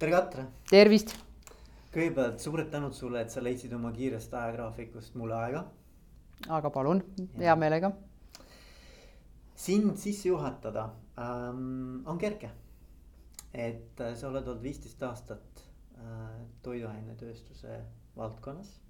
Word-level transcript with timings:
tere, 0.00 0.14
Katre. 0.14 0.46
tervist. 0.70 1.10
kõigepealt 1.92 2.40
suured 2.40 2.70
tänud 2.72 2.94
sulle, 2.96 3.20
et 3.20 3.32
sa 3.34 3.42
leidsid 3.44 3.74
oma 3.76 3.90
kiirest 3.92 4.32
ajagraafikust 4.32 5.18
mulle 5.20 5.36
aega. 5.36 5.60
aga 6.56 6.70
palun, 6.72 7.02
hea 7.36 7.56
meelega. 7.60 7.90
sind 9.54 9.98
sisse 10.00 10.30
juhatada 10.30 10.86
ähm, 11.20 12.00
on 12.08 12.18
kerge. 12.18 12.50
et 13.52 14.00
äh, 14.00 14.14
sa 14.16 14.30
oled 14.30 14.48
olnud 14.48 14.62
viisteist 14.62 15.02
aastat 15.02 15.64
äh, 15.98 16.40
toiduainetööstuse 16.62 17.80
valdkonnas. 18.16 18.80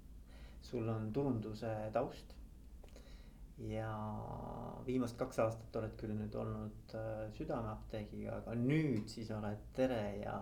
sul 0.61 0.87
on 0.87 1.11
turunduse 1.11 1.75
taust 1.91 2.35
ja 3.57 3.91
viimased 4.85 5.17
kaks 5.19 5.43
aastat 5.43 5.75
oled 5.75 5.97
küll 5.99 6.15
nüüd 6.15 6.35
olnud 6.39 6.95
äh, 6.95 7.25
Südameapteegiga, 7.35 8.37
aga 8.45 8.55
nüüd 8.55 9.11
siis 9.11 9.31
oled 9.35 9.73
Tere 9.75 10.05
ja 10.23 10.37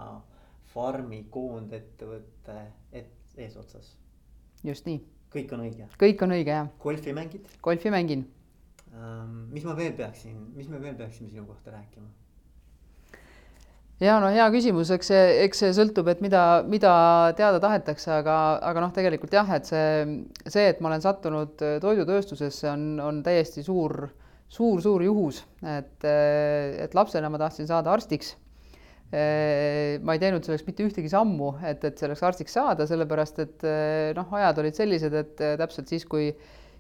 Farmi 0.74 1.24
koondettevõtte 1.34 2.58
et 2.91 3.38
eesotsas. 3.38 3.96
just 4.64 4.86
nii. 4.86 5.02
kõik 5.34 5.54
on 5.55 5.66
õige. 5.66 5.90
kõik 6.00 6.23
on 6.26 6.36
õige 6.38 6.55
jah. 6.55 6.72
golfi 6.80 7.14
mängid? 7.14 7.50
golfi 7.62 7.94
mängin 7.94 8.26
ähm,. 8.94 9.50
mis 9.54 9.66
ma 9.66 9.76
veel 9.77 9.94
peaksin, 9.94 10.40
mis 10.55 10.70
me 10.70 10.82
veel 10.82 10.96
peaksime 10.96 11.30
sinu 11.30 11.46
kohta 11.48 11.72
rääkima? 11.76 12.10
ja 14.00 14.16
no 14.24 14.30
hea 14.34 14.48
küsimus, 14.54 14.91
eks 14.96 15.12
see, 15.12 15.24
eks 15.46 15.63
see 15.63 15.72
sõltub, 15.76 16.08
et 16.12 16.22
mida, 16.24 16.44
mida 16.68 16.91
teada 17.38 17.60
tahetakse, 17.63 18.12
aga, 18.22 18.36
aga 18.72 18.84
noh, 18.86 18.94
tegelikult 18.96 19.34
jah, 19.36 19.49
et 19.55 19.68
see, 19.68 20.20
see, 20.46 20.68
et 20.72 20.80
ma 20.80 20.91
olen 20.91 21.04
sattunud 21.04 21.60
toidutööstusesse, 21.84 22.70
on, 22.72 22.86
on 23.04 23.24
täiesti 23.26 23.63
suur, 23.66 24.08
suur, 24.48 24.80
suur 24.84 25.04
juhus, 25.04 25.44
et, 25.68 25.98
et 26.05 26.96
lapsena 26.96 27.32
ma 27.32 27.41
tahtsin 27.41 27.68
saada 27.70 27.91
arstiks. 27.96 28.38
Ma 29.09 30.13
ei 30.13 30.20
teinud 30.22 30.45
selleks 30.45 30.68
mitte 30.68 30.86
ühtegi 30.86 31.09
sammu, 31.09 31.55
et, 31.66 31.81
et 31.88 31.98
selleks 31.98 32.22
arstiks 32.27 32.54
saada, 32.54 32.86
sellepärast 32.86 33.40
et 33.41 33.66
noh, 34.13 34.35
ajad 34.38 34.62
olid 34.62 34.77
sellised, 34.77 35.15
et 35.18 35.41
täpselt 35.57 35.90
siis, 35.90 36.05
kui 36.05 36.29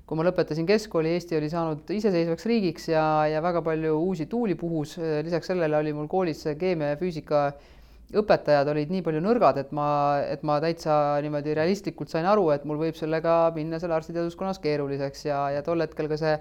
kui 0.09 0.17
ma 0.17 0.25
lõpetasin 0.25 0.65
keskkooli, 0.65 1.11
Eesti 1.13 1.37
oli 1.37 1.51
saanud 1.53 1.91
iseseisvaks 1.93 2.47
riigiks 2.49 2.87
ja, 2.89 3.03
ja 3.29 3.43
väga 3.45 3.61
palju 3.61 3.93
uusi 4.07 4.25
tuuli 4.25 4.55
puhus. 4.57 4.95
lisaks 4.97 5.51
sellele 5.51 5.77
oli 5.77 5.93
mul 5.93 6.07
koolis 6.09 6.47
keemia 6.57 6.95
ja 6.95 6.97
füüsika 6.97 7.43
õpetajad 8.17 8.71
olid 8.71 8.89
nii 8.89 9.03
palju 9.05 9.21
nõrgad, 9.21 9.59
et 9.61 9.69
ma, 9.75 9.89
et 10.25 10.41
ma 10.41 10.57
täitsa 10.63 11.19
niimoodi 11.21 11.53
realistlikult 11.53 12.09
sain 12.09 12.25
aru, 12.25 12.47
et 12.55 12.65
mul 12.65 12.81
võib 12.81 12.97
sellega 12.97 13.51
minna 13.53 13.77
seal 13.77 13.93
arstiteaduskonnas 13.93 14.57
keeruliseks 14.63 15.27
ja, 15.27 15.43
ja 15.53 15.61
tol 15.65 15.85
hetkel 15.85 16.09
ka 16.09 16.17
see, 16.17 16.33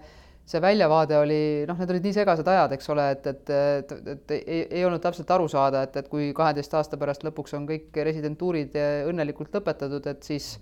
see 0.48 0.62
väljavaade 0.64 1.18
oli, 1.18 1.42
noh, 1.68 1.76
need 1.76 1.90
olid 1.92 2.06
nii 2.08 2.16
segased 2.16 2.48
ajad, 2.48 2.72
eks 2.78 2.90
ole, 2.94 3.04
et, 3.12 3.26
et, 3.28 3.52
et, 3.52 3.92
et 4.14 4.34
ei, 4.38 4.62
ei 4.80 4.84
olnud 4.88 5.02
täpselt 5.04 5.28
aru 5.34 5.48
saada, 5.52 5.84
et, 5.84 5.96
et 6.00 6.08
kui 6.08 6.30
kaheteist 6.36 6.74
aasta 6.78 6.96
pärast 7.00 7.26
lõpuks 7.26 7.56
on 7.58 7.68
kõik 7.68 8.00
residentuurid 8.08 8.78
õnnelikult 9.10 9.52
lõpetatud, 9.58 10.08
et 10.08 10.24
siis 10.24 10.54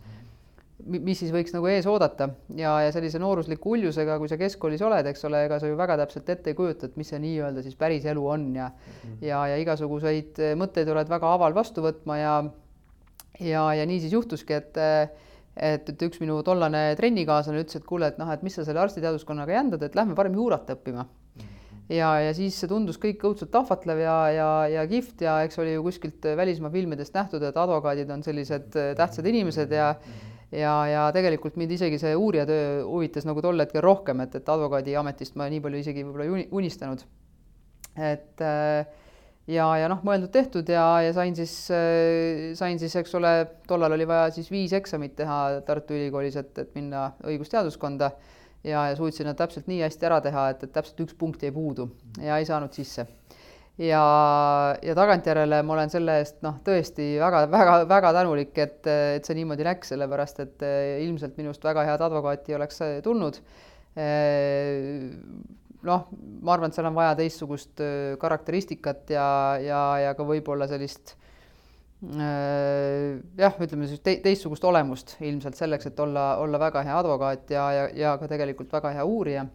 mis 0.86 1.16
siis 1.18 1.32
võiks 1.32 1.54
nagu 1.54 1.66
ees 1.70 1.86
oodata 1.88 2.28
ja, 2.58 2.74
ja 2.84 2.90
sellise 2.92 3.18
noorusliku 3.18 3.72
uljusega, 3.74 4.18
kui 4.20 4.28
sa 4.28 4.36
keskkoolis 4.38 4.82
oled, 4.84 5.06
eks 5.08 5.24
ole, 5.24 5.40
ega 5.46 5.58
sa 5.62 5.70
ju 5.70 5.78
väga 5.78 5.96
täpselt 6.02 6.28
ette 6.34 6.52
ei 6.52 6.58
kujuta, 6.58 6.90
et 6.90 6.98
mis 7.00 7.08
see 7.10 7.20
nii-öelda 7.22 7.64
siis 7.64 7.78
päris 7.80 8.04
elu 8.10 8.26
on 8.28 8.44
ja 8.54 8.68
mm 8.68 8.74
-hmm. 8.76 9.16
ja, 9.24 9.40
ja 9.52 9.56
igasuguseid 9.62 10.42
mõtteid 10.60 10.90
oled 10.92 11.08
väga 11.08 11.32
aval 11.32 11.54
vastu 11.54 11.82
võtma 11.82 12.18
ja 12.20 12.34
ja, 13.40 13.62
ja 13.74 13.86
nii 13.86 14.00
siis 14.00 14.12
juhtuski, 14.12 14.52
et 14.52 14.76
et, 15.56 15.88
et 15.88 16.02
üks 16.08 16.20
minu 16.20 16.38
tollane 16.46 16.88
trennikaaslane 16.98 17.64
ütles, 17.64 17.80
et 17.80 17.86
kuule, 17.88 18.10
et 18.12 18.18
noh, 18.20 18.30
et 18.32 18.42
mis 18.46 18.54
sa 18.54 18.64
selle 18.66 18.82
arstiteaduskonnaga 18.84 19.56
jändad, 19.56 19.86
et 19.86 19.96
lähme 19.96 20.16
parem 20.18 20.36
juurat 20.36 20.68
õppima 20.76 21.06
ja, 21.88 22.10
ja 22.20 22.32
siis 22.36 22.56
see 22.60 22.70
tundus 22.70 22.98
kõik 23.02 23.24
õudselt 23.28 23.54
ahvatlev 23.56 24.00
ja, 24.02 24.16
ja, 24.34 24.48
ja 24.72 24.86
kihvt 24.90 25.26
ja 25.26 25.38
eks 25.46 25.60
oli 25.62 25.76
ju 25.76 25.84
kuskilt 25.86 26.28
välismaa 26.38 26.72
filmidest 26.74 27.14
nähtud, 27.16 27.44
et 27.46 27.56
advokaadid 27.56 28.10
on 28.10 28.24
sellised 28.26 28.72
tähtsad 28.98 29.28
inimesed 29.32 29.72
ja 29.74 29.94
ja, 30.52 30.74
ja 30.86 31.06
tegelikult 31.14 31.56
mind 31.58 31.74
isegi 31.74 31.98
see 31.98 32.14
uurijatöö 32.16 32.84
huvitas 32.86 33.26
nagu 33.26 33.42
tol 33.42 33.58
hetkel 33.60 33.82
rohkem, 33.84 34.20
et, 34.22 34.36
et 34.38 34.48
advokaadiametist 34.48 35.38
ma 35.38 35.48
nii 35.50 35.62
palju 35.64 35.82
isegi 35.82 36.04
võib-olla 36.06 36.26
ei 36.26 36.47
unistanud. 36.54 37.02
et 37.97 38.44
äh, 38.44 38.86
ja, 39.50 39.66
ja 39.80 39.90
noh, 39.90 40.00
mõeldud-tehtud 40.06 40.70
ja, 40.72 40.84
ja 41.06 41.12
sain 41.16 41.36
siis, 41.38 41.54
äh, 41.74 42.54
sain 42.58 42.80
siis, 42.82 42.96
eks 42.98 43.14
ole, 43.18 43.34
tollal 43.68 43.96
oli 43.96 44.08
vaja 44.08 44.30
siis 44.34 44.50
viis 44.52 44.74
eksamit 44.76 45.16
teha 45.18 45.60
Tartu 45.66 45.96
Ülikoolis, 45.96 46.38
et, 46.40 46.52
et 46.58 46.72
minna 46.78 47.10
õigusteaduskonda 47.26 48.10
ja, 48.66 48.88
ja 48.90 48.96
suutsin 48.98 49.28
nad 49.30 49.38
täpselt 49.38 49.70
nii 49.70 49.82
hästi 49.84 50.08
ära 50.10 50.20
teha, 50.24 50.48
et, 50.54 50.66
et 50.66 50.74
täpselt 50.74 51.06
üks 51.06 51.18
punkt 51.18 51.44
jäi 51.46 51.54
puudu 51.54 51.90
ja 52.22 52.40
ei 52.40 52.48
saanud 52.48 52.74
sisse 52.76 53.06
ja, 53.78 54.02
ja 54.82 54.96
tagantjärele 54.96 55.60
ma 55.66 55.76
olen 55.76 55.92
selle 55.92 56.18
eest 56.22 56.40
noh, 56.46 56.58
tõesti 56.64 57.14
väga-väga-väga 57.20 58.12
tänulik, 58.16 58.56
et, 58.58 58.80
et 58.86 59.28
see 59.28 59.36
niimoodi 59.38 59.66
läks, 59.66 59.92
sellepärast 59.92 60.42
et 60.44 60.66
eh, 60.66 60.96
ilmselt 61.04 61.36
minust 61.40 61.64
väga 61.64 61.86
head 61.88 62.04
advokaati 62.08 62.56
oleks 62.56 62.82
tulnud. 63.04 63.40
Noh, 65.84 66.09
ma 66.42 66.54
arvan, 66.54 66.72
et 66.72 66.78
seal 66.78 66.88
on 66.88 66.97
vaja 66.97 67.14
teistsugust 67.19 67.82
eh, 67.84 68.14
karakteristikat 68.20 69.10
ja, 69.12 69.28
ja, 69.60 69.81
ja 70.00 70.14
ka 70.16 70.25
võib-olla 70.26 70.69
sellist 70.70 71.16
jah, 71.97 73.54
ütleme 73.64 73.87
siis 73.88 74.03
te, 74.04 74.19
teistsugust 74.20 74.64
olemust 74.69 75.14
ilmselt 75.25 75.56
selleks, 75.56 75.88
et 75.88 76.00
olla, 76.04 76.26
olla 76.42 76.60
väga 76.60 76.82
hea 76.84 76.97
advokaat 77.00 77.53
ja, 77.54 77.62
ja, 77.72 77.87
ja 77.97 78.10
ka 78.20 78.28
tegelikult 78.28 78.75
väga 78.76 78.92
hea 78.98 79.06
uurija 79.09 79.47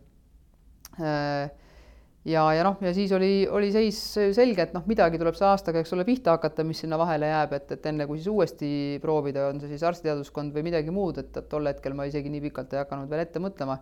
ja, 2.25 2.43
ja 2.53 2.65
noh, 2.65 2.77
ja 2.83 2.91
siis 2.93 3.11
oli, 3.15 3.47
oli 3.49 3.71
seis 3.73 3.99
selge, 4.35 4.65
et 4.67 4.75
noh, 4.75 4.83
midagi 4.89 5.19
tuleb 5.21 5.37
see 5.37 5.47
aastaga, 5.47 5.81
eks 5.81 5.93
ole, 5.95 6.05
pihta 6.07 6.35
hakata, 6.35 6.65
mis 6.67 6.83
sinna 6.83 6.99
vahele 7.01 7.31
jääb, 7.31 7.55
et, 7.57 7.73
et 7.77 7.87
enne 7.89 8.05
kui 8.09 8.19
siis 8.19 8.29
uuesti 8.31 8.71
proovida, 9.01 9.47
on 9.49 9.61
see 9.61 9.71
siis 9.73 9.85
arstiteaduskond 9.87 10.53
või 10.55 10.67
midagi 10.69 10.93
muud, 10.93 11.21
et, 11.21 11.33
et 11.37 11.49
tol 11.49 11.69
hetkel 11.69 11.97
ma 11.97 12.05
isegi 12.09 12.31
nii 12.33 12.43
pikalt 12.49 12.75
ei 12.75 12.83
hakanud 12.83 13.09
veel 13.11 13.25
ette 13.25 13.41
mõtlema. 13.41 13.79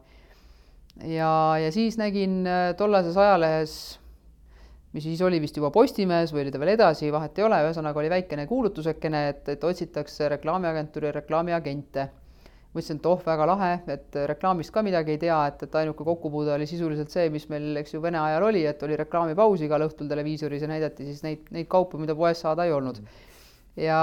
Ja, 1.07 1.31
ja 1.63 1.71
siis 1.71 1.97
nägin 1.97 2.43
äh, 2.47 2.75
tollases 2.77 3.17
ajalehes, 3.17 3.73
mis 4.93 5.05
siis 5.05 5.21
oli 5.21 5.41
vist 5.41 5.57
juba 5.57 5.71
Postimehes 5.71 6.33
või 6.33 6.45
oli 6.45 6.53
ta 6.53 6.61
veel 6.61 6.73
edasi, 6.75 7.11
vahet 7.13 7.37
ei 7.37 7.45
ole, 7.45 7.61
ühesõnaga 7.67 8.01
oli 8.01 8.09
väikene 8.11 8.47
kuulutusekene, 8.49 9.27
et, 9.33 9.43
et 9.53 9.63
otsitakse 9.63 10.29
reklaamiagentuuri 10.35 11.13
reklaamiagente 11.19 12.09
mõtlesin, 12.69 12.99
et 12.99 13.07
oh, 13.09 13.21
väga 13.25 13.45
lahe, 13.49 13.69
et 13.89 14.17
reklaamist 14.29 14.73
ka 14.73 14.83
midagi 14.85 15.15
ei 15.15 15.21
tea, 15.21 15.37
et, 15.49 15.63
et 15.65 15.77
ainuke 15.81 16.05
kokkupuude 16.05 16.53
oli 16.53 16.67
sisuliselt 16.69 17.09
see, 17.09 17.29
mis 17.33 17.47
meil, 17.49 17.71
eks 17.81 17.95
ju, 17.95 18.01
Vene 18.03 18.19
ajal 18.21 18.45
oli, 18.51 18.61
et 18.69 18.83
oli 18.85 18.97
reklaamipaus 18.99 19.63
igal 19.65 19.87
õhtul 19.87 20.09
televiisoris 20.11 20.61
ja 20.61 20.69
näidati 20.69 21.07
siis 21.07 21.23
neid, 21.25 21.49
neid 21.55 21.69
kaupu, 21.71 21.97
mida 22.01 22.15
poes 22.17 22.41
saada 22.45 22.67
ei 22.67 22.75
olnud. 22.75 23.01
ja, 23.79 24.01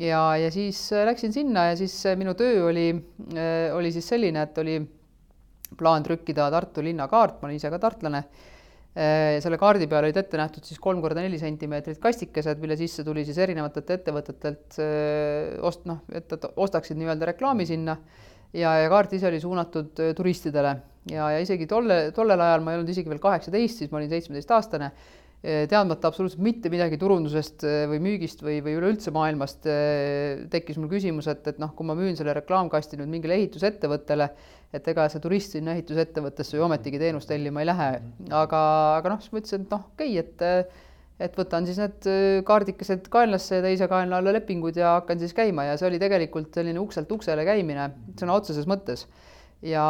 ja, 0.00 0.22
ja 0.40 0.50
siis 0.50 0.80
läksin 1.06 1.32
sinna 1.32 1.68
ja 1.70 1.76
siis 1.76 1.94
minu 2.18 2.34
töö 2.34 2.66
oli, 2.70 2.88
oli 3.76 3.92
siis 3.92 4.08
selline, 4.08 4.42
et 4.48 4.58
oli 4.58 4.80
plaan 5.78 6.04
trükkida 6.06 6.50
Tartu 6.52 6.84
linnakaart, 6.84 7.40
ma 7.40 7.48
olen 7.48 7.60
ise 7.60 7.70
ka 7.72 7.80
tartlane 7.82 8.24
Äh, 8.92 9.38
selle 9.40 9.56
kaardi 9.56 9.86
peal 9.88 10.04
olid 10.04 10.18
ette 10.20 10.36
nähtud 10.36 10.66
siis 10.68 10.76
kolm 10.82 10.98
korda 11.00 11.22
neli 11.24 11.38
sentimeetrit 11.40 11.96
kastikesed, 12.00 12.58
mille 12.60 12.76
sisse 12.76 13.00
tuli 13.06 13.22
siis 13.24 13.38
erinevatelt 13.40 13.88
ettevõtetelt 13.94 14.76
äh, 14.84 15.54
ost-, 15.64 15.86
noh, 15.88 16.02
et, 16.12 16.34
ostaksid 16.60 17.00
nii-öelda 17.00 17.30
reklaami 17.30 17.64
sinna 17.70 17.94
ja, 18.52 18.74
ja 18.82 18.90
kaart 18.92 19.16
ise 19.16 19.30
oli 19.30 19.40
suunatud 19.40 19.96
äh, 19.96 20.12
turistidele. 20.18 20.74
Ja, 21.08 21.30
ja 21.32 21.40
isegi 21.40 21.64
tolle, 21.66 22.10
tollel 22.14 22.44
ajal 22.44 22.60
ma 22.62 22.74
ei 22.74 22.82
olnud 22.82 22.92
isegi 22.92 23.08
veel 23.08 23.22
kaheksateist, 23.22 23.80
siis 23.80 23.90
ma 23.90 23.98
olin 23.98 24.12
seitsmeteistaastane 24.12 24.92
Eh, 25.42 25.64
teadmata 25.66 26.06
absoluutselt 26.06 26.38
mitte 26.46 26.70
midagi 26.70 26.94
turundusest 27.02 27.64
eh, 27.66 27.80
või 27.90 27.98
müügist 28.04 28.44
või, 28.46 28.60
või 28.62 28.76
üleüldse 28.78 29.10
maailmast, 29.10 29.64
eh, 29.66 30.44
tekkis 30.52 30.76
mul 30.78 30.86
küsimus, 30.92 31.26
et, 31.32 31.42
et 31.50 31.58
noh, 31.58 31.72
kui 31.74 31.88
ma 31.88 31.96
müün 31.98 32.14
selle 32.14 32.30
reklaamkasti 32.36 33.00
nüüd 33.00 33.10
mingile 33.10 33.34
ehitusettevõttele, 33.40 34.28
et 34.72 34.88
ega 34.88 35.08
see 35.12 35.20
turist 35.24 35.56
sinna 35.56 35.74
ehitusettevõttesse 35.76 36.56
ju 36.56 36.64
ometigi 36.64 37.00
teenust 37.02 37.28
tellima 37.28 37.60
ei 37.62 37.68
lähe, 37.68 37.90
aga, 38.30 38.62
aga 39.00 39.12
noh, 39.12 39.20
siis 39.20 39.34
mõtlesin, 39.34 39.66
et 39.66 39.76
noh, 39.76 39.84
okei 39.92 40.16
okay,, 40.18 40.48
et 40.48 40.90
et 41.22 41.36
võtan 41.38 41.66
siis 41.68 41.78
need 41.78 42.06
kaardikesed 42.48 43.06
kaenlasse 43.12 43.60
ja 43.60 43.62
teise 43.62 43.86
kaenla 43.90 44.18
alla 44.18 44.32
lepingud 44.34 44.74
ja 44.78 44.96
hakkan 44.96 45.20
siis 45.20 45.34
käima. 45.36 45.68
Ja 45.68 45.76
see 45.78 45.86
oli 45.86 46.00
tegelikult 46.02 46.56
selline 46.56 46.80
ukselt 46.82 47.12
uksele 47.14 47.44
käimine 47.46 47.84
sõna 48.18 48.34
otseses 48.40 48.66
mõttes. 48.70 49.04
Ja 49.62 49.84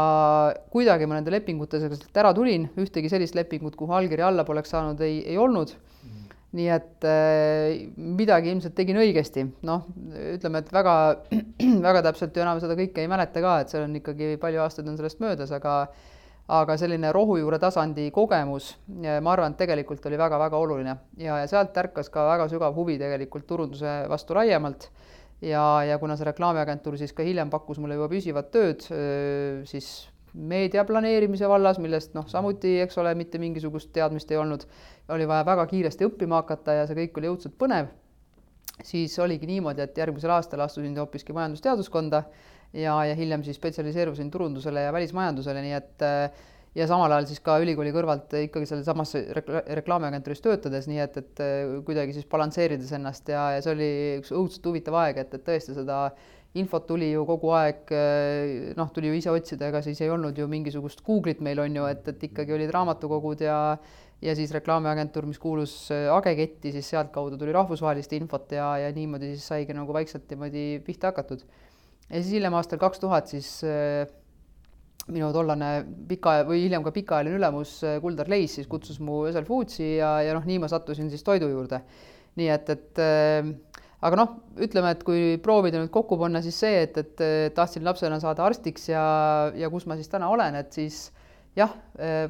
kuidagi 0.72 1.08
ma 1.08 1.16
nende 1.16 1.32
lepingutega 1.32 1.88
sealt 1.88 2.20
ära 2.20 2.34
tulin, 2.36 2.66
ühtegi 2.76 3.08
sellist 3.08 3.38
lepingut, 3.38 3.78
kuhu 3.78 3.94
allkiri 3.96 4.24
alla 4.26 4.44
poleks 4.44 4.74
saanud, 4.74 5.00
ei, 5.06 5.22
ei 5.24 5.38
olnud. 5.40 5.72
Mm. 6.02 6.21
Nii 6.52 6.68
et 6.68 7.04
äh, 7.08 7.82
midagi 7.96 8.52
ilmselt 8.52 8.74
tegin 8.76 9.00
õigesti, 9.00 9.46
noh, 9.68 9.86
ütleme, 10.34 10.60
et 10.60 10.72
väga, 10.74 10.96
väga 11.88 12.02
täpselt 12.08 12.36
ju 12.36 12.44
enam 12.44 12.60
seda 12.60 12.76
kõike 12.78 13.04
ei 13.04 13.10
mäleta 13.10 13.42
ka, 13.44 13.60
et 13.62 13.72
seal 13.72 13.86
on 13.86 13.96
ikkagi 14.00 14.34
palju 14.42 14.60
aastaid 14.64 14.90
on 14.90 14.98
sellest 15.00 15.22
möödas, 15.24 15.54
aga 15.56 15.86
aga 16.52 16.74
selline 16.76 17.12
rohujuure 17.14 17.56
tasandi 17.62 18.08
kogemus, 18.12 18.72
ma 18.90 19.32
arvan, 19.32 19.54
et 19.54 19.60
tegelikult 19.62 20.04
oli 20.10 20.18
väga-väga 20.20 20.58
oluline. 20.58 20.96
Ja, 21.16 21.38
ja 21.40 21.46
sealt 21.48 21.76
ärkas 21.78 22.10
ka 22.12 22.26
väga 22.28 22.48
sügav 22.50 22.74
huvi 22.76 22.98
tegelikult 23.00 23.46
turunduse 23.48 24.02
vastu 24.10 24.36
laiemalt. 24.36 24.88
Ja, 25.42 25.62
ja 25.86 25.96
kuna 26.02 26.18
see 26.18 26.26
reklaamiagentuur 26.28 26.98
siis 27.00 27.14
ka 27.16 27.24
hiljem 27.26 27.50
pakkus 27.50 27.80
mulle 27.80 27.96
juba 27.96 28.10
püsivat 28.10 28.50
tööd, 28.54 28.84
siis 29.70 29.88
meedia 30.34 30.84
planeerimise 30.88 31.48
vallas, 31.48 31.78
millest 31.82 32.14
noh, 32.16 32.28
samuti, 32.28 32.78
eks 32.84 32.96
ole, 33.02 33.14
mitte 33.18 33.40
mingisugust 33.42 33.92
teadmist 33.92 34.30
ei 34.32 34.40
olnud, 34.40 34.64
oli 35.12 35.26
vaja 35.28 35.44
väga 35.46 35.66
kiiresti 35.70 36.08
õppima 36.08 36.40
hakata 36.40 36.78
ja 36.80 36.86
see 36.88 36.96
kõik 37.02 37.20
oli 37.20 37.32
õudselt 37.32 37.58
põnev. 37.60 37.90
siis 38.82 39.18
oligi 39.20 39.46
niimoodi, 39.46 39.82
et 39.84 39.98
järgmisel 39.98 40.30
aastal 40.32 40.60
astusin 40.64 40.96
hoopiski 40.98 41.34
majandusteaduskonda 41.36 42.22
ja, 42.72 42.94
ja 43.04 43.14
hiljem 43.14 43.44
siis 43.44 43.56
spetsialiseerusin 43.60 44.30
turundusele 44.30 44.86
ja 44.86 44.92
välismajandusele, 44.92 45.62
nii 45.62 45.76
et 45.76 46.02
äh, 46.02 46.42
ja 46.74 46.86
samal 46.88 47.12
ajal 47.12 47.28
siis 47.28 47.42
ka 47.44 47.58
ülikooli 47.62 47.92
kõrvalt 47.92 48.32
ikkagi 48.46 48.68
sellesamas 48.68 49.14
rekla-, 49.36 49.64
reklaamiagentuuris 49.80 50.40
töötades, 50.44 50.88
nii 50.88 51.02
et, 51.04 51.18
et 51.20 51.42
äh, 51.44 51.74
kuidagi 51.86 52.16
siis 52.16 52.28
balansseerides 52.32 52.92
ennast 52.96 53.28
ja, 53.28 53.50
ja 53.56 53.64
see 53.64 53.74
oli 53.74 53.90
üks 54.22 54.32
õudselt 54.32 54.70
huvitav 54.70 54.96
aeg, 55.02 55.20
et, 55.24 55.36
et 55.36 55.44
tõesti 55.46 55.76
seda 55.76 56.06
infot 56.60 56.84
tuli 56.84 57.08
ju 57.14 57.24
kogu 57.28 57.52
aeg, 57.56 57.90
äh, 57.96 58.72
noh, 58.76 58.90
tuli 58.92 59.08
ju 59.08 59.16
ise 59.16 59.32
otsida, 59.32 59.70
ega 59.70 59.80
siis 59.84 60.00
ei 60.04 60.12
olnud 60.12 60.36
ju 60.36 60.48
mingisugust 60.50 61.00
Google'it 61.06 61.40
meil 61.44 61.62
on 61.62 61.78
ju, 61.80 61.88
et, 61.88 62.08
et 62.12 62.26
ikkagi 62.28 62.56
olid 62.56 62.72
raamatukogud 62.74 63.44
ja 63.46 63.58
ja 64.22 64.36
siis 64.38 64.52
reklaamiagentuur, 64.54 65.24
mis 65.26 65.40
kuulus 65.42 65.72
äh, 65.90 66.06
Ageketti, 66.14 66.70
siis 66.74 66.92
sealtkaudu 66.92 67.38
tuli 67.40 67.54
rahvusvahelist 67.56 68.12
infot 68.14 68.52
ja, 68.54 68.68
ja 68.78 68.92
niimoodi 68.94 69.32
siis 69.32 69.48
saigi 69.50 69.74
nagu 69.74 69.96
vaikselt 69.96 70.28
niimoodi 70.30 70.66
pihta 70.86 71.10
hakatud. 71.10 71.42
ja 72.08 72.20
siis 72.20 72.36
hiljem 72.36 72.54
aastal 72.54 72.78
kaks 72.78 73.02
tuhat 73.02 73.32
siis 73.32 73.48
äh, 73.66 74.04
minu 75.08 75.32
tollane 75.34 75.72
pika 76.06 76.42
või 76.46 76.62
hiljem 76.68 76.84
ka 76.84 76.92
pikaajaline 76.94 77.40
ülemus 77.40 77.80
Kuldar 78.04 78.28
Leis 78.30 78.60
siis 78.60 78.68
kutsus 78.70 79.00
mu 79.02 79.24
Ösel 79.26 79.48
Foodsi 79.48 79.96
ja, 79.96 80.20
ja 80.22 80.36
noh, 80.36 80.44
nii 80.46 80.60
ma 80.62 80.70
sattusin 80.70 81.10
siis 81.10 81.24
toidu 81.26 81.48
juurde. 81.50 81.80
nii 82.38 82.48
et, 82.52 82.70
et 82.70 83.00
aga 84.02 84.18
noh, 84.18 84.36
ütleme, 84.62 84.92
et 84.96 85.02
kui 85.06 85.36
proovida 85.42 85.80
nüüd 85.80 85.92
kokku 85.94 86.18
panna, 86.20 86.42
siis 86.44 86.58
see, 86.58 86.84
et, 86.86 86.96
et 86.98 87.54
tahtsin 87.56 87.84
lapsena 87.86 88.18
saada 88.22 88.44
arstiks 88.46 88.88
ja, 88.90 89.02
ja 89.58 89.70
kus 89.72 89.86
ma 89.86 89.98
siis 89.98 90.10
täna 90.10 90.30
olen, 90.32 90.58
et 90.58 90.74
siis 90.74 91.04
jah, 91.58 91.72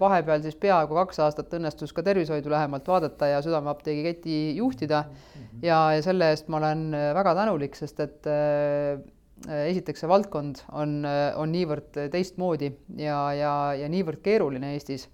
vahepeal 0.02 0.42
siis 0.42 0.58
peaaegu 0.58 0.96
kaks 0.98 1.20
aastat 1.22 1.52
õnnestus 1.56 1.94
ka 1.94 2.04
tervishoidu 2.04 2.50
lähemalt 2.50 2.88
vaadata 2.90 3.30
ja 3.30 3.40
Südameapteegi 3.44 4.04
keti 4.08 4.38
juhtida 4.58 5.04
mm. 5.06 5.16
-hmm. 5.16 5.64
ja, 5.66 5.80
ja 5.96 6.02
selle 6.02 6.30
eest 6.34 6.48
ma 6.52 6.58
olen 6.58 6.90
väga 7.14 7.34
tänulik, 7.38 7.78
sest 7.78 8.00
et 8.02 8.26
äh, 8.26 8.98
esiteks 9.48 10.02
see 10.02 10.10
valdkond 10.10 10.62
on, 10.72 11.02
on 11.36 11.52
niivõrd 11.52 11.96
teistmoodi 12.12 12.72
ja, 12.98 13.18
ja, 13.34 13.52
ja 13.78 13.88
niivõrd 13.90 14.22
keeruline 14.22 14.74
Eestis, 14.76 15.08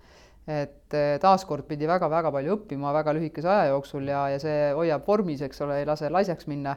et 0.49 0.97
taaskord 1.21 1.67
pidi 1.69 1.85
väga-väga 1.89 2.31
palju 2.33 2.55
õppima 2.57 2.93
väga 2.97 3.13
lühikese 3.19 3.51
aja 3.53 3.67
jooksul 3.75 4.09
ja, 4.09 4.23
ja 4.33 4.39
see 4.41 4.71
hoiab 4.77 5.05
vormis, 5.05 5.43
eks 5.45 5.61
ole, 5.67 5.83
ei 5.83 5.89
lase 5.89 6.09
laisaks 6.09 6.49
minna 6.49 6.77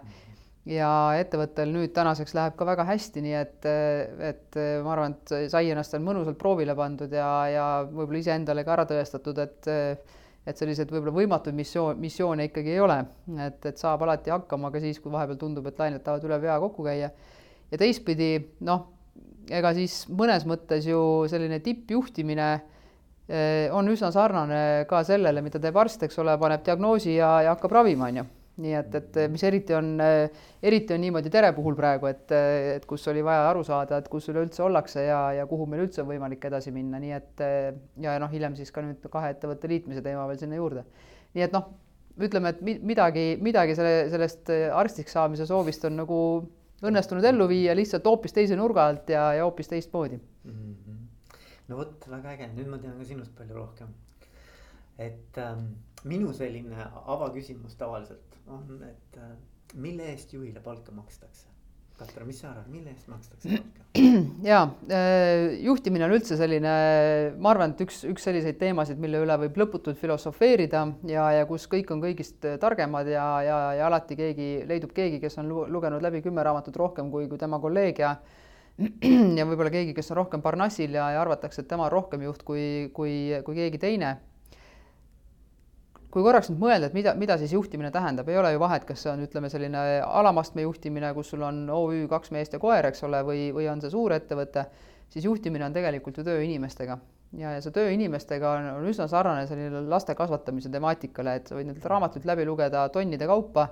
ja 0.68 0.90
ettevõttel 1.18 1.72
nüüd 1.74 1.94
tänaseks 1.96 2.36
läheb 2.38 2.58
ka 2.60 2.68
väga 2.68 2.86
hästi, 2.86 3.24
nii 3.26 3.38
et, 3.40 3.70
et 4.32 4.58
ma 4.86 4.94
arvan, 4.94 5.16
et 5.16 5.52
sai 5.54 5.72
ennast 5.72 5.96
seal 5.96 6.04
mõnusalt 6.06 6.38
proovile 6.42 6.76
pandud 6.78 7.14
ja, 7.16 7.30
ja 7.50 7.68
võib-olla 7.88 8.22
iseendale 8.22 8.66
ka 8.68 8.76
ära 8.76 8.90
tõestatud, 8.90 9.40
et 9.42 9.72
et 10.42 10.58
selliseid 10.58 10.90
võib-olla 10.90 11.14
võimatuid 11.14 11.54
missioon, 11.54 12.00
missioone 12.02 12.48
ikkagi 12.48 12.74
ei 12.74 12.80
ole, 12.82 12.98
et, 13.46 13.60
et 13.70 13.78
saab 13.78 14.02
alati 14.08 14.34
hakkama 14.34 14.72
ka 14.74 14.82
siis, 14.82 14.98
kui 14.98 15.14
vahepeal 15.14 15.38
tundub, 15.38 15.68
et 15.70 15.78
lained 15.78 16.02
tahavad 16.02 16.26
üle 16.26 16.40
pea 16.42 16.56
kokku 16.64 16.86
käia. 16.88 17.12
ja 17.72 17.78
teistpidi 17.78 18.32
noh, 18.66 18.88
ega 19.54 19.74
siis 19.78 20.04
mõnes 20.10 20.48
mõttes 20.50 20.88
ju 20.90 21.02
selline 21.30 21.62
tippjuhtimine 21.62 22.48
eh, 22.56 22.71
on 23.72 23.88
üsna 23.88 24.12
sarnane 24.12 24.86
ka 24.90 25.04
sellele, 25.08 25.42
mida 25.46 25.60
teeb 25.62 25.78
arst, 25.80 26.04
eks 26.04 26.20
ole, 26.20 26.34
paneb 26.42 26.66
diagnoosi 26.66 27.16
ja, 27.16 27.30
ja 27.46 27.56
hakkab 27.56 27.80
ravima, 27.80 28.10
on 28.12 28.22
ju 28.22 28.26
nii 28.62 28.74
et, 28.78 28.96
et 29.00 29.20
mis 29.32 29.44
eriti 29.48 29.76
on, 29.76 29.94
eriti 30.64 30.96
on 30.96 31.02
niimoodi 31.02 31.32
Tere 31.34 31.52
puhul 31.56 31.76
praegu, 31.78 32.10
et, 32.12 32.34
et 32.76 32.86
kus 32.90 33.08
oli 33.12 33.24
vaja 33.26 33.48
aru 33.50 33.64
saada, 33.68 34.02
et 34.02 34.10
kus 34.12 34.28
üleüldse 34.32 34.64
ollakse 34.66 35.06
ja, 35.08 35.22
ja 35.38 35.46
kuhu 35.50 35.68
meil 35.70 35.86
üldse 35.86 36.04
on 36.04 36.10
võimalik 36.12 36.44
edasi 36.50 36.74
minna, 36.76 37.00
nii 37.02 37.16
et 37.16 37.46
ja 38.04 38.18
noh, 38.22 38.32
hiljem 38.32 38.58
siis 38.60 38.74
ka 38.74 38.84
nüüd 38.86 39.08
kahe 39.14 39.34
ettevõtte 39.36 39.72
liitmise 39.72 40.04
teema 40.06 40.28
veel 40.30 40.42
sinna 40.42 40.60
juurde. 40.60 40.86
nii 41.38 41.48
et 41.48 41.56
noh, 41.56 41.70
ütleme, 42.22 42.52
et 42.52 42.84
midagi, 42.84 43.26
midagi 43.42 43.78
selle, 43.78 44.10
sellest 44.12 44.52
arstiks 44.52 45.16
saamise 45.16 45.48
soovist 45.50 45.88
on 45.88 46.02
nagu 46.04 46.22
õnnestunud 46.82 47.26
ellu 47.30 47.48
viia 47.50 47.76
lihtsalt 47.78 48.08
hoopis 48.10 48.36
teise 48.36 48.58
nurga 48.58 48.88
alt 48.90 49.10
ja, 49.14 49.32
ja 49.38 49.46
hoopis 49.46 49.70
teistmoodi 49.70 50.18
mm. 50.18 50.52
-hmm. 50.52 50.91
No 51.72 51.80
vot, 51.80 52.08
väga 52.12 52.36
äge, 52.36 52.50
nüüd 52.56 52.72
ma 52.72 52.80
tean 52.82 52.98
ka 53.00 53.08
sinust 53.08 53.36
palju 53.38 53.58
rohkem. 53.58 53.94
et 55.02 55.38
ähm, 55.42 55.72
minu 56.06 56.34
selline 56.36 56.84
avaküsimus 57.10 57.78
tavaliselt 57.80 58.36
on, 58.52 58.84
et 58.86 59.18
äh, 59.18 59.32
mille 59.80 60.12
eest 60.12 60.34
juhile 60.36 60.62
palka 60.62 60.94
makstakse? 60.94 61.48
Katre, 62.02 62.26
mis 62.26 62.40
sa 62.42 62.50
arvad, 62.50 62.68
mille 62.74 62.92
eest 62.92 63.08
makstakse 63.10 63.56
palka? 63.56 63.86
ja 64.52 64.60
äh, 64.92 65.56
juhtimine 65.64 66.06
on 66.10 66.18
üldse 66.18 66.38
selline, 66.38 66.76
ma 67.40 67.54
arvan, 67.54 67.74
et 67.74 67.86
üks, 67.86 68.02
üks 68.12 68.28
selliseid 68.28 68.60
teemasid, 68.60 69.00
mille 69.02 69.24
üle 69.24 69.40
võib 69.46 69.58
lõputult 69.64 69.98
filosofeerida 70.02 70.84
ja, 71.10 71.30
ja 71.40 71.48
kus 71.50 71.70
kõik 71.72 71.96
on 71.96 72.04
kõigist 72.04 72.46
targemad 72.62 73.10
ja, 73.10 73.26
ja, 73.48 73.64
ja 73.80 73.88
alati 73.88 74.20
keegi 74.20 74.52
leidub 74.70 74.94
keegi, 74.98 75.24
kes 75.24 75.40
on 75.42 75.50
lugenud 75.72 76.04
läbi 76.04 76.22
kümme 76.26 76.46
raamatut 76.46 76.78
rohkem 76.84 77.10
kui, 77.14 77.32
kui 77.32 77.42
tema 77.42 77.62
kolleeg 77.64 78.04
ja 78.04 78.18
ja 79.38 79.46
võib-olla 79.46 79.72
keegi, 79.74 79.94
kes 79.98 80.12
on 80.14 80.22
rohkem 80.24 80.42
parnassil 80.42 80.94
ja, 80.96 81.12
ja 81.16 81.22
arvatakse, 81.22 81.62
et 81.64 81.70
tema 81.72 81.88
on 81.90 81.94
rohkem 81.94 82.24
juht 82.26 82.44
kui, 82.48 82.92
kui, 82.96 83.16
kui 83.46 83.58
keegi 83.58 83.82
teine 83.82 84.18
kui 86.12 86.26
korraks 86.26 86.50
nüüd 86.52 86.60
mõelda, 86.60 86.90
et 86.90 86.96
mida, 86.96 87.14
mida 87.16 87.38
siis 87.40 87.54
juhtimine 87.56 87.92
tähendab, 87.94 88.28
ei 88.30 88.38
ole 88.40 88.52
ju 88.52 88.60
vahet, 88.62 88.84
kas 88.88 89.06
see 89.06 89.12
on, 89.14 89.24
ütleme, 89.24 89.50
selline 89.52 89.82
alamastme 90.04 90.66
juhtimine, 90.66 91.14
kus 91.16 91.32
sul 91.32 91.46
on 91.48 91.64
OÜ 91.72 92.04
kaks 92.12 92.34
meest 92.36 92.56
ja 92.56 92.60
koer, 92.60 92.90
eks 92.90 93.06
ole, 93.08 93.22
või, 93.28 93.48
või 93.56 93.70
on 93.72 93.82
see 93.84 93.94
suurettevõte, 93.94 94.66
siis 95.14 95.28
juhtimine 95.28 95.70
on 95.70 95.76
tegelikult 95.76 96.20
ju 96.20 96.28
töö 96.28 96.44
inimestega. 96.44 97.00
ja, 97.40 97.54
ja 97.56 97.64
see 97.64 97.72
töö 97.72 97.88
inimestega 97.96 98.52
on, 98.58 98.70
on 98.82 98.90
üsna 98.92 99.08
sarnane 99.08 99.48
selline 99.48 99.86
laste 99.88 100.16
kasvatamise 100.20 100.70
temaatikale, 100.70 101.38
et 101.40 101.48
sa 101.48 101.56
võid 101.56 101.72
neid 101.72 101.88
raamatuid 101.94 102.28
läbi 102.28 102.46
lugeda 102.46 102.90
tonnide 102.92 103.28
kaupa, 103.28 103.70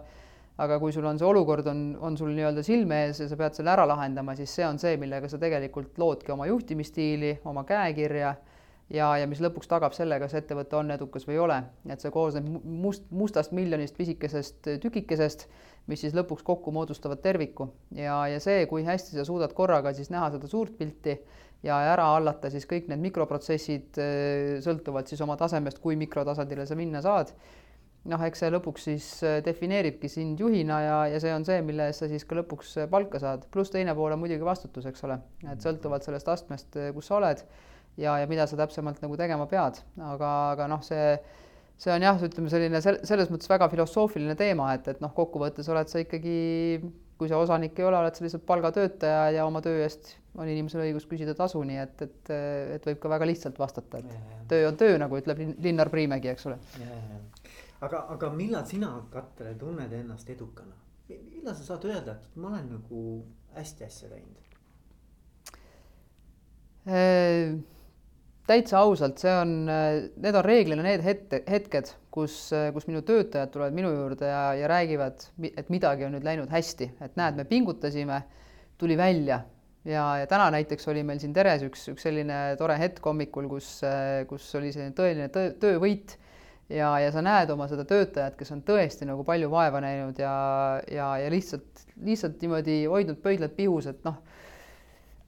aga 0.60 0.80
kui 0.82 0.92
sul 0.92 1.08
on 1.08 1.20
see 1.20 1.28
olukord, 1.28 1.68
on, 1.72 1.84
on 2.04 2.18
sul 2.20 2.34
nii-öelda 2.36 2.64
silme 2.68 3.06
ees 3.06 3.22
ja 3.24 3.30
sa 3.32 3.38
pead 3.40 3.56
selle 3.56 3.72
ära 3.72 3.86
lahendama, 3.88 4.36
siis 4.36 4.52
see 4.58 4.66
on 4.68 4.80
see, 4.82 4.98
millega 5.00 5.30
sa 5.32 5.40
tegelikult 5.42 5.98
loodki 6.02 6.34
oma 6.36 6.50
juhtimisstiili, 6.50 7.38
oma 7.48 7.64
käekirja 7.68 8.34
ja, 8.94 9.10
ja 9.22 9.28
mis 9.30 9.42
lõpuks 9.44 9.70
tagab 9.72 9.96
selle, 9.96 10.20
kas 10.22 10.36
ettevõte 10.40 10.78
on 10.80 10.92
edukas 10.96 11.28
või 11.28 11.38
ei 11.38 11.44
ole, 11.46 11.60
et 11.90 12.04
see 12.04 12.12
koosneb 12.14 12.50
must, 12.64 13.06
mustast 13.16 13.54
miljonist 13.56 13.98
pisikesest 13.98 14.72
tükikesest, 14.84 15.48
mis 15.90 16.04
siis 16.04 16.16
lõpuks 16.18 16.44
kokku 16.46 16.74
moodustavad 16.76 17.22
terviku 17.24 17.70
ja, 17.96 18.22
ja 18.30 18.42
see, 18.44 18.66
kui 18.70 18.84
hästi 18.88 19.16
sa 19.16 19.26
suudad 19.28 19.56
korraga 19.58 19.94
siis 19.96 20.12
näha 20.14 20.32
seda 20.36 20.50
suurt 20.50 20.76
pilti 20.78 21.16
ja 21.64 21.80
ära 21.94 22.12
hallata 22.16 22.52
siis 22.52 22.68
kõik 22.70 22.92
need 22.92 23.02
mikroprotsessid 23.08 24.00
sõltuvalt 24.66 25.12
siis 25.12 25.24
oma 25.26 25.40
tasemest, 25.40 25.82
kui 25.84 25.98
mikrotasandile 26.00 26.68
sa 26.68 26.78
minna 26.80 27.02
saad. 27.06 27.34
Noh, 28.10 28.22
eks 28.26 28.44
see 28.44 28.52
lõpuks 28.54 28.86
siis 28.88 29.08
defineeribki 29.46 30.08
sind 30.12 30.40
juhina 30.40 30.78
ja, 30.86 31.00
ja 31.12 31.20
see 31.20 31.34
on 31.36 31.44
see, 31.48 31.60
mille 31.66 31.90
eest 31.90 32.06
sa 32.06 32.08
siis 32.12 32.24
ka 32.28 32.38
lõpuks 32.40 32.78
palka 32.92 33.20
saad, 33.22 33.44
pluss 33.52 33.74
teine 33.74 33.96
pool 33.98 34.16
on 34.16 34.22
muidugi 34.22 34.46
vastutus, 34.48 34.88
eks 34.90 35.04
ole, 35.08 35.20
et 35.52 35.66
sõltuvalt 35.66 36.08
sellest 36.08 36.32
astmest, 36.32 36.80
kus 36.96 37.12
sa 37.12 37.20
oled 37.20 37.44
ja, 38.00 38.16
ja 38.22 38.30
mida 38.30 38.48
sa 38.48 38.58
täpsemalt 38.60 39.04
nagu 39.04 39.20
tegema 39.20 39.48
pead, 39.50 39.82
aga, 40.12 40.32
aga 40.54 40.70
noh, 40.72 40.82
see, 40.86 41.12
see 41.80 41.94
on 41.94 42.06
jah, 42.06 42.24
ütleme 42.30 42.52
selline 42.52 42.82
selles 42.84 43.32
mõttes 43.32 43.52
väga 43.52 43.70
filosoofiline 43.74 44.38
teema, 44.40 44.72
et, 44.78 44.88
et 44.94 45.04
noh, 45.04 45.14
kokkuvõttes 45.16 45.70
oled 45.72 45.92
sa 45.92 46.02
ikkagi, 46.04 46.40
kui 47.20 47.32
sa 47.32 47.42
osanik 47.42 47.80
ei 47.80 47.88
ole, 47.88 48.00
oled 48.00 48.16
sa 48.16 48.26
lihtsalt 48.26 48.46
palgatöötaja 48.48 49.30
ja 49.36 49.48
oma 49.48 49.64
töö 49.66 49.82
eest 49.84 50.16
on 50.40 50.48
inimesel 50.48 50.86
õigus 50.86 51.08
küsida 51.10 51.34
tasu, 51.36 51.62
nii 51.68 51.82
et, 51.82 52.06
et, 52.06 52.32
et 52.78 52.86
võib 52.92 53.02
ka 53.04 53.12
väga 53.12 53.28
lihtsalt 53.28 53.60
vastata, 53.60 54.00
et 54.00 54.14
ja, 54.14 54.22
ja. 54.32 54.40
töö 54.52 54.70
on 54.70 54.80
töö, 54.80 54.96
nagu 55.02 55.20
ütleb 55.20 55.42
Linnar 55.60 55.92
Priimägi, 55.92 56.32
eks 56.32 56.48
ole. 56.48 56.60
Aga, 57.86 58.04
aga 58.16 58.30
millal 58.36 58.68
sina, 58.70 58.92
Katre, 59.14 59.56
tunned 59.60 59.94
ennast 59.94 60.30
edukana? 60.30 60.76
millal 61.10 61.56
sa 61.58 61.66
saad 61.66 61.88
öelda, 61.90 62.20
et 62.20 62.38
ma 62.38 62.52
olen 62.52 62.68
nagu 62.76 63.04
hästi 63.56 63.86
asja 63.88 64.12
teinud? 64.12 64.58
Äh, 66.90 67.56
täitsa 68.50 68.82
ausalt, 68.82 69.22
see 69.22 69.34
on, 69.34 69.54
need 69.70 70.36
on 70.36 70.46
reeglina 70.46 70.86
need 70.86 71.04
hetke, 71.06 71.42
hetked, 71.50 71.94
kus, 72.14 72.38
kus 72.74 72.88
minu 72.90 73.02
töötajad 73.06 73.52
tulevad 73.54 73.78
minu 73.78 73.92
juurde 73.94 74.30
ja, 74.30 74.44
ja 74.58 74.70
räägivad, 74.70 75.28
et 75.50 75.70
midagi 75.74 76.08
on 76.08 76.16
nüüd 76.18 76.26
läinud 76.26 76.50
hästi, 76.54 76.92
et 77.06 77.18
näed, 77.20 77.38
me 77.38 77.46
pingutasime, 77.50 78.24
tuli 78.82 78.98
välja 78.98 79.44
ja, 79.86 80.06
ja 80.22 80.30
täna 80.30 80.50
näiteks 80.56 80.88
oli 80.92 81.04
meil 81.06 81.22
siin 81.22 81.34
Teres 81.36 81.64
üks, 81.68 81.86
üks 81.94 82.06
selline 82.08 82.40
tore 82.60 82.78
hetk 82.80 83.06
hommikul, 83.06 83.50
kus, 83.52 83.70
kus 84.30 84.50
oli 84.60 84.74
selline 84.76 84.96
tõeline 84.98 85.30
töö, 85.34 85.54
töövõit 85.62 86.18
ja, 86.70 86.94
ja 87.02 87.12
sa 87.14 87.24
näed 87.26 87.50
oma 87.54 87.68
seda 87.72 87.86
töötajat, 87.90 88.38
kes 88.40 88.54
on 88.56 88.64
tõesti 88.66 89.08
nagu 89.10 89.26
palju 89.28 89.50
vaeva 89.52 89.82
näinud 89.84 90.20
ja, 90.22 90.34
ja, 90.92 91.12
ja 91.24 91.30
lihtsalt, 91.34 91.86
lihtsalt 92.06 92.42
niimoodi 92.42 92.84
hoidnud 92.90 93.22
pöidlad 93.24 93.56
pihus, 93.58 93.90
et 93.92 94.04
noh 94.08 94.22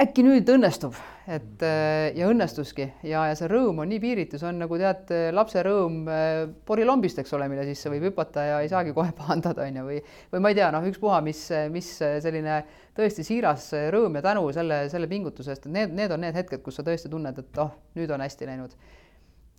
äkki 0.01 0.23
nüüd 0.25 0.49
õnnestub, 0.49 0.95
et 1.29 1.63
äh, 1.65 2.11
ja 2.17 2.29
õnnestuski 2.31 2.87
ja, 3.05 3.25
ja 3.29 3.35
see 3.37 3.49
rõõm 3.51 3.83
on 3.83 3.89
nii 3.91 3.99
piiritu, 4.01 4.39
see 4.39 4.47
on 4.49 4.61
nagu 4.63 4.77
tead, 4.79 5.11
lapse 5.35 5.61
rõõm 5.65 5.99
äh, 6.09 6.29
porilombist, 6.65 7.19
eks 7.21 7.33
ole, 7.37 7.49
mille 7.51 7.65
sisse 7.67 7.91
võib 7.91 8.07
hüpata 8.09 8.45
ja 8.47 8.59
ei 8.63 8.71
saagi 8.71 8.95
kohe 8.97 9.13
pahandada, 9.17 9.67
on 9.67 9.81
ju, 9.81 9.85
või, 9.91 9.99
või 10.33 10.43
ma 10.43 10.53
ei 10.53 10.57
tea, 10.57 10.71
noh, 10.73 10.87
ükspuha, 10.89 11.19
mis, 11.25 11.43
mis 11.73 11.91
selline 12.01 12.61
tõesti 12.97 13.25
siiras 13.27 13.69
rõõm 13.93 14.17
ja 14.17 14.25
tänu 14.31 14.47
selle, 14.55 14.83
selle 14.93 15.09
pingutuse 15.11 15.53
eest, 15.53 15.67
et 15.67 15.75
need, 15.75 15.93
need 15.97 16.15
on 16.15 16.25
need 16.25 16.39
hetked, 16.39 16.63
kus 16.65 16.79
sa 16.79 16.87
tõesti 16.87 17.11
tunned, 17.11 17.37
et 17.37 17.61
oh, 17.61 17.75
nüüd 17.99 18.15
on 18.15 18.25
hästi 18.25 18.49
läinud. 18.49 18.75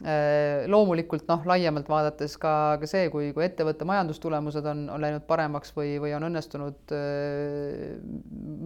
Äh, 0.03 0.65
loomulikult 0.67 1.29
noh, 1.31 1.45
laiemalt 1.47 1.87
vaadates 1.87 2.33
ka, 2.43 2.53
ka 2.83 2.89
see, 2.91 3.05
kui, 3.13 3.29
kui 3.37 3.45
ettevõtte 3.45 3.87
majandustulemused 3.87 4.67
on, 4.67 4.81
on 4.91 4.99
läinud 5.05 5.23
paremaks 5.29 5.71
või, 5.77 5.93
või 6.03 6.11
on 6.17 6.27
õnnestunud 6.27 6.95
äh, 6.97 8.01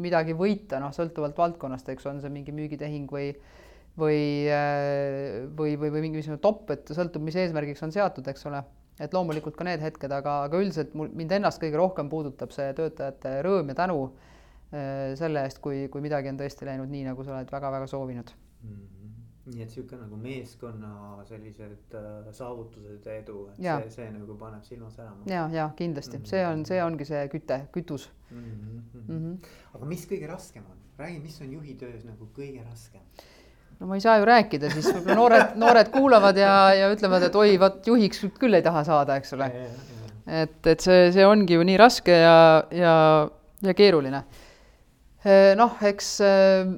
midagi 0.01 0.33
võita, 0.39 0.81
noh, 0.81 0.95
sõltuvalt 0.97 1.37
valdkonnast, 1.37 1.91
eks 1.93 2.09
on 2.09 2.23
see 2.25 2.33
mingi 2.33 2.57
müügitehing 2.57 3.13
või 3.13 3.29
või, 4.01 4.17
äh, 4.49 5.45
või, 5.61 5.77
või, 5.77 5.93
või 5.99 6.07
mingisugune 6.07 6.41
top, 6.41 6.73
et 6.73 6.89
sõltub, 6.97 7.29
mis 7.29 7.37
eesmärgiks 7.45 7.85
on 7.85 7.93
seatud, 7.93 8.33
eks 8.33 8.49
ole. 8.49 8.65
et 8.97 9.13
loomulikult 9.13 9.61
ka 9.61 9.69
need 9.69 9.85
hetked, 9.85 10.09
aga, 10.17 10.41
aga 10.49 10.65
üldiselt 10.65 10.97
mul, 10.97 11.13
mind 11.13 11.37
ennast 11.37 11.61
kõige 11.61 11.77
rohkem 11.77 12.09
puudutab 12.09 12.57
see 12.57 12.73
töötajate 12.81 13.43
rõõm 13.45 13.75
ja 13.75 13.83
tänu 13.85 14.07
selle 14.73 15.45
eest, 15.45 15.61
kui, 15.63 15.85
kui 15.93 16.01
midagi 16.03 16.33
on 16.33 16.41
tõesti 16.41 16.67
läinud 16.67 16.89
nii, 16.91 17.05
nagu 17.13 17.25
sa 17.25 17.37
oled 17.37 17.53
väga-väga 17.53 17.87
soovinud 17.93 18.33
mm. 18.65 18.96
Nii 19.47 19.63
et 19.63 19.71
sihuke 19.71 19.97
nagu 19.99 20.17
meeskonna 20.19 21.23
sellised 21.29 21.95
äh, 21.95 22.31
saavutused 22.35 23.07
ja 23.07 23.15
edu, 23.21 23.45
et 23.53 23.63
ja. 23.63 23.77
see, 23.85 23.93
see 24.01 24.09
nagu 24.11 24.35
paneb 24.41 24.65
silma 24.67 24.91
särama. 24.91 25.23
ja, 25.31 25.47
ja 25.53 25.69
kindlasti 25.79 26.19
mm, 26.19 26.23
-hmm. 26.23 26.31
see 26.33 26.47
on, 26.47 26.65
see 26.67 26.83
ongi 26.83 27.05
see 27.07 27.23
küte, 27.31 27.61
kütus 27.73 28.09
mm. 28.31 28.39
-hmm. 28.43 29.03
Mm 29.07 29.21
-hmm. 29.21 29.49
aga 29.75 29.87
mis 29.87 30.07
kõige 30.11 30.31
raskem 30.31 30.65
on, 30.71 30.79
räägi, 30.99 31.21
mis 31.23 31.41
on 31.41 31.53
juhi 31.53 31.75
töös 31.75 32.05
nagu 32.05 32.29
kõige 32.39 32.65
raskem? 32.65 33.01
no 33.81 33.87
ma 33.87 33.95
ei 33.95 34.01
saa 34.01 34.19
ju 34.19 34.25
rääkida, 34.25 34.71
siis 34.71 34.89
võib-olla 34.89 35.15
noored, 35.15 35.55
noored 35.63 35.93
kuulavad 35.93 36.37
ja, 36.37 36.75
ja 36.75 36.91
ütlevad, 36.93 37.23
et 37.23 37.35
oi, 37.37 37.59
vot 37.61 37.87
juhiks 37.87 38.25
küll 38.41 38.55
ei 38.55 38.63
taha 38.63 38.85
saada, 38.85 39.17
eks 39.17 39.33
ole. 39.33 39.51
et, 40.27 40.67
et 40.67 40.81
see, 40.81 41.13
see 41.13 41.27
ongi 41.27 41.55
ju 41.55 41.63
nii 41.63 41.77
raske 41.77 42.19
ja, 42.19 42.65
ja, 42.71 42.97
ja 43.63 43.75
keeruline. 43.75 44.25
noh, 45.57 45.79
eks 45.83 46.21
äh, 46.21 46.75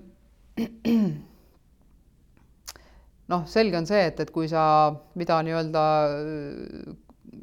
noh, 3.32 3.44
selge 3.50 3.78
on 3.78 3.88
see, 3.88 4.06
et, 4.10 4.20
et 4.24 4.30
kui 4.32 4.48
sa, 4.50 4.62
mida 5.18 5.38
nii-öelda, 5.44 5.82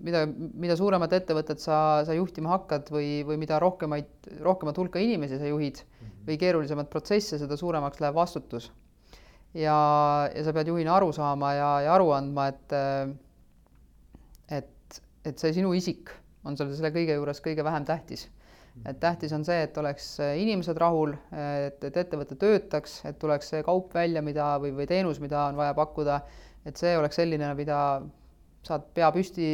mida, 0.06 0.24
mida 0.30 0.78
suuremat 0.80 1.14
ettevõtet 1.18 1.62
sa, 1.62 1.78
sa 2.08 2.16
juhtima 2.18 2.54
hakkad 2.56 2.90
või, 2.94 3.10
või 3.28 3.38
mida 3.42 3.60
rohkemaid, 3.62 4.10
rohkemat 4.46 4.82
hulka 4.82 5.02
inimesi 5.04 5.40
sa 5.42 5.50
juhid 5.50 5.84
mhm. 5.84 6.16
või 6.30 6.40
keerulisemat 6.42 6.90
protsesse, 6.94 7.40
seda 7.42 7.60
suuremaks 7.60 8.02
läheb 8.04 8.18
vastutus. 8.18 8.72
ja, 9.54 9.78
ja 10.36 10.44
sa 10.44 10.54
pead 10.56 10.74
juhina 10.74 10.98
aru 10.98 11.14
saama 11.16 11.54
ja, 11.56 11.72
ja 11.86 11.94
aru 11.96 12.12
andma, 12.18 12.50
et 12.52 12.80
et, 14.52 15.02
et 15.26 15.42
see 15.42 15.54
sinu 15.56 15.74
isik 15.74 16.12
on 16.46 16.58
selle, 16.58 16.76
selle 16.78 16.92
kõige 16.94 17.16
juures 17.18 17.40
kõige 17.42 17.64
vähem 17.66 17.86
tähtis 17.88 18.28
et 18.84 19.00
tähtis 19.00 19.34
on 19.36 19.46
see, 19.48 19.62
et 19.66 19.78
oleks 19.80 20.08
inimesed 20.20 20.78
rahul, 20.82 21.16
et, 21.32 21.80
et 21.88 22.02
ettevõte 22.02 22.36
töötaks, 22.40 23.00
et 23.08 23.18
tuleks 23.22 23.54
see 23.54 23.64
kaup 23.66 23.94
välja, 23.96 24.24
mida 24.26 24.56
või, 24.62 24.74
või 24.76 24.90
teenus, 24.90 25.22
mida 25.24 25.48
on 25.50 25.60
vaja 25.60 25.76
pakkuda, 25.78 26.20
et 26.68 26.82
see 26.82 26.96
oleks 27.00 27.22
selline, 27.22 27.54
mida 27.58 27.80
saad 28.66 28.88
pea 28.98 29.12
püsti 29.14 29.48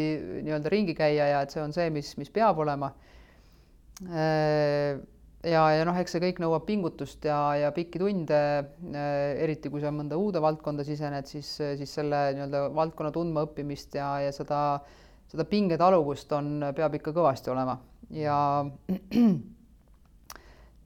nii-öelda 0.45 0.71
ringi 0.71 0.95
käia 0.97 1.27
ja 1.33 1.41
et 1.43 1.53
see 1.53 1.61
on 1.61 1.73
see, 1.75 1.89
mis, 1.93 2.13
mis 2.17 2.31
peab 2.33 2.61
olema. 2.63 2.93
ja, 4.01 5.63
ja 5.75 5.83
noh, 5.85 5.99
eks 5.99 6.15
see 6.15 6.23
kõik 6.23 6.39
nõuab 6.41 6.65
pingutust 6.65 7.27
ja, 7.27 7.37
ja 7.59 7.69
pikki 7.75 8.01
tunde, 8.01 8.41
eriti 9.43 9.69
kui 9.69 9.83
sa 9.83 9.91
mõnda 9.93 10.17
uude 10.17 10.41
valdkonda 10.41 10.87
sisened, 10.87 11.29
siis, 11.29 11.53
siis 11.59 11.93
selle 11.99 12.23
nii-öelda 12.37 12.65
valdkonna 12.73 13.13
tundmaõppimist 13.13 13.99
ja, 13.99 14.15
ja 14.25 14.33
seda, 14.35 14.79
seda 15.29 15.45
pingetaluvust 15.51 16.33
on, 16.39 16.71
peab 16.75 16.97
ikka 16.97 17.13
kõvasti 17.15 17.53
olema 17.53 17.77
ja 18.13 18.37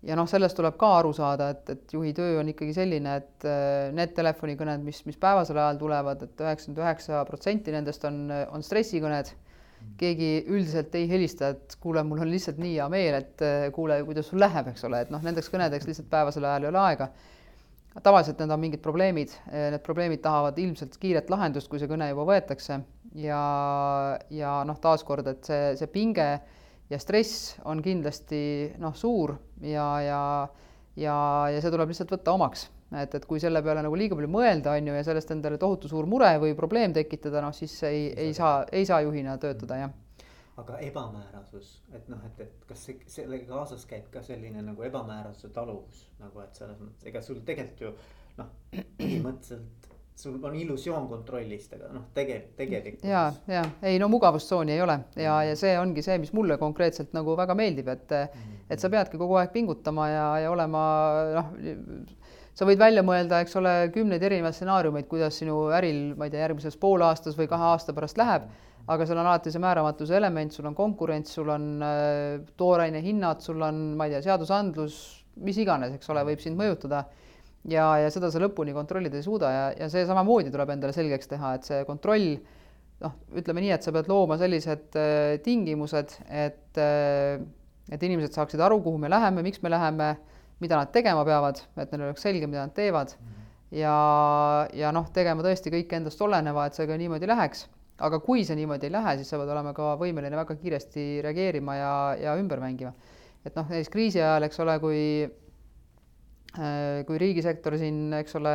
ja 0.06 0.18
noh, 0.18 0.28
sellest 0.30 0.58
tuleb 0.58 0.78
ka 0.80 0.92
aru 1.00 1.14
saada, 1.18 1.50
et, 1.56 1.72
et 1.74 1.96
juhi 1.96 2.14
töö 2.18 2.40
on 2.42 2.52
ikkagi 2.52 2.76
selline, 2.78 3.18
et 3.22 3.48
äh, 3.50 3.90
need 3.96 4.14
telefonikõned, 4.18 4.84
mis, 4.86 5.02
mis 5.08 5.18
päevasel 5.22 5.60
ajal 5.62 5.82
tulevad 5.82 6.22
et, 6.26 6.36
et 6.36 6.46
üheksakümmend 6.46 6.84
üheksa 6.84 7.24
protsenti 7.30 7.74
nendest 7.76 8.06
on, 8.10 8.24
on 8.54 8.66
stressikõned. 8.66 9.34
keegi 10.00 10.48
üldiselt 10.50 10.96
ei 10.98 11.06
helista, 11.10 11.52
et 11.54 11.76
kuule, 11.80 12.02
mul 12.04 12.24
on 12.24 12.32
lihtsalt 12.32 12.58
nii 12.58 12.74
hea 12.74 12.88
meel, 12.90 13.20
et 13.22 13.42
äh, 13.46 13.68
kuule, 13.74 14.00
kuidas 14.08 14.32
sul 14.32 14.42
läheb, 14.42 14.72
eks 14.72 14.86
ole, 14.88 15.04
et 15.06 15.14
noh, 15.14 15.22
nendeks 15.22 15.50
kõnedeks 15.54 15.88
lihtsalt 15.90 16.10
päevasel 16.10 16.46
ajal 16.46 16.66
ei 16.66 16.72
ole 16.74 16.82
aega. 16.82 17.10
tavaliselt 18.04 18.40
need 18.42 18.52
on 18.52 18.60
mingid 18.60 18.82
probleemid, 18.84 19.32
need 19.52 19.84
probleemid 19.86 20.20
tahavad 20.22 20.58
ilmselt 20.60 20.98
kiiret 21.00 21.30
lahendust, 21.30 21.70
kui 21.72 21.80
see 21.80 21.88
kõne 21.88 22.10
juba 22.10 22.26
võetakse 22.28 22.82
ja, 23.16 23.40
ja 24.30 24.58
noh, 24.68 24.80
taaskord, 24.84 25.28
et 25.32 25.48
see, 25.48 25.72
see 25.80 25.88
pinge 25.92 26.28
ja 26.90 27.00
stress 27.02 27.56
on 27.66 27.82
kindlasti 27.84 28.76
noh, 28.82 28.96
suur 28.96 29.36
ja, 29.62 29.88
ja 30.06 30.22
ja, 30.96 31.16
ja 31.52 31.62
see 31.62 31.74
tuleb 31.74 31.92
lihtsalt 31.92 32.14
võtta 32.16 32.34
omaks, 32.36 32.68
et, 32.96 33.16
et 33.18 33.28
kui 33.28 33.42
selle 33.44 33.62
peale 33.66 33.84
nagu 33.86 33.98
liiga 34.00 34.18
palju 34.18 34.32
mõelda, 34.32 34.76
on 34.78 34.90
ju, 34.90 34.96
ja 34.98 35.04
sellest 35.08 35.34
endale 35.36 35.60
tohutu 35.62 35.92
suur 35.92 36.08
mure 36.10 36.32
või 36.42 36.56
probleem 36.58 36.96
tekitada, 36.96 37.44
noh 37.44 37.56
siis 37.56 37.76
ei, 37.88 38.10
ei 38.28 38.34
saa, 38.38 38.64
ei 38.72 38.88
saa 38.88 39.02
juhina 39.06 39.38
töötada, 39.42 39.86
jah. 39.86 39.96
Aga 40.56 40.78
ebamäärasus, 40.80 41.82
et 41.92 42.06
noh, 42.08 42.22
et, 42.30 42.46
et 42.46 42.68
kas 42.70 42.86
see, 42.88 43.02
sellega 43.12 43.50
kaasas 43.50 43.84
käib 43.90 44.06
ka 44.14 44.22
selline 44.24 44.62
nagu 44.64 44.86
ebamäärasuse 44.88 45.50
taluvus 45.56 46.06
nagu, 46.22 46.40
et 46.46 46.56
selles 46.56 46.80
mõttes, 46.80 47.10
ega 47.12 47.24
sul 47.26 47.42
tegelikult 47.44 47.84
ju 47.84 47.92
noh, 48.38 48.54
põhimõtteliselt 48.72 49.85
sul 50.16 50.38
on 50.44 50.56
illusioon 50.56 51.08
kontrollist, 51.12 51.74
aga 51.76 51.90
noh, 51.92 52.06
tegelikult, 52.16 52.56
tegelikult. 52.60 53.08
ja, 53.10 53.26
ja 53.52 53.64
ei 53.84 54.00
no 54.00 54.08
mugavustsooni 54.12 54.72
ei 54.76 54.82
ole. 54.82 55.00
Ja, 55.20 55.42
ja 55.44 55.56
see 55.60 55.74
ongi 55.80 56.04
see, 56.06 56.18
mis 56.22 56.32
mulle 56.36 56.58
konkreetselt 56.62 57.12
nagu 57.18 57.36
väga 57.38 57.56
meeldib, 57.58 57.90
et 57.92 58.12
mm, 58.16 58.46
-hmm. 58.46 58.62
et 58.70 58.80
sa 58.80 58.90
peadki 58.90 59.20
kogu 59.20 59.36
aeg 59.42 59.52
pingutama 59.52 60.08
ja, 60.10 60.28
ja 60.46 60.52
olema 60.52 60.84
noh, 61.36 61.52
sa 62.56 62.68
võid 62.68 62.80
välja 62.80 63.04
mõelda, 63.04 63.42
eks 63.44 63.58
ole, 63.60 63.74
kümneid 63.96 64.24
erinevaid 64.24 64.56
stsenaariumeid, 64.56 65.10
kuidas 65.12 65.42
sinu 65.42 65.66
äril, 65.76 66.16
ma 66.16 66.30
ei 66.30 66.34
tea, 66.34 66.46
järgmises 66.46 66.80
poolaastas 66.80 67.36
või 67.36 67.50
kahe 67.52 67.68
aasta 67.74 67.94
pärast 67.94 68.18
läheb, 68.22 68.48
aga 68.88 69.06
seal 69.06 69.20
on 69.20 69.28
alati 69.28 69.52
see 69.52 69.64
määramatuse 69.64 70.16
element, 70.16 70.56
sul 70.56 70.70
on 70.70 70.78
konkurents, 70.78 71.36
sul 71.36 71.52
on 71.52 71.68
äh, 71.84 72.40
tooraine 72.58 73.02
hinnad, 73.04 73.44
sul 73.44 73.62
on, 73.66 73.84
ma 74.00 74.08
ei 74.08 74.16
tea, 74.16 74.24
seadusandlus, 74.30 74.98
mis 75.44 75.60
iganes, 75.60 75.98
eks 75.98 76.10
ole, 76.14 76.24
võib 76.32 76.40
sind 76.40 76.56
mõjutada 76.60 77.04
ja, 77.70 77.88
ja 78.04 78.12
seda 78.14 78.32
sa 78.32 78.42
lõpuni 78.44 78.76
kontrollida 78.76 79.20
ei 79.20 79.26
suuda 79.26 79.52
ja, 79.52 79.66
ja 79.80 79.90
see 79.92 80.06
samamoodi 80.08 80.54
tuleb 80.54 80.76
endale 80.76 80.96
selgeks 80.96 81.32
teha, 81.32 81.56
et 81.58 81.68
see 81.68 81.84
kontroll 81.88 82.36
noh, 83.04 83.20
ütleme 83.36 83.64
nii, 83.66 83.76
et 83.76 83.86
sa 83.86 83.94
pead 83.96 84.10
looma 84.12 84.38
sellised 84.42 84.98
äh, 85.00 85.36
tingimused, 85.46 86.18
et 86.30 86.82
äh, 86.82 87.40
et 87.94 88.02
inimesed 88.02 88.34
saaksid 88.34 88.62
aru, 88.66 88.80
kuhu 88.82 88.98
me 89.02 89.10
läheme, 89.12 89.44
miks 89.46 89.62
me 89.62 89.70
läheme, 89.70 90.16
mida 90.64 90.80
nad 90.80 90.92
tegema 90.94 91.26
peavad, 91.28 91.62
et 91.78 91.92
neil 91.94 92.08
oleks 92.08 92.24
selge, 92.26 92.48
mida 92.50 92.64
nad 92.66 92.74
teevad 92.74 93.14
mm. 93.14 93.48
ja, 93.78 93.96
ja 94.74 94.92
noh, 94.96 95.10
tegema 95.14 95.46
tõesti 95.46 95.74
kõik 95.74 95.94
endast 96.00 96.22
oleneva, 96.26 96.66
et 96.66 96.78
see 96.78 96.88
ka 96.90 96.98
niimoodi 96.98 97.30
läheks. 97.30 97.68
aga 97.96 98.18
kui 98.20 98.42
see 98.44 98.58
niimoodi 98.60 98.90
ei 98.90 98.92
lähe, 98.92 99.12
siis 99.20 99.30
sa 99.32 99.38
pead 99.40 99.52
olema 99.54 99.72
ka 99.74 99.94
võimeline 100.00 100.36
väga 100.36 100.58
kiiresti 100.60 101.22
reageerima 101.24 101.76
ja, 101.78 101.94
ja 102.20 102.34
ümber 102.40 102.60
mängima. 102.60 102.92
et 103.46 103.56
noh, 103.56 103.70
näiteks 103.70 103.92
kriisi 103.94 104.20
ajal, 104.20 104.44
eks 104.44 104.60
ole, 104.60 104.80
kui 104.80 105.04
kui 106.56 107.20
riigisektor 107.20 107.76
siin, 107.80 108.10
eks 108.16 108.38
ole, 108.40 108.54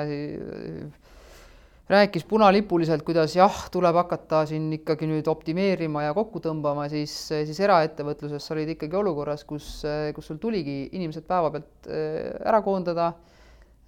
rääkis 1.91 2.25
punalipuliselt, 2.31 3.03
kuidas 3.07 3.35
jah, 3.35 3.57
tuleb 3.73 3.97
hakata 3.99 4.45
siin 4.49 4.69
ikkagi 4.79 5.09
nüüd 5.11 5.27
optimeerima 5.31 6.05
ja 6.07 6.15
kokku 6.15 6.43
tõmbama, 6.45 6.87
siis, 6.93 7.15
siis 7.33 7.59
eraettevõtluses 7.67 8.47
sa 8.47 8.55
olid 8.55 8.77
ikkagi 8.77 8.99
olukorras, 9.01 9.43
kus, 9.49 9.83
kus 10.15 10.31
sul 10.31 10.39
tuligi 10.43 10.85
inimesed 10.97 11.27
päevapealt 11.29 11.91
äh, 11.91 12.31
ära 12.47 12.63
koondada. 12.67 13.11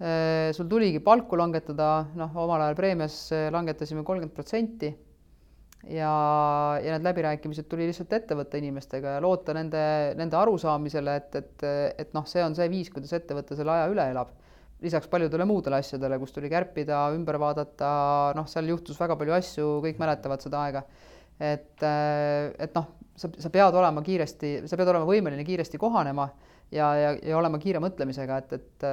Äh, 0.02 0.50
sul 0.56 0.66
tuligi 0.66 0.98
palku 1.04 1.38
langetada, 1.38 2.08
noh, 2.18 2.34
omal 2.42 2.66
ajal 2.66 2.78
preemias 2.80 3.16
langetasime 3.54 4.02
kolmkümmend 4.02 4.34
protsenti 4.34 4.90
ja, 5.90 6.12
ja 6.82 6.94
need 6.94 7.06
läbirääkimised 7.06 7.66
tuli 7.70 7.88
lihtsalt 7.88 8.12
ette 8.14 8.36
võtta 8.38 8.60
inimestega 8.60 9.16
ja 9.16 9.22
loota 9.22 9.54
nende, 9.56 9.82
nende 10.18 10.38
arusaamisele, 10.38 11.16
et, 11.18 11.36
et, 11.40 11.66
et 12.04 12.14
noh, 12.16 12.26
see 12.28 12.44
on 12.44 12.54
see 12.58 12.68
viis, 12.72 12.90
kuidas 12.94 13.14
ettevõte 13.18 13.58
selle 13.58 13.74
aja 13.74 13.90
üle 13.92 14.06
elab. 14.14 14.38
lisaks 14.82 15.06
paljudele 15.06 15.44
muudele 15.46 15.78
asjadele, 15.78 16.18
kus 16.18 16.32
tuli 16.34 16.48
kärpida, 16.50 17.04
ümber 17.14 17.38
vaadata, 17.38 18.32
noh, 18.34 18.48
seal 18.50 18.66
juhtus 18.70 18.98
väga 18.98 19.16
palju 19.18 19.34
asju, 19.36 19.68
kõik 19.84 20.00
mäletavad 20.02 20.42
seda 20.42 20.64
aega. 20.66 20.84
et, 21.38 21.82
et 21.82 22.74
noh, 22.74 22.88
sa, 23.16 23.30
sa 23.38 23.50
pead 23.50 23.74
olema 23.74 24.02
kiiresti, 24.02 24.62
sa 24.66 24.78
pead 24.78 24.90
olema 24.90 25.06
võimeline 25.08 25.44
kiiresti 25.46 25.78
kohanema 25.78 26.28
ja, 26.70 26.94
ja, 26.96 27.14
ja 27.22 27.38
olema 27.38 27.58
kiire 27.62 27.82
mõtlemisega, 27.82 28.38
et, 28.38 28.52
et, 28.52 28.86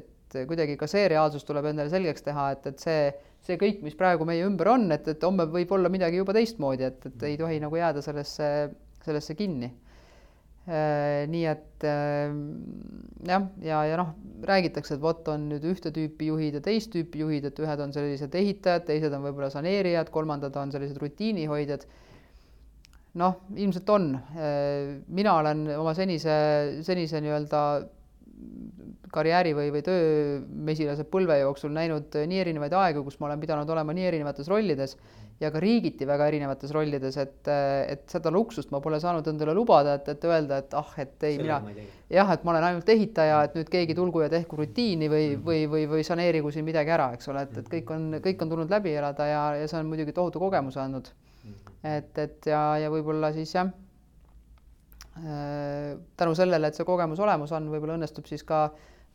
et 0.00 0.46
kuidagi 0.48 0.76
ka 0.78 0.86
see 0.90 1.08
reaalsus 1.10 1.44
tuleb 1.44 1.70
endale 1.72 1.90
selgeks 1.92 2.24
teha, 2.26 2.50
et, 2.54 2.66
et 2.70 2.82
see 2.82 3.10
see 3.46 3.58
kõik, 3.60 3.84
mis 3.84 3.96
praegu 3.98 4.26
meie 4.28 4.44
ümber 4.46 4.72
on, 4.74 4.88
et, 4.94 5.06
et 5.08 5.22
homme 5.26 5.46
võib 5.50 5.70
olla 5.76 5.90
midagi 5.92 6.20
juba 6.20 6.34
teistmoodi, 6.36 6.88
et, 6.90 7.06
et 7.08 7.28
ei 7.30 7.38
tohi 7.40 7.60
nagu 7.62 7.78
jääda 7.78 8.02
sellesse, 8.04 8.48
sellesse 9.04 9.36
kinni. 9.38 9.70
Äh, 10.70 11.24
nii 11.26 11.46
et 11.48 11.84
äh, 11.88 12.34
jah, 13.26 13.46
ja, 13.64 13.78
ja 13.88 13.96
noh, 13.98 14.12
räägitakse, 14.46 14.98
et 14.98 15.02
vot 15.02 15.26
on 15.32 15.48
nüüd 15.50 15.64
ühte 15.66 15.90
tüüpi 15.94 16.28
juhid 16.28 16.58
ja 16.58 16.60
teist 16.62 16.92
tüüpi 16.92 17.22
juhid, 17.22 17.48
et 17.48 17.62
ühed 17.64 17.80
on 17.80 17.94
sellised 17.96 18.36
ehitajad, 18.36 18.84
teised 18.86 19.16
on 19.16 19.24
võib-olla 19.24 19.48
saneerijad, 19.50 20.12
kolmandad 20.12 20.54
on 20.60 20.74
sellised 20.74 21.00
rutiinihoidjad. 21.00 21.88
noh, 23.18 23.40
ilmselt 23.56 23.88
on. 23.90 24.12
Äh, 24.36 25.00
mina 25.08 25.38
olen 25.40 25.64
oma 25.80 25.96
senise, 25.98 26.36
senise 26.86 27.24
nii-öelda 27.24 27.62
karjääri 29.10 29.54
või, 29.56 29.70
või 29.74 29.82
töömesilase 29.86 31.06
põlve 31.10 31.40
jooksul 31.40 31.72
näinud 31.74 32.14
nii 32.30 32.42
erinevaid 32.44 32.74
aegu, 32.78 33.02
kus 33.06 33.18
ma 33.20 33.30
olen 33.30 33.40
pidanud 33.42 33.70
olema 33.74 33.94
nii 33.96 34.06
erinevates 34.10 34.48
rollides 34.50 34.96
ja 35.40 35.48
ka 35.50 35.60
riigiti 35.62 36.06
väga 36.06 36.26
erinevates 36.28 36.72
rollides, 36.76 37.16
et, 37.20 37.48
et 37.48 38.04
seda 38.12 38.30
luksust 38.34 38.70
ma 38.74 38.80
pole 38.84 39.00
saanud 39.00 39.26
endale 39.32 39.54
lubada, 39.56 39.96
et, 39.96 40.10
et 40.12 40.26
öelda, 40.28 40.60
et 40.60 40.76
ah, 40.78 40.92
et 41.00 41.26
ei, 41.26 41.38
mina 41.40 41.58
jah, 42.12 42.32
et 42.34 42.44
ma 42.44 42.54
olen 42.54 42.68
ainult 42.70 42.92
ehitaja, 42.92 43.42
et 43.48 43.56
nüüd 43.58 43.72
keegi 43.72 43.96
tulgu 43.98 44.24
ja 44.26 44.30
tehku 44.32 44.60
rutiini 44.60 45.08
või 45.10 45.30
mm, 45.32 45.44
või, 45.46 45.64
või, 45.72 45.86
või 45.94 46.06
saneerigu 46.06 46.52
siin 46.54 46.68
midagi 46.68 46.92
ära, 46.92 47.10
eks 47.16 47.32
ole, 47.32 47.46
et, 47.48 47.56
et 47.62 47.70
kõik 47.72 47.94
on, 47.96 48.08
kõik 48.22 48.44
on 48.44 48.52
tulnud 48.52 48.72
läbi 48.72 48.94
elada 49.00 49.28
ja, 49.30 49.44
ja 49.62 49.70
see 49.70 49.80
on 49.80 49.88
muidugi 49.90 50.14
tohutu 50.16 50.42
kogemuse 50.42 50.82
andnud. 50.84 51.08
Mm. 51.40 51.76
et, 51.88 52.18
et 52.20 52.50
ja, 52.52 52.64
ja 52.84 52.92
võib-olla 52.92 53.32
siis 53.32 53.56
jah 53.56 53.72
tänu 56.16 56.34
sellele, 56.38 56.70
et 56.70 56.78
see 56.78 56.86
kogemus 56.86 57.20
olemas 57.20 57.52
on, 57.52 57.66
võib-olla 57.72 57.98
õnnestub 57.98 58.28
siis 58.30 58.44
ka 58.46 58.68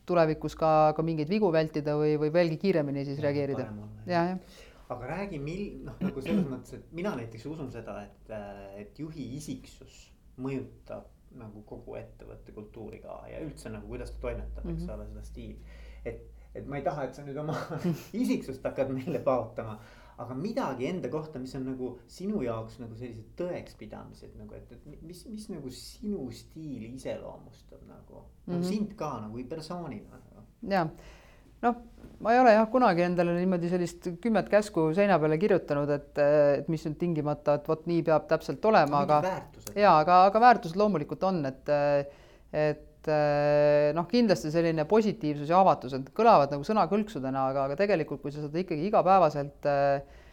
tulevikus 0.05 0.53
ka, 0.59 0.93
ka 0.93 1.03
mingeid 1.05 1.29
vigu 1.31 1.49
vältida 1.53 1.95
või, 1.97 2.17
või 2.21 2.33
veelgi 2.33 2.57
kiiremini 2.61 3.05
siis 3.07 3.17
ja, 3.17 3.25
reageerida. 3.29 3.69
jah, 4.05 4.33
jah 4.35 4.65
aga 4.89 5.07
räägi, 5.09 5.39
mil-, 5.41 5.81
noh, 5.85 5.97
nagu 6.01 6.21
selles 6.21 6.45
mõttes, 6.49 6.77
et 6.77 6.93
mina 6.93 7.15
näiteks 7.17 7.45
usun 7.49 7.71
seda, 7.73 7.97
et, 8.05 8.33
et 8.81 8.99
juhi 9.01 9.31
isiksus 9.37 10.05
mõjutab 10.41 11.09
nagu 11.39 11.63
kogu 11.67 11.97
ettevõtte 11.99 12.53
kultuuri 12.55 13.01
ka 13.03 13.17
ja 13.31 13.41
üldse 13.43 13.71
nagu, 13.73 13.89
kuidas 13.89 14.13
ta 14.13 14.21
toimetab, 14.27 14.63
eks 14.63 14.85
mm 14.85 14.87
-hmm. 14.87 14.93
ole, 14.95 15.07
seda 15.09 15.23
stiili. 15.23 15.57
et, 16.05 16.21
et 16.55 16.67
ma 16.67 16.77
ei 16.77 16.83
taha, 16.83 17.03
et 17.03 17.15
sa 17.15 17.25
nüüd 17.25 17.37
oma 17.41 17.57
isiksust 18.23 18.63
hakkad 18.63 18.93
meile 18.93 19.19
paotama, 19.19 19.79
aga 20.17 20.35
midagi 20.39 20.87
enda 20.87 21.09
kohta, 21.11 21.39
mis 21.43 21.55
on 21.57 21.65
nagu 21.69 21.91
sinu 22.11 22.43
jaoks 22.45 22.79
nagu 22.79 22.95
sellised 22.99 23.33
tõekspidamised 23.39 24.37
nagu, 24.39 24.55
et, 24.55 24.71
et 24.71 25.03
mis, 25.03 25.25
mis 25.31 25.49
nagu 25.51 25.71
sinu 25.73 26.29
stiili 26.31 26.93
iseloomustab 26.95 27.83
nagu 27.89 28.21
mm, 28.21 28.23
-hmm. 28.23 28.53
nagu 28.53 28.61
mhm. 28.61 28.69
sind 28.69 28.95
ka 28.95 29.11
nagu 29.25 29.43
persoonina 29.49 30.21
nagu.. 30.21 30.47
ja 30.71 30.85
noh, 31.65 31.75
ma 32.19 32.33
ei 32.33 32.39
ole 32.39 32.53
jah 32.55 32.69
kunagi 32.71 33.05
endale 33.05 33.35
niimoodi 33.35 33.69
sellist 33.69 34.09
kümmet 34.23 34.49
käsku 34.49 34.87
seina 34.95 35.19
peale 35.19 35.37
kirjutanud, 35.41 35.89
et, 35.89 36.17
et 36.59 36.67
mis 36.71 36.85
nüüd 36.87 36.97
tingimata, 37.01 37.59
et 37.59 37.67
vot 37.67 37.85
nii 37.89 38.03
peab 38.07 38.27
täpselt 38.31 38.65
olema, 38.71 39.03
aga 39.03 39.21
ja 39.75 39.97
aga, 39.99 40.25
aga 40.29 40.43
väärtused 40.47 40.79
loomulikult 40.79 41.23
on, 41.27 41.45
et, 41.51 41.73
et 42.53 42.84
noh, 43.95 44.07
kindlasti 44.09 44.51
selline 44.53 44.85
positiivsus 44.89 45.51
ja 45.51 45.59
avatus, 45.61 45.93
et 45.97 46.09
kõlavad 46.15 46.53
nagu 46.53 46.65
sõnakõlksudena, 46.67 47.49
aga, 47.51 47.67
aga 47.69 47.79
tegelikult, 47.79 48.23
kui 48.23 48.33
sa 48.33 48.43
seda 48.43 48.61
ikkagi 48.61 48.87
igapäevaselt 48.89 49.69
äh,, 49.69 50.23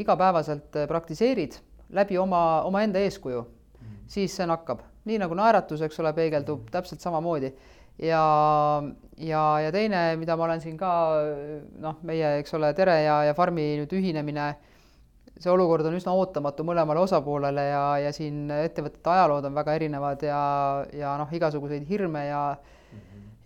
igapäevaselt 0.00 0.74
praktiseerid 0.90 1.60
läbi 1.94 2.18
oma, 2.18 2.62
omaenda 2.66 2.98
eeskuju 3.04 3.44
mm., 3.44 3.96
siis 4.10 4.34
see 4.34 4.46
nakkab, 4.50 4.82
nii 5.06 5.20
nagu 5.22 5.38
naeratus, 5.38 5.84
eks 5.86 6.02
ole, 6.02 6.12
peegeldub 6.16 6.64
mm. 6.64 6.72
täpselt 6.74 7.04
samamoodi 7.04 7.52
ja, 8.02 8.22
ja, 9.18 9.42
ja 9.60 9.72
teine, 9.72 10.00
mida 10.20 10.36
ma 10.36 10.48
olen 10.48 10.62
siin 10.62 10.76
ka 10.80 10.90
noh, 11.82 12.00
meie, 12.06 12.38
eks 12.40 12.56
ole, 12.58 12.72
Tere 12.76 12.98
ja, 13.04 13.20
ja 13.28 13.36
Farmi 13.36 13.68
nüüd 13.80 13.94
ühinemine, 13.96 14.50
see 15.36 15.52
olukord 15.52 15.84
on 15.88 15.96
üsna 15.98 16.14
ootamatu 16.16 16.64
mõlemale 16.64 17.02
osapoolele 17.04 17.66
ja, 17.68 17.84
ja 18.06 18.12
siin 18.14 18.46
ettevõtete 18.50 19.12
ajalood 19.12 19.48
on 19.48 19.56
väga 19.56 19.74
erinevad 19.76 20.24
ja, 20.24 20.40
ja 20.96 21.16
noh, 21.20 21.32
igasuguseid 21.36 21.84
hirme 21.88 22.26
ja 22.28 22.42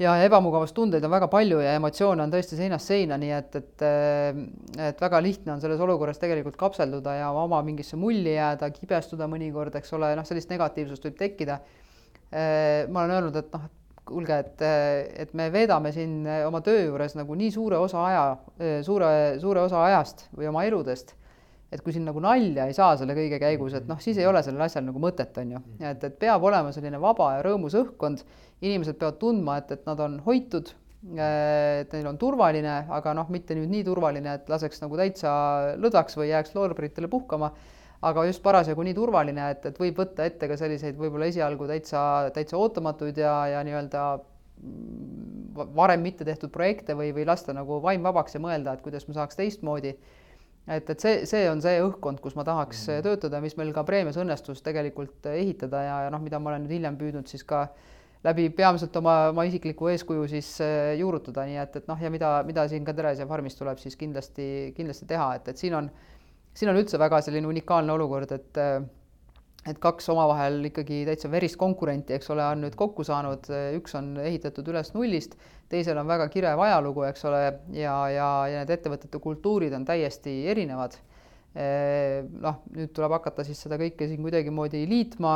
ja 0.01 0.15
ebamugavustundeid 0.25 1.05
on 1.05 1.13
väga 1.13 1.27
palju 1.29 1.59
ja 1.61 1.75
emotsioone 1.77 2.25
on 2.25 2.31
tõesti 2.33 2.57
seinast 2.57 2.89
seina, 2.89 3.19
nii 3.21 3.33
et, 3.37 3.59
et 3.59 3.85
et 4.81 5.03
väga 5.03 5.21
lihtne 5.21 5.53
on 5.53 5.61
selles 5.61 5.83
olukorras 5.85 6.21
tegelikult 6.23 6.57
kapselduda 6.61 7.19
ja 7.19 7.29
oma 7.37 7.61
mingisse 7.67 7.99
mulli 8.01 8.33
jääda, 8.33 8.71
kibestuda 8.73 9.29
mõnikord, 9.29 9.77
eks 9.77 9.93
ole, 9.99 10.15
noh, 10.17 10.25
sellist 10.25 10.53
negatiivsust 10.53 11.05
võib 11.05 11.19
tekkida. 11.21 11.59
ma 12.33 13.03
olen 13.03 13.15
öelnud, 13.19 13.37
et 13.37 13.53
noh, 13.53 13.69
kuulge, 14.09 14.39
et, 14.41 14.65
et 15.27 15.35
me 15.37 15.51
veedame 15.53 15.93
siin 15.93 16.25
oma 16.47 16.63
töö 16.65 16.87
juures 16.87 17.15
nagu 17.19 17.37
nii 17.37 17.51
suure 17.53 17.77
osa 17.79 18.05
aja, 18.07 18.25
suure, 18.87 19.11
suure 19.43 19.67
osa 19.67 19.85
ajast 19.85 20.29
või 20.33 20.49
oma 20.49 20.65
eludest, 20.65 21.13
et 21.71 21.83
kui 21.85 21.95
siin 21.95 22.05
nagu 22.09 22.21
nalja 22.23 22.67
ei 22.67 22.75
saa 22.77 22.97
selle 22.99 23.15
kõige 23.15 23.39
käigus, 23.43 23.75
et 23.79 23.89
noh, 23.89 23.99
siis 24.03 24.19
ei 24.19 24.27
ole 24.27 24.43
sellel 24.43 24.67
asjal 24.67 24.85
nagu 24.89 25.03
mõtet, 25.03 25.37
on 25.43 25.57
ju. 25.57 25.63
et, 25.79 26.05
et 26.05 26.21
peab 26.21 26.45
olema 26.47 26.73
selline 26.75 27.01
vaba 27.03 27.37
ja 27.37 27.43
rõõmus 27.47 27.77
õhkkond, 27.79 28.25
inimesed 28.61 28.99
peavad 29.01 29.19
tundma, 29.23 29.59
et, 29.63 29.75
et 29.79 29.87
nad 29.87 30.01
on 30.03 30.19
hoitud, 30.27 30.73
et 31.17 31.93
neil 31.97 32.09
on 32.11 32.19
turvaline, 32.21 32.81
aga 32.93 33.15
noh, 33.17 33.31
mitte 33.33 33.57
nüüd 33.57 33.71
nii 33.73 33.85
turvaline, 33.87 34.35
et 34.41 34.51
laseks 34.51 34.83
nagu 34.83 34.99
täitsa 35.01 35.31
lõdvaks 35.81 36.19
või 36.19 36.33
jääks 36.33 36.57
loorberitele 36.59 37.09
puhkama 37.09 37.55
aga 38.07 38.25
just 38.29 38.43
parasjagu 38.45 38.85
nii 38.85 38.97
turvaline, 38.97 39.51
et, 39.53 39.67
et 39.69 39.81
võib 39.81 39.99
võtta 40.01 40.25
ette 40.29 40.49
ka 40.49 40.57
selliseid 40.57 40.97
võib-olla 40.99 41.29
esialgu 41.29 41.69
täitsa, 41.69 42.03
täitsa 42.35 42.57
ootamatuid 42.61 43.19
ja, 43.21 43.35
ja 43.55 43.65
nii-öelda 43.67 44.05
varem 45.77 46.03
mitte 46.05 46.25
tehtud 46.25 46.53
projekte 46.53 46.97
või, 46.97 47.11
või 47.17 47.27
lasta 47.29 47.55
nagu 47.57 47.81
vaim 47.85 48.05
vabaks 48.05 48.37
ja 48.37 48.43
mõelda, 48.43 48.75
et 48.75 48.85
kuidas 48.85 49.07
ma 49.09 49.17
saaks 49.19 49.39
teistmoodi. 49.39 49.95
Et, 50.71 50.91
et 50.91 51.03
see, 51.03 51.23
see 51.27 51.47
on 51.51 51.63
see 51.63 51.81
õhkkond, 51.83 52.21
kus 52.23 52.37
ma 52.39 52.45
tahaks 52.47 52.87
mm 52.87 52.93
-hmm. 52.93 53.07
töötada, 53.09 53.41
mis 53.41 53.57
meil 53.59 53.73
ka 53.77 53.85
preemias 53.85 54.19
õnnestus 54.21 54.63
tegelikult 54.63 55.27
ehitada 55.27 55.83
ja, 55.83 55.97
ja 56.07 56.11
noh, 56.11 56.23
mida 56.23 56.39
ma 56.39 56.51
olen 56.51 56.67
nüüd 56.67 56.77
hiljem 56.79 56.99
püüdnud 57.01 57.27
siis 57.27 57.45
ka 57.45 57.69
läbi 58.25 58.51
peamiselt 58.51 58.97
oma, 58.97 59.31
oma 59.33 59.45
isikliku 59.49 59.89
eeskuju 59.89 60.29
siis 60.29 60.61
äh, 60.61 60.95
juurutada, 60.99 61.45
nii 61.49 61.57
et, 61.57 61.77
et 61.77 61.89
noh, 61.89 62.01
ja 62.03 62.11
mida, 62.11 62.43
mida 62.47 62.69
siin 62.69 62.85
ka 62.85 62.93
Teresia 62.93 63.27
farmis 63.27 63.57
tuleb 63.57 63.79
siis 63.79 63.97
kindlasti, 63.97 64.73
kindlasti 64.77 65.07
teha, 65.07 65.35
et, 65.35 65.49
et 65.49 65.57
siin 65.57 65.75
on 65.75 65.91
siin 66.55 66.71
on 66.71 66.79
üldse 66.81 66.99
väga 66.99 67.21
selline 67.25 67.49
unikaalne 67.51 67.93
olukord, 67.93 68.33
et 68.35 68.61
et 69.69 69.79
kaks 69.81 70.09
omavahel 70.13 70.63
ikkagi 70.71 71.03
täitsa 71.09 71.29
verist 71.33 71.59
konkurenti, 71.61 72.15
eks 72.17 72.31
ole, 72.33 72.45
on 72.49 72.63
nüüd 72.65 72.77
kokku 72.79 73.05
saanud, 73.05 73.49
üks 73.77 73.97
on 73.99 74.15
ehitatud 74.23 74.69
üles 74.73 74.95
nullist, 74.95 75.37
teisel 75.71 76.01
on 76.01 76.09
väga 76.09 76.31
kirev 76.33 76.61
ajalugu, 76.65 77.05
eks 77.11 77.27
ole, 77.29 77.43
ja, 77.77 77.97
ja, 78.13 78.31
ja 78.49 78.63
need 78.63 78.73
ettevõtete 78.79 79.21
kultuurid 79.21 79.77
on 79.77 79.85
täiesti 79.89 80.43
erinevad. 80.53 80.97
noh, 81.51 82.61
nüüd 82.77 82.93
tuleb 82.95 83.11
hakata 83.17 83.43
siis 83.43 83.59
seda 83.59 83.75
kõike 83.75 84.07
siin 84.07 84.23
kuidagimoodi 84.23 84.85
liitma, 84.87 85.33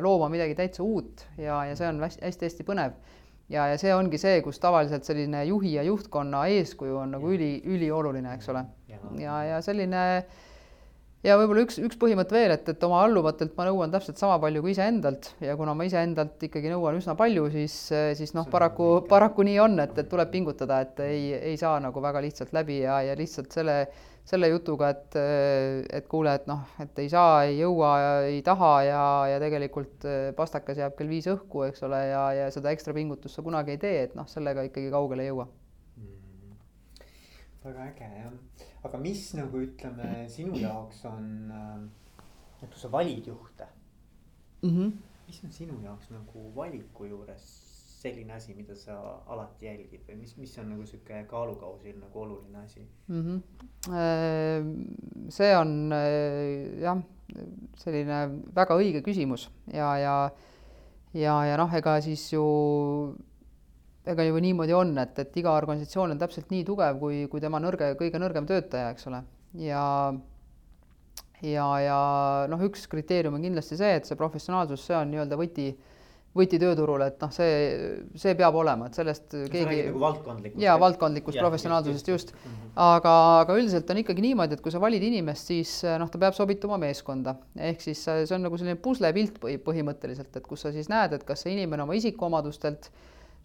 looma 0.00 0.30
midagi 0.32 0.54
täitsa 0.56 0.80
uut 0.80 1.26
ja, 1.36 1.58
ja 1.68 1.74
see 1.76 1.90
on 1.90 2.00
hästi-hästi 2.00 2.64
põnev 2.64 2.94
ja, 3.52 3.66
ja 3.68 3.76
see 3.76 3.92
ongi 3.92 4.16
see, 4.16 4.40
kus 4.46 4.56
tavaliselt 4.64 5.04
selline 5.04 5.42
juhi 5.44 5.74
ja 5.74 5.84
juhtkonna 5.84 6.46
eeskuju 6.54 6.96
on 7.02 7.12
nagu 7.18 7.34
üli, 7.36 7.58
ülioluline, 7.68 8.32
eks 8.38 8.48
ole. 8.48 8.64
ja, 9.20 9.42
ja 9.44 9.60
selline 9.60 10.06
äh, 10.22 10.47
ja 11.26 11.36
võib-olla 11.38 11.64
üks, 11.66 11.78
üks 11.82 11.98
põhimõte 11.98 12.36
veel, 12.36 12.52
et, 12.54 12.68
et 12.70 12.84
oma 12.86 13.00
alluvatelt 13.04 13.56
ma 13.58 13.66
nõuan 13.68 13.92
täpselt 13.92 14.20
sama 14.20 14.38
palju 14.42 14.62
kui 14.64 14.74
iseendalt. 14.74 15.32
Ja 15.42 15.56
kuna 15.58 15.74
ma 15.76 15.86
iseendalt 15.88 16.42
ikkagi 16.48 16.70
nõuan 16.72 16.98
üsna 17.00 17.16
palju, 17.18 17.48
siis, 17.54 17.74
siis 18.18 18.34
noh, 18.36 18.46
paraku, 18.50 18.90
paraku 19.08 19.46
nii 19.48 19.58
on, 19.64 19.78
et, 19.82 19.96
et 19.98 20.10
tuleb 20.10 20.30
pingutada, 20.34 20.82
et 20.86 21.02
ei, 21.06 21.32
ei 21.52 21.56
saa 21.60 21.78
nagu 21.82 22.02
väga 22.04 22.22
lihtsalt 22.24 22.54
läbi 22.56 22.82
ja, 22.84 23.00
ja 23.06 23.16
lihtsalt 23.18 23.54
selle, 23.54 23.78
selle 24.28 24.50
jutuga, 24.52 24.92
et, 24.94 25.18
et 25.98 26.10
kuule, 26.10 26.36
et 26.38 26.46
noh, 26.50 26.62
et 26.84 27.02
ei 27.02 27.10
saa, 27.10 27.42
ei 27.48 27.58
jõua, 27.58 27.94
ei 28.28 28.42
taha 28.46 28.74
ja, 28.86 29.04
ja 29.34 29.40
tegelikult 29.42 30.06
pastakas 30.38 30.78
jääb 30.82 30.94
kell 30.98 31.10
viis 31.10 31.26
õhku, 31.32 31.64
eks 31.66 31.82
ole, 31.88 32.04
ja, 32.12 32.26
ja 32.44 32.52
seda 32.54 32.74
ekstra 32.74 32.94
pingutust 32.96 33.40
sa 33.40 33.46
kunagi 33.46 33.74
ei 33.74 33.82
tee, 33.82 34.04
et 34.06 34.14
noh, 34.18 34.28
sellega 34.30 34.68
ikkagi 34.68 34.92
kaugele 34.94 35.26
ei 35.26 35.32
jõua. 35.32 35.48
Mm.. 35.98 36.60
väga 37.64 37.90
äge 37.90 38.12
jah 38.20 38.38
aga 38.84 38.98
mis 38.98 39.34
nagu 39.34 39.62
ütleme, 39.64 40.28
sinu 40.30 40.58
jaoks 40.58 41.04
on 41.10 41.50
äh,, 41.50 41.80
et 42.62 42.68
kui 42.68 42.80
sa 42.80 42.92
valid 42.92 43.26
juhte 43.26 43.66
mm. 44.62 44.70
-hmm. 44.70 44.92
mis 45.26 45.44
on 45.44 45.52
sinu 45.52 45.80
jaoks 45.82 46.10
nagu 46.10 46.52
valiku 46.54 47.04
juures 47.04 47.48
selline 47.98 48.32
asi, 48.32 48.54
mida 48.54 48.74
sa 48.78 48.94
alati 49.26 49.66
jälgid 49.66 50.04
või 50.08 50.16
mis, 50.20 50.36
mis 50.38 50.58
on 50.58 50.68
nagu 50.70 50.86
sihuke 50.86 51.24
kaalukausil 51.30 51.96
nagu 51.98 52.20
oluline 52.20 52.58
asi 52.58 52.86
mm? 53.08 53.22
-hmm. 53.24 53.38
see 55.28 55.56
on 55.56 55.92
äh, 55.92 56.80
jah, 56.82 57.02
selline 57.76 58.20
väga 58.54 58.76
õige 58.78 59.02
küsimus 59.02 59.50
ja, 59.72 59.96
ja, 59.98 60.30
ja, 61.14 61.44
ja 61.44 61.56
noh, 61.56 61.74
ega 61.74 62.00
siis 62.00 62.32
ju 62.32 62.44
ega 64.08 64.24
ju 64.24 64.40
niimoodi 64.40 64.74
on, 64.76 64.96
et, 65.02 65.18
et 65.18 65.36
iga 65.36 65.52
organisatsioon 65.58 66.14
on 66.14 66.18
täpselt 66.20 66.50
nii 66.54 66.64
tugev, 66.64 66.98
kui, 67.02 67.26
kui 67.32 67.44
tema 67.44 67.60
nõrge, 67.62 67.92
kõige 68.00 68.20
nõrgem 68.22 68.48
töötaja, 68.48 68.92
eks 68.94 69.08
ole, 69.10 69.22
ja 69.68 69.84
ja, 71.44 71.66
ja 71.82 71.98
noh, 72.50 72.64
üks 72.68 72.88
kriteerium 72.90 73.36
on 73.38 73.44
kindlasti 73.44 73.78
see, 73.78 73.98
et 74.00 74.08
see 74.08 74.18
professionaalsus, 74.18 74.82
see 74.88 74.96
on 74.98 75.10
nii-öelda 75.12 75.38
võti, 75.38 75.68
võti 76.38 76.58
tööturul, 76.60 77.02
et 77.06 77.20
noh, 77.22 77.30
see, 77.34 77.50
see 78.18 78.34
peab 78.38 78.56
olema, 78.58 78.88
et 78.88 78.98
sellest 78.98 79.34
no, 79.36 79.44
keegi. 79.52 79.80
nagu 79.88 80.02
valdkondlikust. 80.02 80.62
jaa, 80.62 80.76
valdkondlikust 80.82 81.40
professionaalsusest 81.40 82.10
just, 82.12 82.32
just.. 82.32 82.46
Mm 82.46 82.54
-hmm. 82.54 82.72
aga, 82.88 83.14
aga 83.42 83.58
üldiselt 83.58 83.90
on 83.90 84.02
ikkagi 84.02 84.24
niimoodi, 84.24 84.58
et 84.58 84.64
kui 84.64 84.74
sa 84.74 84.80
valid 84.80 85.02
inimest, 85.02 85.52
siis 85.52 85.76
noh, 85.98 86.10
ta 86.10 86.18
peab 86.18 86.34
sobituma 86.34 86.78
meeskonda. 86.78 87.36
ehk 87.56 87.80
siis 87.80 88.04
see 88.04 88.34
on 88.34 88.42
nagu 88.42 88.58
selline 88.58 88.76
puslepilt 88.76 89.38
põhimõtteliselt, 89.42 90.34
et 90.36 90.46
kus 90.46 90.66
sa 90.66 90.72
siis 90.72 90.88
näed, 90.88 91.12
et 91.12 91.24
kas 91.24 91.46
see 91.46 91.52
inimene 91.52 91.82
oma 91.82 91.94
isikuomadustelt 91.94 92.90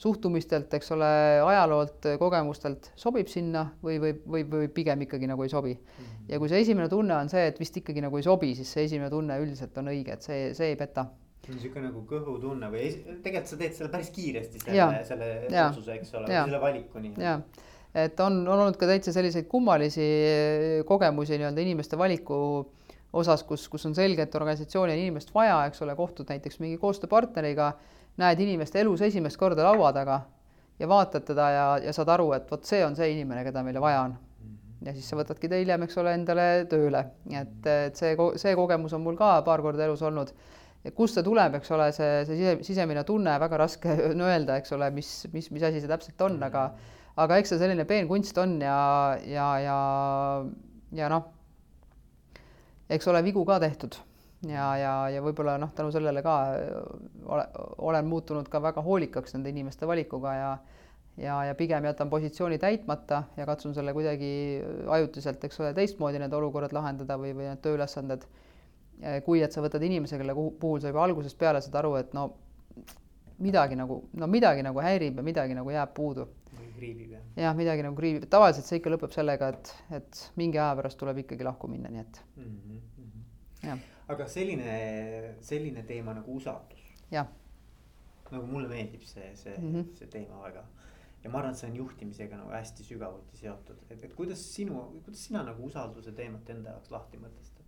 suhtumistelt, 0.04 0.74
eks 0.78 0.92
ole, 0.96 1.10
ajaloolt, 1.46 2.08
kogemustelt 2.20 2.92
sobib 3.00 3.30
sinna 3.32 3.66
või, 3.84 4.00
või, 4.04 4.14
või, 4.36 4.46
või 4.52 4.70
pigem 4.74 5.06
ikkagi 5.06 5.30
nagu 5.30 5.46
ei 5.46 5.52
sobi. 5.52 5.74
-hmm. 5.74 6.30
ja 6.30 6.40
kui 6.42 6.52
see 6.52 6.64
esimene 6.66 6.90
tunne 6.92 7.16
on 7.16 7.32
see, 7.32 7.46
et 7.52 7.60
vist 7.60 7.78
ikkagi 7.80 8.04
nagu 8.04 8.20
ei 8.20 8.26
sobi, 8.26 8.54
siis 8.58 8.72
see 8.76 8.88
esimene 8.90 9.12
tunne 9.14 9.40
üldiselt 9.42 9.78
on 9.82 9.92
õige, 9.94 10.18
et 10.18 10.26
see, 10.26 10.50
see 10.58 10.74
ei 10.74 10.80
peta. 10.80 11.08
sihuke 11.44 11.82
nagu 11.84 12.06
kõhutunne 12.08 12.70
või 12.72 12.90
tegelikult 13.24 13.52
sa 13.52 13.60
teed 13.60 13.74
selle 13.76 13.92
päris 13.92 14.10
kiiresti 14.16 14.64
selle, 14.64 15.04
selle 15.08 15.32
ja. 15.52 15.68
otsuse, 15.70 15.98
eks 16.00 16.14
ole, 16.20 16.30
selle 16.32 16.62
valiku 16.62 17.04
nii-öelda. 17.04 17.24
jaa, 17.24 17.42
et 18.06 18.20
on, 18.24 18.42
on 18.48 18.60
olnud 18.60 18.78
ka 18.80 18.88
täitsa 18.88 19.12
selliseid 19.16 19.50
kummalisi 19.52 20.08
kogemusi 20.88 21.36
nii-öelda 21.38 21.66
inimeste 21.66 22.00
valiku 22.00 22.38
osas, 23.14 23.44
kus, 23.48 23.68
kus 23.70 23.86
on 23.86 23.96
selge, 23.96 24.26
et 24.26 24.36
organisatsiooni 24.36 24.96
on 24.96 25.02
inimest 25.04 25.34
vaja, 25.36 25.60
eks 25.70 25.84
ole, 25.86 25.96
kohtud 25.96 26.30
näiteks 26.32 26.60
mingi 26.64 26.80
koostööpartneriga, 26.82 27.74
näed 28.22 28.40
inimest 28.46 28.76
elus 28.76 29.02
esimest 29.02 29.40
korda 29.42 29.66
laua 29.66 29.92
taga 29.94 30.22
ja 30.80 30.90
vaatad 30.90 31.26
teda 31.26 31.50
ja, 31.50 31.66
ja 31.88 31.94
saad 31.94 32.12
aru, 32.14 32.32
et 32.38 32.50
vot 32.52 32.66
see 32.66 32.82
on 32.86 32.96
see 32.98 33.12
inimene, 33.14 33.44
keda 33.46 33.64
meile 33.66 33.82
vaja 33.82 34.02
on. 34.08 34.16
ja 34.84 34.94
siis 34.94 35.08
sa 35.10 35.16
võtadki 35.16 35.50
ta 35.50 35.60
hiljem, 35.60 35.86
eks 35.86 35.98
ole, 36.02 36.14
endale 36.18 36.48
tööle, 36.70 37.06
et, 37.32 37.70
et 37.72 38.00
see, 38.00 38.18
see 38.42 38.56
kogemus 38.60 38.94
on 38.94 39.04
mul 39.06 39.16
ka 39.20 39.38
paar 39.46 39.64
korda 39.64 39.86
elus 39.86 40.04
olnud. 40.04 40.34
Kust 40.98 41.16
see 41.16 41.24
tuleb, 41.24 41.54
eks 41.56 41.72
ole, 41.72 41.86
see, 41.96 42.26
see 42.28 42.36
sise, 42.36 42.56
sisemine 42.68 43.06
tunne, 43.08 43.38
väga 43.40 43.62
raske 43.62 43.94
on 44.10 44.26
öelda, 44.26 44.58
eks 44.60 44.76
ole, 44.76 44.90
mis, 44.92 45.14
mis, 45.32 45.48
mis 45.56 45.64
asi 45.64 45.80
see 45.80 45.92
täpselt 45.92 46.26
on, 46.28 46.42
aga 46.44 46.68
aga 47.24 47.38
eks 47.40 47.54
see 47.54 47.62
selline 47.62 47.86
peenkunst 47.86 48.38
on 48.42 48.58
ja, 48.62 48.78
ja, 49.30 49.48
ja, 49.62 49.78
ja 50.98 51.10
noh, 51.14 51.30
eks 52.90 53.08
ole 53.08 53.22
vigu 53.26 53.46
ka 53.48 53.60
tehtud 53.64 54.00
ja, 54.50 54.68
ja, 54.78 54.94
ja 55.16 55.24
võib-olla 55.24 55.58
noh, 55.62 55.72
tänu 55.76 55.92
sellele 55.92 56.22
ka 56.26 56.38
ole, 57.26 57.48
olen 57.78 58.08
muutunud 58.08 58.50
ka 58.52 58.62
väga 58.62 58.84
hoolikaks 58.86 59.38
nende 59.38 59.54
inimeste 59.54 59.88
valikuga 59.88 60.38
ja 60.38 60.54
ja, 61.18 61.36
ja 61.46 61.54
pigem 61.56 61.86
jätan 61.86 62.10
positsiooni 62.10 62.58
täitmata 62.58 63.24
ja 63.38 63.46
katsun 63.46 63.76
selle 63.78 63.94
kuidagi 63.94 64.32
ajutiselt, 64.90 65.44
eks 65.46 65.60
ole, 65.62 65.74
teistmoodi 65.78 66.20
need 66.20 66.34
olukorrad 66.34 66.74
lahendada 66.74 67.20
või, 67.22 67.36
või 67.38 67.52
need 67.52 67.62
tööülesanded 67.62 68.26
Eh, 69.02 69.20
kui 69.26 69.42
et 69.44 69.52
sa 69.52 69.62
võtad 69.64 69.84
inimese, 69.84 70.20
kelle 70.20 70.36
puhul 70.36 70.80
sa 70.80 70.92
juba 70.92 71.02
algusest 71.04 71.38
peale 71.40 71.60
saad 71.64 71.76
aru, 71.82 71.96
et 72.00 72.14
no 72.16 72.28
midagi 73.44 73.76
nagu, 73.76 73.98
no 74.20 74.30
midagi 74.32 74.64
nagu 74.64 74.80
häirib 74.84 75.18
ja 75.20 75.26
midagi 75.26 75.58
nagu 75.58 75.74
jääb 75.74 75.92
puudu. 75.98 76.28
kriibib 76.78 77.12
jah. 77.16 77.24
jah, 77.38 77.56
midagi 77.58 77.84
nagu 77.86 77.96
kriibib, 77.98 78.28
tavaliselt 78.32 78.68
see 78.68 78.80
ikka 78.80 78.94
lõpeb 78.94 79.12
sellega, 79.16 79.50
et, 79.54 79.74
et 80.00 80.22
mingi 80.40 80.60
aja 80.60 80.78
pärast 80.80 81.00
tuleb 81.02 81.20
ikkagi 81.24 81.46
lahku 81.46 81.68
minna, 81.72 81.92
nii 81.92 82.04
et 82.04 82.22
mm. 82.38 82.46
-hmm. 82.46 83.68
jah. 83.68 83.84
Aga 84.08 84.28
selline, 84.28 84.76
selline 85.42 85.84
teema 85.88 86.14
nagu 86.14 86.36
usaldus. 86.36 86.84
jah. 87.12 87.28
nagu 88.32 88.48
mulle 88.50 88.68
meeldib 88.68 89.04
see, 89.06 89.36
see 89.36 89.58
mm, 89.58 89.74
-hmm. 89.74 89.98
see 89.98 90.08
teema 90.08 90.42
väga 90.42 90.64
ja 91.24 91.30
ma 91.30 91.40
arvan, 91.40 91.54
et 91.54 91.60
see 91.60 91.70
on 91.70 91.76
juhtimisega 91.76 92.38
nagu 92.38 92.52
hästi 92.52 92.84
sügavuti 92.84 93.38
seotud, 93.38 93.80
et, 93.90 94.04
et 94.04 94.14
kuidas 94.14 94.42
sinu, 94.56 94.82
kuidas 95.06 95.26
sina 95.28 95.44
nagu 95.44 95.66
usalduse 95.66 96.12
teemat 96.12 96.50
enda 96.50 96.76
jaoks 96.76 96.92
lahti 96.92 97.18
mõtestad? 97.22 97.64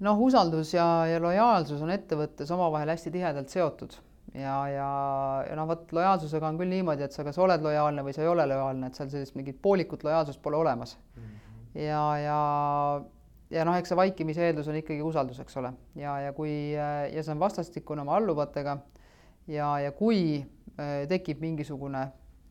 noh, 0.00 0.20
usaldus 0.20 0.74
ja, 0.74 0.86
ja 1.08 1.20
lojaalsus 1.22 1.82
on 1.84 1.92
ettevõttes 1.94 2.50
omavahel 2.50 2.92
hästi 2.92 3.12
tihedalt 3.16 3.52
seotud 3.52 3.96
ja, 4.34 4.56
ja, 4.70 4.90
ja 5.48 5.56
noh, 5.58 5.68
vot 5.68 5.92
lojaalsusega 5.96 6.48
on 6.48 6.60
küll 6.60 6.72
niimoodi, 6.72 7.04
et 7.06 7.16
sa 7.16 7.24
kas 7.26 7.38
oled 7.40 7.64
lojaalne 7.64 8.04
või 8.06 8.14
sa 8.16 8.24
ei 8.24 8.30
ole 8.30 8.46
lojaalne, 8.48 8.90
et 8.90 8.98
seal 9.00 9.10
sellist 9.12 9.36
mingit 9.38 9.60
poolikut 9.62 10.04
lojaalsust 10.06 10.42
pole 10.42 10.56
olemas 10.60 10.96
mm. 11.16 11.22
-hmm. 11.22 11.80
ja, 11.86 12.04
ja, 12.24 12.40
ja 13.50 13.64
noh, 13.66 13.76
eks 13.78 13.90
see 13.92 13.98
vaikimise 13.98 14.46
eeldus 14.46 14.70
on 14.70 14.78
ikkagi 14.78 15.02
usaldus, 15.04 15.40
eks 15.42 15.58
ole, 15.60 15.72
ja, 15.98 16.16
ja 16.26 16.32
kui 16.36 16.52
ja 16.74 17.22
see 17.22 17.34
on 17.34 17.42
vastastikune 17.42 18.04
oma 18.04 18.16
alluvatega 18.20 18.78
ja, 19.50 19.72
ja 19.82 19.92
kui 19.96 20.38
äh, 20.40 21.04
tekib 21.10 21.42
mingisugune, 21.42 22.06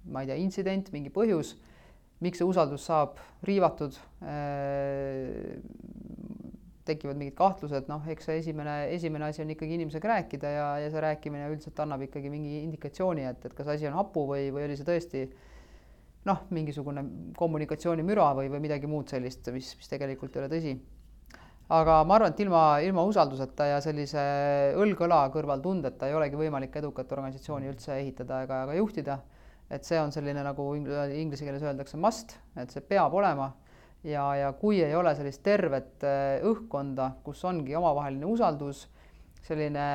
ma 0.10 0.24
ei 0.24 0.32
tea, 0.32 0.40
intsident, 0.42 0.92
mingi 0.96 1.12
põhjus, 1.14 1.56
miks 2.24 2.42
see 2.42 2.48
usaldus 2.48 2.88
saab 2.90 3.20
riivatud 3.48 3.96
äh,, 4.28 5.60
tekivad 6.90 7.20
mingid 7.20 7.36
kahtlused, 7.38 7.86
noh, 7.90 8.06
eks 8.10 8.26
see 8.28 8.40
esimene, 8.42 8.80
esimene 8.96 9.30
asi 9.30 9.44
on 9.44 9.54
ikkagi 9.54 9.78
inimesega 9.78 10.10
rääkida 10.16 10.54
ja, 10.56 10.70
ja 10.84 10.90
see 10.92 11.04
rääkimine 11.06 11.52
üldiselt 11.52 11.80
annab 11.84 12.02
ikkagi 12.08 12.32
mingi 12.34 12.64
indikatsiooni, 12.64 13.28
et, 13.30 13.46
et 13.46 13.56
kas 13.56 13.70
asi 13.76 13.88
on 13.88 13.98
hapu 14.00 14.26
või, 14.32 14.50
või 14.56 14.66
oli 14.68 14.78
see 14.80 14.88
tõesti 14.88 15.28
noh, 16.27 16.45
mingisugune 16.55 17.03
kommunikatsioonimüra 17.38 18.32
või, 18.38 18.49
või 18.51 18.63
midagi 18.63 18.89
muud 18.91 19.12
sellist, 19.12 19.47
mis, 19.55 19.71
mis 19.79 19.91
tegelikult 19.91 20.36
ei 20.36 20.43
ole 20.43 20.49
tõsi. 20.51 20.73
aga 21.69 21.99
ma 22.03 22.15
arvan, 22.17 22.34
et 22.34 22.39
ilma, 22.43 22.63
ilma 22.84 23.05
usalduseta 23.08 23.69
ja 23.71 23.79
sellise 23.82 24.19
õlg 24.75 25.05
õla 25.05 25.21
kõrval 25.34 25.62
tundeta 25.62 26.10
ei 26.10 26.17
olegi 26.17 26.36
võimalik 26.36 26.75
edukat 26.75 27.12
organisatsiooni 27.12 27.69
üldse 27.69 27.95
ehitada 27.99 28.43
ega 28.43 28.65
ka 28.65 28.75
juhtida. 28.75 29.19
et 29.69 29.86
see 29.86 29.99
on 30.01 30.12
selline, 30.12 30.43
nagu 30.43 30.73
inglise 30.75 31.45
keeles 31.45 31.63
öeldakse 31.63 31.97
must, 31.97 32.38
et 32.58 32.71
see 32.71 32.82
peab 32.82 33.13
olema 33.13 33.53
ja, 34.03 34.23
ja 34.36 34.53
kui 34.53 34.82
ei 34.84 34.95
ole 34.95 35.13
sellist 35.15 35.43
tervet 35.43 36.03
äh, 36.08 36.39
õhkkonda, 36.45 37.12
kus 37.23 37.43
ongi 37.45 37.75
omavaheline 37.75 38.25
usaldus, 38.25 38.88
selline 39.47 39.86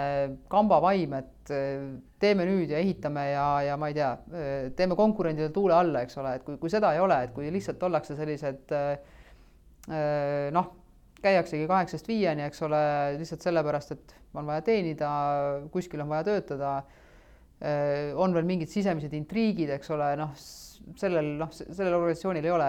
kambavaim, 0.50 1.16
et 1.18 1.52
äh, 1.54 1.82
teeme 2.22 2.46
nüüd 2.48 2.72
ja 2.72 2.80
ehitame 2.82 3.26
ja, 3.30 3.48
ja 3.68 3.76
ma 3.80 3.90
ei 3.90 3.98
tea, 3.98 4.12
äh, 4.32 4.54
teeme 4.78 4.96
konkurendile 4.98 5.50
tuule 5.54 5.76
alla, 5.76 6.04
eks 6.04 6.18
ole, 6.22 6.36
et 6.38 6.46
kui, 6.46 6.58
kui 6.62 6.72
seda 6.72 6.94
ei 6.94 7.02
ole, 7.04 7.20
et 7.26 7.34
kui 7.36 7.50
lihtsalt 7.54 7.82
ollakse 7.88 8.16
sellised 8.18 8.74
noh, 10.54 10.68
käiaksegi 11.20 11.66
kaheksast 11.68 12.06
viieni, 12.08 12.46
eks 12.46 12.62
ole, 12.64 12.82
lihtsalt 13.20 13.44
sellepärast, 13.44 13.92
et 13.92 14.14
on 14.34 14.48
vaja 14.48 14.64
teenida, 14.64 15.08
kuskil 15.72 16.00
on 16.00 16.08
vaja 16.08 16.24
töötada, 16.30 16.70
on 18.20 18.32
veel 18.32 18.48
mingid 18.48 18.72
sisemised 18.72 19.12
intriigid, 19.16 19.68
eks 19.76 19.92
ole, 19.92 20.08
noh 20.20 20.32
sellel 20.98 21.34
noh, 21.40 21.50
sellel 21.54 21.96
organisatsioonil 21.96 22.44
ei 22.44 22.52
ole 22.52 22.68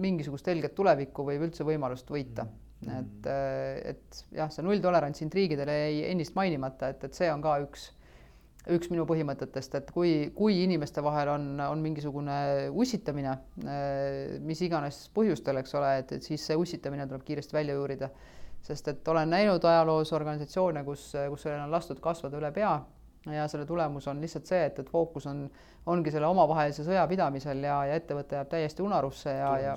mingisugust 0.00 0.48
helget 0.50 0.74
tulevikku 0.76 1.26
või 1.26 1.40
üldse 1.42 1.66
võimalust 1.66 2.10
võita 2.12 2.46
mm. 2.46 2.69
-hmm. 2.86 2.98
et, 2.98 3.26
äh, 3.26 3.90
et 3.90 4.20
jah, 4.32 4.50
see 4.52 4.64
nulltolerants 4.64 5.22
intriigidele 5.22 5.72
jäi 5.78 6.04
ennist 6.10 6.34
mainimata, 6.34 6.88
et, 6.88 7.04
et 7.04 7.14
see 7.14 7.30
on 7.32 7.42
ka 7.44 7.58
üks, 7.64 7.90
üks 8.70 8.90
minu 8.92 9.06
põhimõtetest, 9.08 9.74
et 9.78 9.90
kui, 9.90 10.32
kui 10.36 10.62
inimeste 10.64 11.02
vahel 11.02 11.32
on, 11.32 11.46
on 11.64 11.80
mingisugune 11.84 12.70
ussitamine, 12.72 13.36
äh, 13.64 14.38
mis 14.40 14.62
iganes 14.62 15.08
põhjustel, 15.16 15.60
eks 15.60 15.74
ole, 15.74 15.96
et, 16.04 16.12
et 16.18 16.22
siis 16.22 16.46
see 16.46 16.56
ussitamine 16.56 17.08
tuleb 17.08 17.24
kiiresti 17.24 17.56
välja 17.56 17.74
juurida. 17.78 18.10
sest 18.60 18.88
et 18.88 19.08
olen 19.08 19.30
näinud 19.30 19.64
ajaloos 19.64 20.12
organisatsioone, 20.12 20.82
kus, 20.84 21.14
kus 21.30 21.42
sellel 21.42 21.62
on 21.64 21.70
lastud 21.72 22.00
kasvada 22.00 22.36
üle 22.36 22.50
pea 22.52 22.74
ja 23.26 23.48
selle 23.48 23.66
tulemus 23.66 24.08
on 24.08 24.20
lihtsalt 24.20 24.46
see, 24.46 24.64
et, 24.66 24.78
et 24.78 24.90
fookus 24.90 25.26
on, 25.26 25.46
ongi 25.86 26.12
selle 26.12 26.28
omavahelise 26.28 26.84
sõja 26.84 27.06
pidamisel 27.08 27.64
ja, 27.64 27.78
ja 27.88 27.96
ettevõte 28.00 28.36
jääb 28.38 28.52
täiesti 28.52 28.84
unarusse 28.84 29.32
ja, 29.32 29.50
ja 29.64 29.74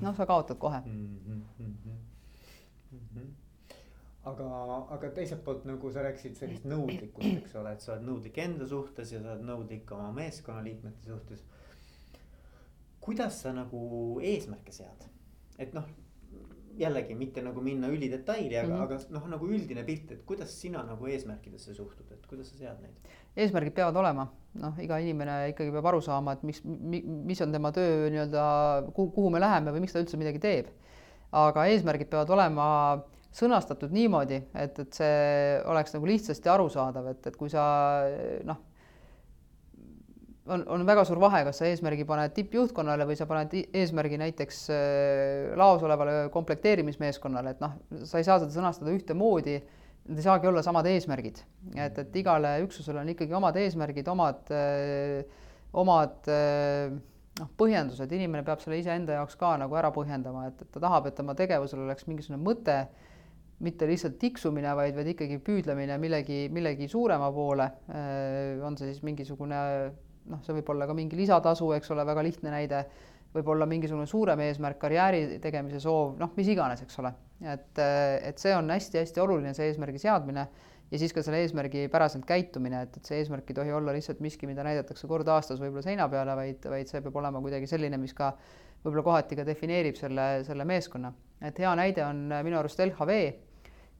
noh, 0.00 0.16
sa 0.16 0.26
kaotad 0.26 0.58
kohe 0.58 0.80
mm. 0.86 1.20
-hmm, 1.26 1.42
mm 1.58 1.76
-hmm, 1.84 1.98
mm 2.92 3.06
-hmm. 3.14 3.28
aga, 4.24 4.48
aga 4.96 5.10
teiselt 5.10 5.44
poolt 5.44 5.64
nagu 5.64 5.92
sa 5.92 6.02
rääkisid 6.02 6.36
sellist 6.36 6.64
nõudlikkust, 6.64 7.38
eks 7.44 7.56
ole, 7.56 7.72
et 7.72 7.80
sa 7.80 7.92
oled 7.92 8.06
nõudlik 8.08 8.38
enda 8.38 8.66
suhtes 8.66 9.12
ja 9.12 9.22
sa 9.22 9.32
oled 9.32 9.46
nõudlik 9.46 9.92
oma 9.92 10.12
meeskonnaliikmete 10.12 11.06
suhtes. 11.06 11.44
kuidas 13.00 13.42
sa 13.42 13.52
nagu 13.52 14.20
eesmärke 14.22 14.72
sead, 14.72 15.08
et 15.58 15.72
noh 15.74 15.84
jällegi 16.78 17.14
mitte 17.14 17.42
nagu 17.42 17.60
minna 17.64 17.88
ülidetaili, 17.88 18.56
aga 18.58 18.68
mm, 18.68 18.74
-hmm. 18.74 18.82
aga 18.82 18.98
noh, 19.16 19.26
nagu 19.34 19.48
üldine 19.48 19.84
pilt, 19.84 20.12
et 20.12 20.22
kuidas 20.26 20.52
sina 20.60 20.82
nagu 20.86 21.06
eesmärkidesse 21.06 21.74
suhtud, 21.74 22.10
et 22.12 22.26
kuidas 22.26 22.50
sa 22.50 22.56
sead 22.58 22.82
neid? 22.82 23.10
eesmärgid 23.36 23.74
peavad 23.74 23.96
olema, 23.96 24.26
noh, 24.54 24.78
iga 24.82 24.98
inimene 24.98 25.50
ikkagi 25.52 25.70
peab 25.70 25.86
aru 25.86 26.00
saama, 26.00 26.32
et 26.32 26.42
miks 26.42 26.62
mi,, 26.64 27.02
mis 27.02 27.40
on 27.40 27.52
tema 27.52 27.72
töö 27.72 28.08
nii-öelda, 28.10 28.44
kuhu, 28.94 29.30
me 29.30 29.40
läheme 29.40 29.74
või 29.74 29.84
miks 29.84 29.92
ta 29.92 30.02
üldse 30.02 30.18
midagi 30.20 30.38
teeb. 30.38 30.72
aga 31.32 31.66
eesmärgid 31.70 32.10
peavad 32.10 32.30
olema 32.30 32.66
sõnastatud 33.30 33.92
niimoodi, 33.94 34.40
et, 34.54 34.78
et 34.78 34.92
see 34.92 35.60
oleks 35.70 35.94
nagu 35.94 36.06
lihtsasti 36.06 36.48
arusaadav, 36.50 37.06
et, 37.12 37.26
et 37.26 37.36
kui 37.36 37.50
sa 37.50 37.62
noh 38.44 38.69
on, 40.50 40.64
on 40.68 40.86
väga 40.86 41.04
suur 41.06 41.20
vahe, 41.22 41.42
kas 41.46 41.60
sa 41.60 41.68
eesmärgi 41.68 42.06
paned 42.08 42.32
tippjuhtkonnale 42.36 43.06
või 43.08 43.18
sa 43.18 43.26
paned 43.30 43.54
eesmärgi 43.56 44.18
näiteks 44.20 44.62
äh, 44.74 45.50
laos 45.58 45.82
olevale 45.86 46.30
komplekteerimismeeskonnale, 46.34 47.54
et 47.54 47.62
noh, 47.62 47.76
sa 48.08 48.20
ei 48.20 48.26
saa 48.26 48.40
seda 48.42 48.52
sõnastada 48.54 48.94
ühtemoodi. 48.94 49.60
Need 50.10 50.22
ei 50.22 50.24
saagi 50.24 50.48
olla 50.48 50.62
samad 50.64 50.88
eesmärgid, 50.90 51.42
et, 51.76 51.98
et 52.02 52.16
igale 52.18 52.56
üksusele 52.64 53.02
on 53.02 53.10
ikkagi 53.12 53.36
omad 53.36 53.58
eesmärgid, 53.60 54.08
omad, 54.10 54.48
äh, 54.54 55.20
omad 55.76 56.30
äh, 56.32 56.88
noh, 57.38 57.52
põhjendused, 57.60 58.10
inimene 58.16 58.42
peab 58.46 58.64
selle 58.64 58.80
iseenda 58.80 59.20
jaoks 59.20 59.38
ka 59.38 59.52
nagu 59.60 59.76
ära 59.78 59.92
põhjendama, 59.94 60.48
et, 60.50 60.64
et 60.64 60.72
ta 60.74 60.82
tahab, 60.82 61.06
et 61.10 61.18
tema 61.20 61.36
tegevusel 61.38 61.84
oleks 61.84 62.08
mingisugune 62.08 62.40
mõte, 62.42 62.80
mitte 63.60 63.84
lihtsalt 63.86 64.16
tiksumine, 64.18 64.72
vaid, 64.74 64.96
vaid 64.96 65.12
ikkagi 65.12 65.36
püüdlemine 65.44 65.98
millegi, 66.00 66.46
millegi 66.48 66.88
suurema 66.88 67.28
poole. 67.34 67.66
on 68.64 68.78
see 68.80 68.88
siis 68.88 69.02
mingisugune 69.04 69.58
noh, 70.30 70.42
see 70.46 70.56
võib 70.56 70.72
olla 70.74 70.88
ka 70.88 70.96
mingi 70.96 71.18
lisatasu, 71.18 71.72
eks 71.76 71.92
ole, 71.94 72.06
väga 72.08 72.24
lihtne 72.26 72.54
näide, 72.54 72.84
võib 73.34 73.52
olla 73.52 73.66
mingisugune 73.70 74.08
suurem 74.10 74.40
eesmärk, 74.46 74.80
karjääri 74.80 75.38
tegemise 75.42 75.82
soov, 75.82 76.16
noh, 76.18 76.32
mis 76.38 76.50
iganes, 76.50 76.82
eks 76.86 76.98
ole. 77.02 77.12
et, 77.40 77.78
et 77.78 78.42
see 78.42 78.52
on 78.56 78.70
hästi-hästi 78.70 79.22
oluline, 79.22 79.54
see 79.56 79.70
eesmärgi 79.70 80.02
seadmine 80.02 80.48
ja 80.90 80.98
siis 80.98 81.14
ka 81.14 81.22
selle 81.24 81.40
eesmärgi 81.44 81.86
päraselt 81.92 82.26
käitumine, 82.28 82.82
et, 82.86 82.96
et 82.98 83.06
see 83.06 83.20
eesmärk 83.22 83.50
ei 83.52 83.58
tohi 83.60 83.72
olla 83.74 83.94
lihtsalt 83.94 84.20
miski, 84.24 84.48
mida 84.50 84.64
näidatakse 84.66 85.08
kord 85.10 85.28
aastas 85.30 85.60
võib-olla 85.62 85.84
seina 85.86 86.08
peale, 86.10 86.34
vaid, 86.38 86.66
vaid 86.72 86.90
see 86.90 87.02
peab 87.04 87.20
olema 87.22 87.42
kuidagi 87.44 87.70
selline, 87.70 88.00
mis 88.02 88.14
ka 88.16 88.32
võib-olla 88.82 89.06
kohati 89.06 89.38
ka 89.38 89.46
defineerib 89.46 89.98
selle, 89.98 90.26
selle 90.46 90.66
meeskonna. 90.66 91.12
et 91.46 91.58
hea 91.58 91.70
näide 91.78 92.04
on 92.04 92.26
minu 92.44 92.58
arust 92.58 92.82
LHV, 92.82 93.20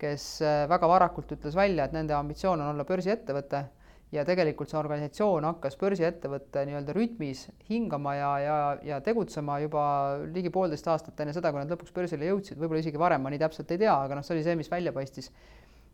kes 0.00 0.24
äh, 0.42 0.64
väga 0.68 0.88
varakult 0.88 1.32
ütles 1.36 1.56
välja, 1.56 1.86
et 1.86 1.94
nende 1.94 2.16
ambitsioon 2.16 2.60
on 2.60 2.74
olla 2.74 2.86
börsiettevõte 2.88 3.64
ja 4.12 4.24
tegelikult 4.26 4.70
see 4.70 4.78
organisatsioon 4.80 5.46
hakkas 5.46 5.76
börsiettevõtte 5.78 6.64
nii-öelda 6.66 6.94
rütmis 6.96 7.44
hingama 7.68 8.16
ja, 8.18 8.30
ja, 8.42 8.56
ja 8.86 9.00
tegutsema 9.06 9.60
juba 9.62 9.82
ligi 10.34 10.50
poolteist 10.50 10.88
aastat 10.90 11.20
enne 11.22 11.34
seda, 11.36 11.52
kui 11.52 11.62
nad 11.62 11.70
lõpuks 11.70 11.94
börsile 11.94 12.26
jõudsid, 12.26 12.58
võib-olla 12.58 12.82
isegi 12.82 12.98
varem, 13.00 13.22
ma 13.22 13.30
nii 13.30 13.42
täpselt 13.42 13.70
ei 13.70 13.82
tea, 13.84 13.94
aga 13.94 14.18
noh, 14.18 14.26
see 14.26 14.34
oli 14.36 14.46
see, 14.46 14.56
mis 14.58 14.70
välja 14.70 14.92
paistis. 14.96 15.30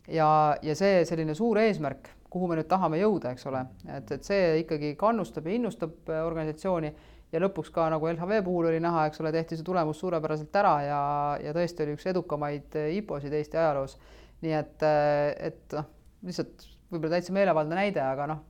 ja, 0.09 0.29
ja 0.63 0.77
see 0.79 1.03
selline 1.05 1.35
suur 1.37 1.59
eesmärk, 1.61 2.09
kuhu 2.31 2.49
me 2.49 2.57
nüüd 2.57 2.69
tahame 2.71 3.01
jõuda, 3.03 3.35
eks 3.35 3.47
ole, 3.51 3.67
et, 3.99 4.13
et 4.17 4.25
see 4.25 4.63
ikkagi 4.63 4.95
kannustab 4.97 5.47
ja 5.47 5.57
innustab 5.59 6.09
äh, 6.09 6.23
organisatsiooni 6.25 6.93
ja 7.33 7.43
lõpuks 7.43 7.73
ka 7.75 7.89
nagu 7.93 8.09
LHV 8.09 8.39
puhul 8.47 8.71
oli 8.71 8.81
näha, 8.81 9.09
eks 9.11 9.21
ole, 9.21 9.33
tehti 9.35 9.59
see 9.59 9.67
tulemus 9.67 10.01
suurepäraselt 10.01 10.57
ära 10.57 10.77
ja, 10.87 11.03
ja 11.43 11.53
tõesti 11.57 11.85
oli 11.85 11.99
üks 11.99 12.09
edukamaid 12.15 12.79
äh, 12.81 12.95
IPO-sid 13.03 13.37
Eesti 13.37 13.61
ajaloos. 13.61 13.99
nii 14.41 14.57
et, 14.57 14.87
äh, 14.87 15.35
et 15.51 15.77
noh, 15.77 15.93
lihtsalt 16.25 16.65
võib-olla 16.91 17.17
täitsa 17.17 17.35
meelevaldne 17.37 17.79
näide, 17.79 18.03
aga 18.03 18.29
noh, 18.31 18.43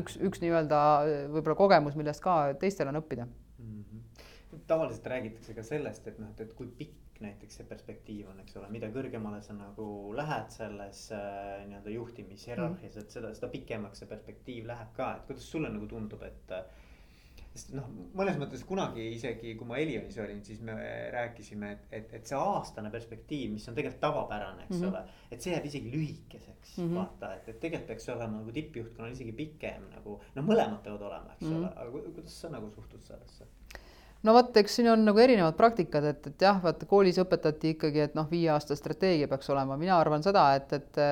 üks, 0.00 0.18
üks 0.22 0.42
nii-öelda 0.42 0.78
võib-olla 1.32 1.58
kogemus, 1.58 1.96
millest 1.98 2.22
ka 2.24 2.36
teistel 2.60 2.90
on 2.92 3.00
õppida 3.02 3.26
mm. 3.26 3.82
-hmm. 3.82 4.62
tavaliselt 4.66 5.06
räägitakse 5.12 5.54
ka 5.54 5.66
sellest, 5.66 6.06
et 6.06 6.18
noh, 6.22 6.32
et, 6.38 6.54
kui 6.58 6.70
pikk 6.78 7.20
näiteks 7.20 7.60
see 7.60 7.68
perspektiiv 7.68 8.28
on, 8.28 8.40
eks 8.42 8.56
ole, 8.60 8.68
mida 8.72 8.90
kõrgemale 8.92 9.40
sa 9.42 9.54
nagu 9.56 10.12
lähed 10.16 10.50
selles 10.52 11.06
äh, 11.16 11.62
nii-öelda 11.68 11.94
juhtimishierarhias 11.94 12.94
mm, 12.94 13.00
-hmm. 13.00 13.04
et 13.04 13.10
seda, 13.10 13.34
seda 13.34 13.48
pikemaks 13.52 14.02
see 14.02 14.10
perspektiiv 14.10 14.66
läheb 14.68 14.92
ka, 14.96 15.14
et 15.16 15.30
kuidas 15.30 15.50
sulle 15.50 15.70
nagu 15.72 15.88
tundub, 15.88 16.22
et 16.22 16.52
äh, 16.52 16.64
sest 17.56 17.72
noh, 17.76 17.86
mõnes 18.16 18.36
mõttes 18.40 18.62
kunagi 18.68 19.06
isegi 19.14 19.54
kui 19.56 19.68
ma 19.68 19.78
Elionis 19.80 20.18
olin, 20.20 20.42
siis 20.44 20.60
me 20.64 20.76
rääkisime, 21.12 21.72
et, 21.72 21.86
et, 21.98 22.14
et 22.18 22.28
see 22.28 22.38
aastane 22.38 22.92
perspektiiv, 22.92 23.54
mis 23.54 23.66
on 23.70 23.76
tegelikult 23.76 24.02
tavapärane, 24.04 24.66
eks 24.66 24.76
mm 24.76 24.82
-hmm. 24.82 24.92
ole. 24.92 25.24
et 25.30 25.42
see 25.42 25.54
jääb 25.54 25.68
isegi 25.70 25.92
lühikeseks 25.92 26.76
mm, 26.76 26.84
-hmm. 26.84 26.94
vaata, 27.00 27.34
et, 27.34 27.48
et 27.48 27.60
tegelikult 27.60 27.88
peaks 27.88 28.08
olema 28.08 28.38
nagu 28.38 28.52
tippjuhtkonnal 28.52 29.12
isegi 29.12 29.32
pikem 29.32 29.88
nagu. 29.94 30.20
noh, 30.34 30.44
mõlemad 30.44 30.82
peavad 30.84 31.02
olema, 31.10 31.32
eks 31.32 31.42
mm 31.42 31.52
-hmm. 31.52 31.58
ole, 31.58 31.72
aga 31.76 31.90
kuidas 31.90 32.40
sa 32.40 32.52
nagu 32.52 32.70
suhtud 32.70 33.02
sellesse? 33.02 33.48
no 34.22 34.34
vot, 34.34 34.56
eks 34.56 34.76
siin 34.76 34.90
on 34.90 35.04
nagu 35.04 35.18
erinevad 35.18 35.56
praktikad, 35.56 36.04
et, 36.04 36.26
et 36.26 36.42
jah, 36.42 36.62
vaata 36.62 36.86
koolis 36.86 37.18
õpetati 37.18 37.76
ikkagi, 37.76 38.00
et 38.00 38.14
noh, 38.14 38.30
viie 38.30 38.50
aasta 38.50 38.76
strateegia 38.76 39.28
peaks 39.28 39.50
olema, 39.50 39.76
mina 39.76 39.98
arvan 39.98 40.22
seda, 40.22 40.54
et, 40.54 40.72
et 40.72 41.04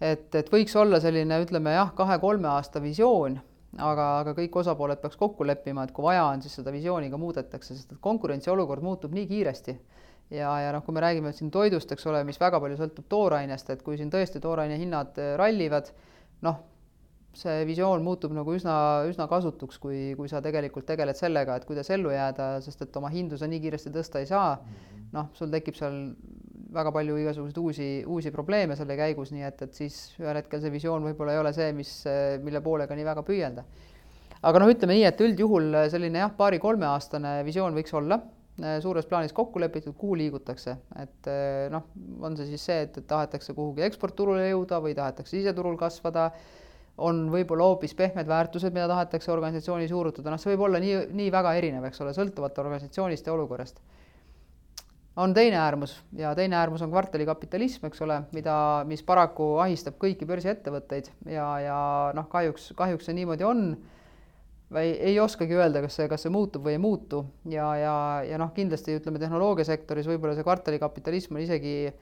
et, 0.00 0.34
et 0.34 0.48
võiks 0.52 0.74
olla 0.76 1.00
selline, 1.00 1.40
ütleme 1.42 1.72
jah, 1.72 1.92
kahe-kolme 1.94 2.48
aasta 2.48 2.82
visioon 2.82 3.38
aga, 3.82 4.06
aga 4.22 4.34
kõik 4.36 4.58
osapooled 4.62 5.00
peaks 5.02 5.18
kokku 5.20 5.46
leppima, 5.46 5.84
et 5.84 5.92
kui 5.94 6.04
vaja 6.06 6.26
on, 6.28 6.42
siis 6.42 6.54
seda 6.60 6.72
visiooni 6.74 7.10
ka 7.12 7.20
muudetakse, 7.20 7.74
sest 7.74 7.96
et 7.96 8.02
konkurentsiolukord 8.04 8.84
muutub 8.84 9.14
nii 9.16 9.26
kiiresti. 9.30 9.78
ja, 10.34 10.50
ja 10.60 10.70
noh, 10.72 10.82
kui 10.84 10.94
me 10.94 11.02
räägime 11.04 11.32
siin 11.36 11.50
toidust, 11.52 11.90
eks 11.92 12.06
ole, 12.10 12.22
mis 12.24 12.40
väga 12.40 12.60
palju 12.60 12.78
sõltub 12.80 13.08
toorainest, 13.08 13.70
et 13.70 13.82
kui 13.84 13.98
siin 14.00 14.10
tõesti 14.10 14.40
tooraine 14.42 14.78
hinnad 14.80 15.18
äh, 15.20 15.34
rallivad, 15.38 15.90
noh, 16.42 16.62
see 17.34 17.64
visioon 17.66 18.02
muutub 18.06 18.32
nagu 18.34 18.54
üsna, 18.54 18.76
üsna 19.10 19.26
kasutuks, 19.30 19.78
kui, 19.82 20.14
kui 20.18 20.30
sa 20.30 20.40
tegelikult 20.42 20.86
tegeled 20.86 21.18
sellega, 21.18 21.58
et 21.58 21.66
kuidas 21.68 21.90
ellu 21.94 22.12
jääda, 22.14 22.60
sest 22.64 22.86
et 22.86 22.96
oma 22.96 23.10
hindu 23.12 23.38
sa 23.38 23.48
nii 23.50 23.60
kiiresti 23.66 23.92
tõsta 23.94 24.22
ei 24.22 24.30
saa. 24.30 24.56
Mhm. 24.56 25.08
noh, 25.14 25.28
sul 25.38 25.50
tekib 25.50 25.76
seal 25.78 25.98
väga 26.74 26.92
palju 26.94 27.16
igasuguseid 27.22 27.58
uusi, 27.62 27.88
uusi 28.10 28.32
probleeme 28.34 28.76
selle 28.78 28.96
käigus, 28.98 29.32
nii 29.34 29.46
et, 29.46 29.64
et 29.66 29.74
siis 29.74 29.98
ühel 30.20 30.38
hetkel 30.40 30.62
see 30.62 30.72
visioon 30.74 31.04
võib-olla 31.08 31.34
ei 31.34 31.42
ole 31.42 31.52
see, 31.56 31.72
mis, 31.76 31.96
mille 32.44 32.62
poole 32.64 32.88
ka 32.90 32.98
nii 32.98 33.06
väga 33.06 33.24
püüelda. 33.26 33.64
aga 34.44 34.60
noh, 34.62 34.70
ütleme 34.72 34.98
nii, 34.98 35.06
et 35.08 35.20
üldjuhul 35.24 35.84
selline 35.92 36.24
jah, 36.24 36.32
paari-kolmeaastane 36.38 37.38
visioon 37.46 37.76
võiks 37.78 37.94
olla 37.96 38.20
suures 38.54 39.06
plaanis 39.10 39.32
kokku 39.34 39.58
lepitud, 39.58 39.96
kuhu 39.98 40.14
liigutakse, 40.18 40.76
et 41.02 41.30
noh, 41.74 41.88
on 42.22 42.36
see 42.38 42.52
siis 42.52 42.66
see, 42.68 42.84
et, 42.86 43.00
et 43.00 43.06
tahetakse 43.10 43.54
kuhugi 43.56 43.82
eksportturule 43.82 44.44
jõuda 44.46 44.78
või 44.84 44.94
tahetakse 44.94 45.34
siseturul 45.34 45.74
kasvada, 45.80 46.28
on 47.02 47.24
võib-olla 47.32 47.66
hoopis 47.66 47.96
pehmed 47.98 48.28
väärtused, 48.30 48.70
mida 48.74 48.86
tahetakse 48.86 49.32
organisatsioonis 49.34 49.90
juurutada, 49.90 50.30
noh, 50.30 50.38
see 50.38 50.52
võib 50.52 50.68
olla 50.68 50.78
nii, 50.82 51.00
nii 51.18 51.32
väga 51.34 51.56
erinev, 51.58 51.88
eks 51.88 52.04
ole, 52.04 52.14
sõltuvalt 52.14 52.60
organisatsioonist 52.62 53.26
ja 53.26 53.34
olukorrast 53.34 53.82
on 55.16 55.34
teine 55.34 55.56
äärmus 55.56 55.94
ja 56.18 56.34
teine 56.34 56.56
äärmus 56.56 56.82
on 56.82 56.90
kvartalikapitalism, 56.90 57.86
eks 57.86 58.02
ole, 58.02 58.20
mida, 58.34 58.56
mis 58.88 59.02
paraku 59.06 59.54
ahistab 59.62 59.98
kõiki 60.02 60.26
börsiettevõtteid 60.26 61.10
ja, 61.30 61.48
ja 61.62 61.76
noh, 62.16 62.26
kahjuks, 62.30 62.72
kahjuks 62.78 63.10
see 63.10 63.18
niimoodi 63.20 63.46
on. 63.46 63.66
või 64.74 64.94
ei 64.96 65.20
oskagi 65.20 65.54
öelda, 65.54 65.84
kas 65.84 65.94
see, 66.00 66.08
kas 66.10 66.24
see 66.24 66.32
muutub 66.34 66.64
või 66.64 66.74
ei 66.74 66.82
muutu 66.82 67.20
ja, 67.46 67.68
ja, 67.78 67.94
ja 68.26 68.38
noh, 68.40 68.50
kindlasti 68.56 68.96
ütleme 68.98 69.20
tehnoloogiasektoris 69.22 70.08
võib-olla 70.08 70.34
see 70.34 70.46
kvartalikapitalism 70.46 71.36
on 71.36 71.44
isegi 71.44 71.92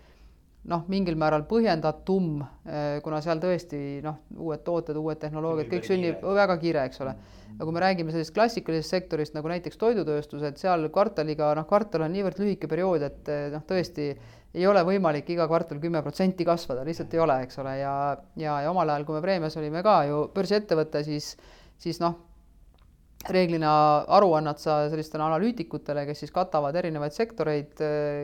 noh, 0.70 0.85
mingil 0.90 1.16
määral 1.18 1.42
põhjendatum, 1.51 2.42
eh, 2.66 2.98
kuna 3.03 3.20
seal 3.25 3.40
tõesti 3.42 4.01
noh, 4.05 4.20
uued 4.38 4.62
tooted, 4.66 4.98
uued 4.98 5.18
tehnoloogiad, 5.22 5.70
kõik 5.70 5.88
sünnib 5.88 6.22
väga 6.22 6.59
kiire, 6.62 6.85
eks 6.87 7.03
ole. 7.03 7.16
aga 7.53 7.66
kui 7.68 7.75
me 7.77 7.81
räägime 7.83 8.12
sellisest 8.14 8.33
klassikalisest 8.33 8.94
sektorist 8.94 9.35
nagu 9.35 9.51
näiteks 9.51 9.77
toidutööstus, 9.77 10.42
et 10.48 10.57
seal 10.57 10.87
kvartaliga, 10.88 11.51
noh, 11.59 11.66
kvartal 11.68 12.07
on 12.07 12.14
niivõrd 12.14 12.38
lühike 12.40 12.70
periood, 12.70 13.03
et 13.03 13.29
eh, 13.29 13.51
noh, 13.53 13.64
tõesti 13.68 14.07
ei 14.55 14.66
ole 14.66 14.85
võimalik 14.85 15.29
iga 15.33 15.46
kvartal 15.48 15.81
kümme 15.81 16.01
protsenti 16.05 16.46
kasvada, 16.48 16.85
lihtsalt 16.85 17.12
ei 17.14 17.20
ole, 17.20 17.38
eks 17.44 17.59
ole, 17.59 17.77
ja, 17.81 17.94
ja, 18.37 18.61
ja 18.64 18.70
omal 18.70 18.88
ajal, 18.88 19.05
kui 19.09 19.18
me 19.18 19.25
Preemias 19.25 19.57
olime 19.61 19.83
ka 19.85 20.03
ju 20.09 20.27
börsiettevõte, 20.35 21.05
siis, 21.05 21.35
siis 21.81 22.01
noh, 22.01 22.16
reeglina 23.31 23.73
aru 24.11 24.33
annad 24.39 24.59
sa 24.59 24.83
sellistele 24.91 25.25
analüütikutele, 25.27 26.05
kes 26.09 26.25
siis 26.25 26.33
katavad 26.35 26.77
erinevaid 26.79 27.15
sektoreid, 27.15 27.75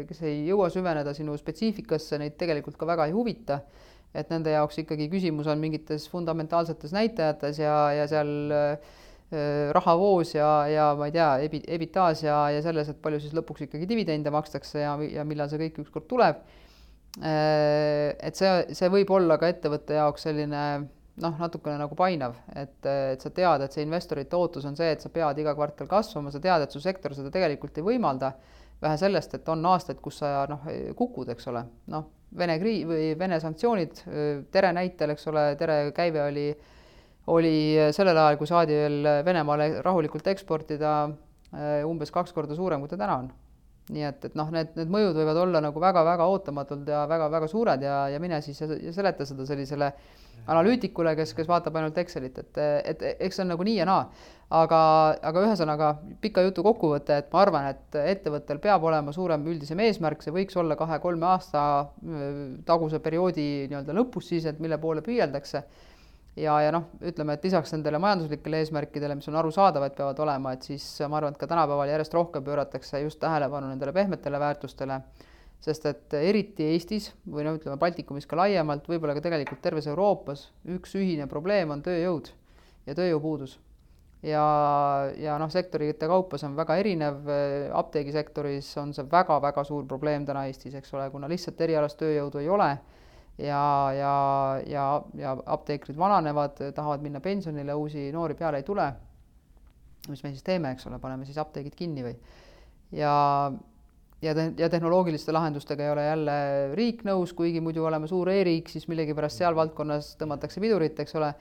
kes 0.08 0.22
ei 0.26 0.40
jõua 0.48 0.70
süveneda 0.74 1.14
sinu 1.14 1.36
spetsiifikasse, 1.38 2.18
neid 2.18 2.38
tegelikult 2.40 2.78
ka 2.80 2.88
väga 2.88 3.08
ei 3.08 3.14
huvita. 3.16 3.62
et 4.16 4.30
nende 4.32 4.48
jaoks 4.48 4.78
ikkagi 4.80 5.04
küsimus 5.12 5.46
on 5.52 5.58
mingites 5.60 6.06
fundamentaalsetes 6.08 6.94
näitajates 6.96 7.58
ja, 7.60 7.74
ja 7.92 8.06
seal 8.08 8.30
äh, 8.56 8.94
rahavoos 9.76 10.32
ja, 10.34 10.48
ja 10.66 10.86
ma 10.96 11.10
ei 11.10 11.12
tea, 11.12 11.28
ebi-, 11.44 11.64
ebitaas 11.68 12.22
ja, 12.24 12.38
ja 12.48 12.62
selles, 12.64 12.88
et 12.88 13.02
palju 13.04 13.20
siis 13.20 13.34
lõpuks 13.36 13.66
ikkagi 13.66 13.88
dividende 13.90 14.32
makstakse 14.32 14.80
ja, 14.80 14.94
ja 15.12 15.26
millal 15.28 15.50
see 15.52 15.60
kõik 15.60 15.82
ükskord 15.84 16.08
tuleb. 16.08 16.40
Äh, 17.20 18.16
et 18.16 18.40
see, 18.40 18.48
see 18.72 18.88
võib 18.96 19.12
olla 19.12 19.36
ka 19.36 19.52
ettevõtte 19.52 20.00
jaoks 20.00 20.24
selline 20.24 20.64
noh, 21.22 21.34
natukene 21.40 21.78
nagu 21.80 21.96
painav, 21.98 22.36
et, 22.56 22.78
et 22.86 23.24
sa 23.24 23.30
tead, 23.34 23.64
et 23.64 23.74
see 23.74 23.84
investorite 23.86 24.36
ootus 24.38 24.66
on 24.68 24.76
see, 24.78 24.90
et 24.94 25.02
sa 25.04 25.10
pead 25.12 25.40
iga 25.42 25.54
kvartal 25.56 25.88
kasvama, 25.90 26.32
sa 26.34 26.40
tead, 26.42 26.64
et 26.64 26.74
su 26.74 26.82
sektor 26.82 27.14
seda 27.16 27.32
tegelikult 27.34 27.78
ei 27.78 27.86
võimalda. 27.92 28.32
vähe 28.78 28.94
sellest, 28.94 29.32
et 29.34 29.48
on 29.50 29.64
aastaid, 29.66 29.98
kus 29.98 30.20
sa 30.20 30.46
noh, 30.46 30.62
kukud, 30.94 31.28
eks 31.34 31.48
ole, 31.50 31.64
noh, 31.90 32.06
Vene 32.38 32.58
krii- 32.60 32.84
või 32.84 33.14
Vene 33.18 33.40
sanktsioonid, 33.40 34.02
Tere 34.52 34.72
näitel, 34.76 35.10
eks 35.14 35.26
ole, 35.26 35.56
Tere 35.56 35.92
käive 35.96 36.22
oli, 36.22 36.46
oli 37.26 37.56
sellel 37.90 38.16
ajal, 38.16 38.36
kui 38.36 38.46
saadi 38.46 38.76
veel 38.76 39.08
Venemaale 39.24 39.80
rahulikult 39.82 40.28
eksportida, 40.28 40.92
umbes 41.88 42.12
kaks 42.12 42.36
korda 42.36 42.54
suurem, 42.54 42.84
kui 42.84 42.92
ta 42.92 43.00
täna 43.00 43.16
on 43.24 43.32
nii 43.92 44.06
et, 44.08 44.24
et 44.28 44.38
noh, 44.38 44.48
need, 44.52 44.72
need 44.76 44.90
mõjud 44.92 45.16
võivad 45.16 45.42
olla 45.42 45.62
nagu 45.64 45.80
väga-väga 45.82 46.26
ootamatud 46.32 46.88
ja 46.88 47.04
väga-väga 47.10 47.48
suured 47.50 47.84
ja, 47.84 48.00
ja 48.12 48.20
mine 48.22 48.40
siis 48.44 48.60
ja, 48.60 48.68
ja 48.88 48.92
seleta 48.94 49.26
seda 49.28 49.46
sellisele 49.48 49.92
analüütikule, 50.48 51.12
kes, 51.18 51.34
kes 51.36 51.48
vaatab 51.48 51.76
ainult 51.76 51.98
Excelit, 52.00 52.38
et, 52.40 52.60
et 52.92 53.02
eks 53.18 53.36
see 53.38 53.44
on 53.44 53.52
nagu 53.52 53.64
nii 53.66 53.78
ja 53.80 53.86
naa. 53.88 54.04
aga, 54.48 54.78
aga 55.28 55.42
ühesõnaga 55.44 55.90
pika 56.22 56.40
jutu 56.46 56.62
kokkuvõte, 56.64 57.18
et 57.20 57.26
ma 57.34 57.42
arvan, 57.42 57.66
et 57.74 57.98
ettevõttel 58.14 58.60
peab 58.64 58.86
olema 58.88 59.12
suurem 59.12 59.44
üldisem 59.52 59.80
eesmärk, 59.84 60.22
see 60.24 60.32
võiks 60.32 60.56
olla 60.56 60.76
kahe-kolme 60.76 61.26
aasta 61.28 61.62
taguse 62.64 63.02
perioodi 63.04 63.68
nii-öelda 63.68 63.96
lõpus 63.98 64.30
siis, 64.32 64.48
et 64.48 64.62
mille 64.64 64.80
poole 64.80 65.04
püüeldakse 65.04 65.66
ja, 66.38 66.56
ja 66.62 66.72
noh, 66.74 66.88
ütleme, 67.04 67.36
et 67.36 67.46
lisaks 67.46 67.72
nendele 67.74 68.00
majanduslikele 68.02 68.62
eesmärkidele, 68.62 69.16
mis 69.18 69.28
on 69.30 69.38
arusaadavad, 69.40 69.94
peavad 69.96 70.20
olema, 70.24 70.54
et 70.54 70.66
siis 70.68 70.84
ma 71.08 71.18
arvan, 71.20 71.34
et 71.34 71.40
ka 71.40 71.48
tänapäeval 71.50 71.90
järjest 71.90 72.14
rohkem 72.16 72.44
pööratakse 72.46 73.02
just 73.02 73.20
tähelepanu 73.22 73.70
nendele 73.70 73.94
pehmetele 73.96 74.40
väärtustele, 74.40 75.00
sest 75.64 75.86
et 75.90 76.18
eriti 76.20 76.68
Eestis 76.72 77.10
või 77.26 77.46
no 77.46 77.56
ütleme, 77.58 77.78
Baltikumis 77.80 78.28
ka 78.30 78.38
laiemalt, 78.38 78.86
võib-olla 78.90 79.16
ka 79.16 79.24
tegelikult 79.24 79.62
terves 79.64 79.88
Euroopas, 79.90 80.48
üks 80.76 80.94
ühine 80.98 81.26
probleem 81.30 81.74
on 81.74 81.82
tööjõud 81.82 82.30
ja 82.86 82.94
tööjõupuudus. 82.98 83.58
ja, 84.22 84.44
ja 85.18 85.38
noh, 85.38 85.50
sektorite 85.50 86.06
kaupa 86.10 86.38
see 86.38 86.48
on 86.48 86.56
väga 86.58 86.76
erinev, 86.78 87.26
apteegisektoris 87.78 88.70
on 88.82 88.94
see 88.94 89.06
väga-väga 89.10 89.64
suur 89.64 89.86
probleem 89.86 90.26
täna 90.26 90.46
Eestis, 90.46 90.74
eks 90.74 90.94
ole, 90.94 91.10
kuna 91.10 91.30
lihtsalt 91.30 91.60
erialast 91.66 91.98
tööjõudu 91.98 92.42
ei 92.42 92.48
ole 92.48 92.72
ja, 93.38 93.92
ja, 93.94 94.14
ja, 94.66 94.86
ja 95.14 95.36
apteekrid 95.46 95.98
vananevad, 95.98 96.58
tahavad 96.74 97.02
minna 97.04 97.20
pensionile, 97.20 97.74
uusi 97.74 98.10
noori 98.12 98.34
peale 98.34 98.62
ei 98.62 98.66
tule. 98.66 98.92
mis 100.08 100.22
me 100.24 100.30
siis 100.30 100.42
teeme, 100.42 100.70
eks 100.72 100.86
ole, 100.86 100.98
paneme 100.98 101.26
siis 101.28 101.38
apteegid 101.38 101.74
kinni 101.76 102.04
või? 102.06 102.14
ja, 102.96 103.52
ja 104.22 104.34
te-, 104.34 104.52
ja 104.58 104.68
tehnoloogiliste 104.68 105.32
lahendustega 105.32 105.84
ei 105.84 105.90
ole 105.92 106.06
jälle 106.06 106.36
riik 106.74 107.04
nõus, 107.04 107.34
kuigi 107.36 107.60
muidu 107.60 107.84
oleme 107.84 108.08
suur 108.08 108.30
e-riik, 108.32 108.70
siis 108.72 108.88
millegipärast 108.88 109.42
seal 109.42 109.56
valdkonnas 109.58 110.14
tõmmatakse 110.20 110.62
pidurit, 110.64 110.98
eks 111.00 111.18
ole. 111.20 111.32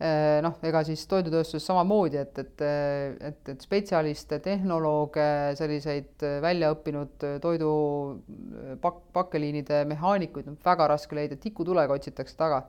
Noh, 0.00 0.54
ega 0.64 0.80
siis 0.86 1.02
toidutööstuses 1.10 1.66
samamoodi, 1.68 2.16
et, 2.22 2.38
et, 2.40 2.62
et, 3.28 3.40
et 3.52 3.64
spetsialiste, 3.66 4.38
tehnolooge, 4.40 5.26
selliseid 5.58 6.24
väljaõppinud 6.40 7.26
toidu 7.42 7.72
pak-, 8.80 9.02
pakkeliinide 9.16 9.82
mehaanikuid 9.90 10.48
on 10.48 10.56
väga 10.64 10.86
raske 10.94 11.18
leida, 11.18 11.36
tikutulega 11.40 11.98
otsitakse 11.98 12.38
taga. 12.38 12.62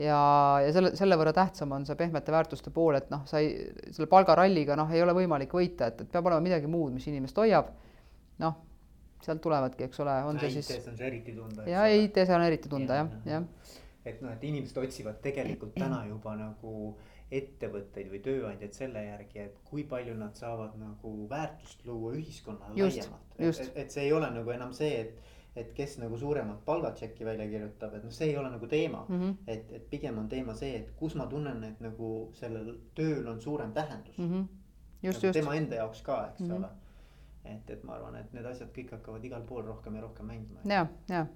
ja, 0.00 0.16
ja 0.64 0.72
selle, 0.72 0.94
selle 0.96 1.20
võrra 1.20 1.34
tähtsam 1.36 1.76
on 1.76 1.84
see 1.84 2.00
pehmete 2.00 2.32
väärtuste 2.32 2.72
pool, 2.72 2.96
et 2.96 3.12
noh, 3.12 3.26
sa 3.28 3.44
ei, 3.44 3.68
selle 3.90 4.08
palgaralliga 4.08 4.78
noh, 4.80 4.88
ei 4.90 5.04
ole 5.04 5.12
võimalik 5.20 5.52
võita, 5.52 5.92
et, 5.92 6.00
et 6.00 6.12
peab 6.16 6.32
olema 6.32 6.48
midagi 6.48 6.70
muud, 6.70 6.96
mis 6.96 7.12
inimest 7.12 7.44
hoiab. 7.44 7.74
noh, 8.40 8.56
sealt 9.20 9.44
tulevadki, 9.44 9.84
eks 9.84 10.00
ole, 10.00 10.16
on 10.24 10.40
see 10.40 10.56
siis. 10.56 10.72
IT-s 10.72 10.88
on 10.88 10.96
see 10.96 11.12
eriti 11.12 11.36
tunda. 11.36 11.68
ja 11.68 11.84
IT-s 11.92 12.32
on 12.32 12.48
eriti 12.48 12.72
tunda 12.72 13.02
jah, 13.04 13.16
jah 13.28 13.42
ja 13.44 13.82
et 14.04 14.22
noh, 14.22 14.32
et 14.32 14.44
inimesed 14.44 14.78
otsivad 14.78 15.20
tegelikult 15.24 15.74
täna 15.78 16.04
juba 16.08 16.34
nagu 16.36 16.94
ettevõtteid 17.34 18.10
või 18.12 18.20
tööandjaid 18.24 18.76
selle 18.76 19.04
järgi, 19.06 19.46
et 19.46 19.60
kui 19.64 19.84
palju 19.88 20.14
nad 20.18 20.36
saavad 20.38 20.74
nagu 20.78 21.14
väärtust 21.30 21.86
luua 21.88 22.12
ühiskonnale 22.18 22.76
laiemalt. 22.76 23.38
et, 23.38 23.72
et 23.74 23.94
see 23.94 24.04
ei 24.04 24.12
ole 24.12 24.28
nagu 24.30 24.52
enam 24.54 24.74
see, 24.76 25.00
et, 25.00 25.32
et 25.56 25.72
kes 25.74 25.96
nagu 26.02 26.18
suuremat 26.20 26.60
palgatšekki 26.66 27.24
välja 27.26 27.48
kirjutab, 27.48 27.96
et 27.96 28.04
noh, 28.04 28.12
see 28.12 28.28
ei 28.30 28.36
ole 28.38 28.50
nagu 28.52 28.68
teema 28.70 29.06
mm. 29.08 29.20
-hmm. 29.20 29.34
et, 29.46 29.72
et 29.72 29.90
pigem 29.90 30.18
on 30.18 30.28
teema 30.28 30.54
see, 30.54 30.76
et 30.76 30.92
kus 31.00 31.14
ma 31.14 31.26
tunnen, 31.26 31.64
et 31.64 31.80
nagu 31.80 32.12
sellel 32.38 32.74
tööl 32.94 33.28
on 33.28 33.40
suurem 33.40 33.72
tähendus 33.72 34.18
mm. 34.18 34.30
-hmm. 34.30 34.46
just 35.02 35.22
nagu, 35.22 35.26
just. 35.26 35.40
tema 35.40 35.54
enda 35.54 35.76
jaoks 35.76 36.02
ka, 36.02 36.26
eks 36.32 36.40
mm 36.40 36.50
-hmm. 36.50 36.56
ole 36.56 36.68
et, 37.44 37.70
et 37.70 37.84
ma 37.84 37.94
arvan, 37.94 38.16
et 38.16 38.32
need 38.32 38.46
asjad 38.46 38.68
kõik 38.76 38.90
hakkavad 38.90 39.24
igal 39.24 39.42
pool 39.42 39.64
rohkem 39.64 39.94
ja 39.94 40.00
rohkem 40.00 40.26
mängima. 40.26 40.60
ja, 40.64 40.86
ja 41.08 41.26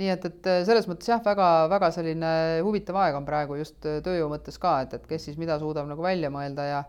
nii 0.00 0.08
et, 0.08 0.24
et 0.28 0.48
äh, 0.48 0.62
selles 0.66 0.86
mõttes 0.88 1.10
jah, 1.10 1.20
väga-väga 1.24 1.90
selline 1.92 2.32
huvitav 2.64 2.96
aeg 3.02 3.18
on 3.18 3.26
praegu 3.28 3.58
just 3.60 3.84
äh, 3.88 4.00
tööjõu 4.04 4.30
mõttes 4.32 4.56
ka, 4.60 4.78
et, 4.86 4.96
et 4.96 5.06
kes 5.08 5.28
siis 5.28 5.38
mida 5.40 5.58
suudab 5.60 5.88
nagu 5.90 6.04
välja 6.04 6.32
mõelda 6.32 6.68
ja 6.68 6.82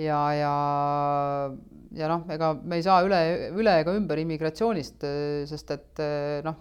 ja, 0.00 0.18
ja, 0.32 0.52
ja 1.98 2.08
noh, 2.08 2.24
ega 2.32 2.54
me 2.56 2.78
ei 2.78 2.84
saa 2.86 3.02
üle, 3.04 3.20
üle 3.52 3.74
ega 3.82 3.92
ümber 3.92 4.22
immigratsioonist, 4.22 5.04
äh, 5.04 5.42
sest 5.50 5.74
et 5.76 6.00
noh, 6.46 6.56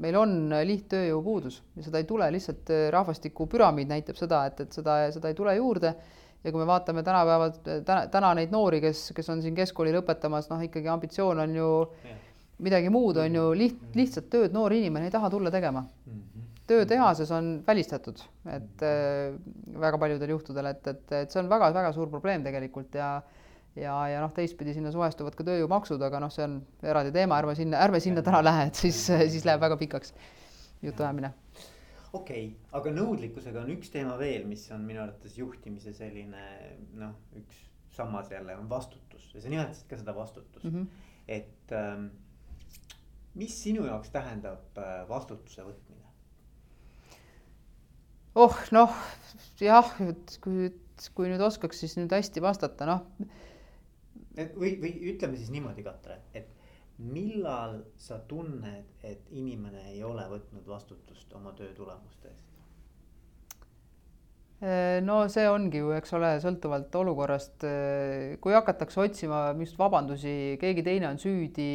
meil 0.00 0.16
on 0.16 0.54
lihttööjõu 0.64 1.20
puudus 1.26 1.58
ja 1.76 1.84
seda 1.84 2.00
ei 2.00 2.06
tule 2.08 2.30
lihtsalt 2.32 2.70
rahvastikupüramiid 2.94 3.90
näitab 3.90 4.16
seda, 4.16 4.46
et, 4.48 4.62
et 4.64 4.72
seda, 4.72 5.02
seda 5.12 5.28
ei 5.28 5.36
tule 5.36 5.58
juurde. 5.58 5.92
Ja 6.38 6.52
kui 6.54 6.60
me 6.62 6.68
vaatame 6.70 7.02
tänapäeval, 7.02 7.50
täna, 7.66 8.04
täna 8.14 8.28
neid 8.38 8.52
noori, 8.54 8.78
kes, 8.78 9.08
kes 9.10 9.26
on 9.34 9.40
siin 9.42 9.56
keskkooli 9.58 9.90
lõpetamas, 9.96 10.46
noh 10.52 10.60
ikkagi 10.62 10.86
ambitsioon 10.92 11.42
on 11.42 11.56
ju 11.58 11.70
yeah 12.06 12.27
midagi 12.64 12.90
muud 12.92 13.16
on 13.22 13.38
ju 13.38 13.48
liht-, 13.58 13.80
lihtsat 13.96 14.28
tööd 14.32 14.54
noor 14.56 14.74
inimene 14.74 15.08
ei 15.08 15.14
taha 15.14 15.30
tulla 15.30 15.52
tegema. 15.54 15.84
töö 16.68 16.84
tehases 16.84 17.30
on 17.32 17.62
välistatud, 17.66 18.20
et 18.52 18.82
äh, 18.84 19.32
väga 19.80 19.98
paljudel 19.98 20.34
juhtudel, 20.34 20.66
et, 20.68 20.86
et, 20.86 21.04
et 21.22 21.32
see 21.32 21.40
on 21.40 21.48
väga-väga 21.48 21.94
suur 21.96 22.10
probleem 22.12 22.44
tegelikult 22.44 22.98
ja 22.98 23.22
ja, 23.78 23.94
ja 24.10 24.20
noh, 24.22 24.32
teistpidi 24.34 24.74
sinna 24.76 24.92
suhestuvad 24.92 25.36
ka 25.38 25.46
tööjõumaksud, 25.46 26.02
aga 26.02 26.20
noh, 26.22 26.32
see 26.32 26.44
on 26.46 26.58
eraldi 26.82 27.12
teema, 27.14 27.38
ärme 27.40 27.54
sinna, 27.58 27.80
ärme 27.84 28.00
sinna 28.02 28.24
täna 28.26 28.42
lähe, 28.44 28.68
et 28.70 28.80
siis, 28.80 28.98
siis 29.06 29.46
läheb 29.48 29.62
väga 29.62 29.78
pikaks 29.80 30.14
jutuajamine. 30.82 31.32
okei 32.12 32.44
okay,, 32.48 32.52
aga 32.78 32.92
nõudlikkusega 32.96 33.62
on 33.62 33.72
üks 33.76 33.92
teema 33.94 34.18
veel, 34.20 34.46
mis 34.50 34.66
on 34.74 34.84
minu 34.88 35.02
arvates 35.04 35.38
juhtimise 35.38 35.94
selline 35.96 36.44
noh, 36.98 37.16
üks 37.38 37.64
sammas 37.98 38.30
jälle 38.30 38.56
on 38.56 38.68
vastutus 38.70 39.30
ja 39.34 39.42
sa 39.42 39.50
nimetasid 39.52 39.88
ka 39.90 39.98
seda 39.98 40.14
vastutust 40.14 40.64
mm, 40.64 40.74
-hmm. 40.74 41.12
et 41.28 41.72
ähm, 41.72 42.06
mis 43.34 43.54
sinu 43.62 43.86
jaoks 43.86 44.10
tähendab 44.14 44.78
äh, 44.78 45.02
vastutuse 45.08 45.64
võtmine? 45.66 46.06
oh 48.38 48.54
noh, 48.72 48.94
jah, 49.60 49.92
et 50.04 50.38
kui, 50.44 50.70
kui 51.14 51.30
nüüd 51.30 51.42
oskaks 51.42 51.82
siis 51.82 51.96
nüüd 51.98 52.12
hästi 52.14 52.42
vastata, 52.44 52.86
noh. 52.86 53.02
või, 54.36 54.76
või 54.80 54.92
ütleme 55.12 55.38
siis 55.40 55.50
niimoodi, 55.54 55.84
Katre, 55.86 56.20
et 56.38 56.54
millal 56.98 57.80
sa 57.98 58.18
tunned, 58.30 58.92
et 59.06 59.30
inimene 59.30 59.84
ei 59.92 60.02
ole 60.06 60.26
võtnud 60.30 60.66
vastutust 60.66 61.32
oma 61.38 61.52
töö 61.58 61.72
tulemuste 61.76 62.30
eest? 62.30 62.47
Äh, 64.58 64.98
no 65.06 65.20
see 65.30 65.44
ongi 65.46 65.78
ju, 65.78 65.92
eks 65.94 66.10
ole, 66.18 66.32
sõltuvalt 66.42 66.94
olukorrast. 66.98 67.62
Äh, 67.62 68.32
kui 68.42 68.56
hakatakse 68.56 68.98
otsima 69.04 69.52
just 69.54 69.76
vabandusi, 69.78 70.56
keegi 70.58 70.82
teine 70.82 71.06
on 71.12 71.20
süüdi, 71.22 71.66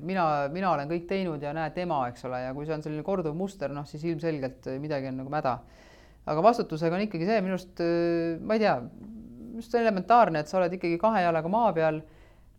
mina, 0.00 0.24
mina 0.52 0.70
olen 0.72 0.88
kõik 0.88 1.04
teinud 1.10 1.42
ja 1.44 1.52
näe 1.52 1.74
tema, 1.76 1.98
eks 2.08 2.24
ole, 2.24 2.40
ja 2.46 2.54
kui 2.56 2.64
see 2.64 2.78
on 2.78 2.84
selline 2.86 3.04
korduv 3.04 3.36
muster, 3.36 3.74
noh 3.76 3.84
siis 3.88 4.06
ilmselgelt 4.08 4.70
midagi 4.80 5.10
on 5.10 5.20
nagu 5.20 5.32
mäda. 5.32 5.58
aga 6.22 6.42
vastutusega 6.46 6.94
on 6.96 7.02
ikkagi 7.04 7.26
see 7.28 7.42
minu 7.42 7.58
arust, 7.58 7.82
äh, 7.84 8.40
ma 8.40 8.56
ei 8.56 8.62
tea, 8.64 8.78
just 9.58 9.76
elementaarne, 9.76 10.40
et 10.40 10.48
sa 10.48 10.56
oled 10.62 10.72
ikkagi 10.72 10.96
kahe 11.02 11.20
jalaga 11.26 11.50
maa 11.52 11.74
peal 11.76 12.00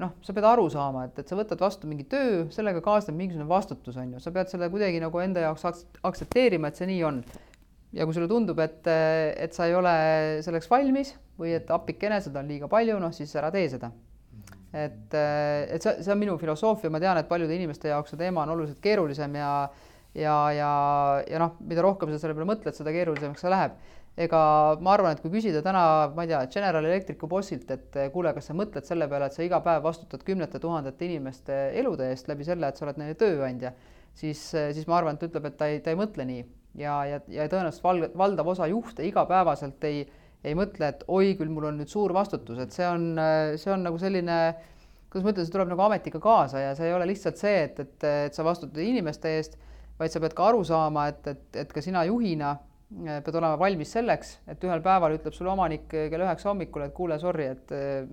noh, 0.03 0.12
sa 0.21 0.36
pead 0.38 0.45
aru 0.51 0.67
saama, 0.69 1.07
et, 1.07 1.17
et 1.17 1.31
sa 1.31 1.39
võtad 1.39 1.57
vastu 1.63 1.89
mingi 1.89 2.05
töö, 2.12 2.43
sellega 2.53 2.83
kaasneb 2.86 3.17
mingisugune 3.17 3.49
vastutus, 3.49 3.97
on 3.97 4.13
ju, 4.13 4.21
sa 4.21 4.36
pead 4.36 4.53
selle 4.53 4.69
kuidagi 4.69 5.01
nagu 5.01 5.23
enda 5.23 5.47
jaoks 5.47 5.65
aktsepteerima, 6.03 6.69
et 6.69 6.77
see 6.77 6.91
nii 6.91 7.01
on 7.09 7.23
ja 7.93 8.08
kui 8.08 8.15
sulle 8.15 8.29
tundub, 8.29 8.60
et, 8.63 8.88
et 8.89 9.53
sa 9.53 9.67
ei 9.69 9.75
ole 9.77 9.93
selleks 10.45 10.69
valmis 10.71 11.13
või 11.39 11.53
et 11.58 11.69
appikene, 11.73 12.19
seda 12.23 12.41
on 12.41 12.49
liiga 12.49 12.69
palju, 12.71 12.97
noh 13.01 13.13
siis 13.13 13.34
ära 13.39 13.51
tee 13.53 13.69
seda. 13.69 13.91
et, 14.73 15.13
et 15.13 15.82
see, 15.82 15.99
see 16.01 16.13
on 16.13 16.21
minu 16.21 16.38
filosoofia, 16.41 16.89
ma 16.93 17.01
tean, 17.01 17.19
et 17.21 17.29
paljude 17.29 17.53
inimeste 17.53 17.91
jaoks 17.91 18.13
see 18.13 18.21
teema 18.21 18.43
on 18.43 18.56
oluliselt 18.56 18.82
keerulisem 18.82 19.36
ja 19.38 19.51
ja, 20.13 20.38
ja, 20.53 20.71
ja 21.25 21.41
noh, 21.41 21.58
mida 21.65 21.82
rohkem 21.86 22.12
sa 22.13 22.21
selle 22.21 22.38
peale 22.38 22.49
mõtled, 22.49 22.75
seda 22.77 22.93
keerulisemaks 22.93 23.41
see 23.41 23.53
läheb. 23.53 23.77
ega 24.13 24.39
ma 24.86 24.91
arvan, 24.93 25.15
et 25.15 25.23
kui 25.23 25.32
küsida 25.34 25.63
täna, 25.65 25.84
ma 26.13 26.25
ei 26.25 26.29
tea, 26.29 26.43
General 26.53 26.86
Electricu 26.86 27.25
bossilt, 27.29 27.71
et 27.73 27.97
kuule, 28.13 28.29
kas 28.36 28.51
sa 28.51 28.53
mõtled 28.53 28.86
selle 28.86 29.08
peale, 29.10 29.25
et 29.25 29.34
sa 29.34 29.41
iga 29.41 29.58
päev 29.65 29.82
vastutad 29.88 30.21
kümnete 30.25 30.62
tuhandete 30.62 31.08
inimeste 31.08 31.58
elude 31.82 32.12
eest 32.13 32.29
läbi 32.29 32.45
selle, 32.45 32.69
et 32.69 32.77
sa 32.77 32.86
oled 32.86 33.01
neile 33.01 33.17
tööandja, 33.17 33.73
siis, 34.13 34.51
siis 34.53 34.86
ma 34.86 34.99
arvan, 34.99 35.17
et 35.17 35.25
ta 35.25 35.32
ütleb, 35.32 35.49
et 35.49 35.58
ta 35.58 35.71
ei, 35.71 35.82
ta 35.82 35.95
ei 35.95 35.97
mõtle 35.97 36.29
nii 36.29 36.45
ja, 36.79 36.97
ja, 37.07 37.21
ja 37.31 37.47
tõenäoliselt 37.51 37.86
val-, 37.86 38.09
valdav 38.17 38.51
osa 38.53 38.67
juhte 38.71 39.05
igapäevaselt 39.07 39.83
ei, 39.89 40.03
ei 40.43 40.55
mõtle, 40.57 40.89
et 40.89 41.03
oi 41.07 41.33
küll, 41.39 41.51
mul 41.53 41.69
on 41.69 41.79
nüüd 41.81 41.91
suur 41.91 42.13
vastutus, 42.15 42.59
et 42.63 42.75
see 42.75 42.88
on, 42.88 43.13
see 43.59 43.71
on 43.73 43.86
nagu 43.88 43.99
selline, 44.01 44.39
kuidas 45.12 45.27
ma 45.27 45.33
ütlen, 45.33 45.47
see 45.47 45.55
tuleb 45.55 45.71
nagu 45.71 45.86
ametiga 45.86 46.21
kaasa 46.23 46.65
ja 46.65 46.73
see 46.77 46.89
ei 46.89 46.97
ole 46.97 47.07
lihtsalt 47.12 47.39
see, 47.39 47.63
et, 47.69 47.79
et, 47.79 48.09
et 48.27 48.36
sa 48.36 48.45
vastutad 48.45 48.81
inimeste 48.83 49.38
eest, 49.38 49.57
vaid 49.99 50.13
sa 50.13 50.21
pead 50.23 50.36
ka 50.38 50.49
aru 50.51 50.63
saama, 50.67 51.07
et, 51.13 51.25
et, 51.31 51.47
et 51.63 51.73
ka 51.73 51.83
sina 51.86 52.03
juhina 52.09 52.55
eh, 53.05 53.21
pead 53.23 53.39
olema 53.39 53.57
valmis 53.62 53.93
selleks, 53.95 54.38
et 54.49 54.67
ühel 54.67 54.83
päeval 54.83 55.19
ütleb 55.19 55.36
sulle 55.38 55.53
omanik 55.53 55.88
kell 55.91 56.25
üheksa 56.25 56.51
hommikul, 56.51 56.88
et 56.88 56.95
kuule, 56.97 57.19
sorry, 57.21 57.51
et 57.53 57.75
eh, 57.77 58.07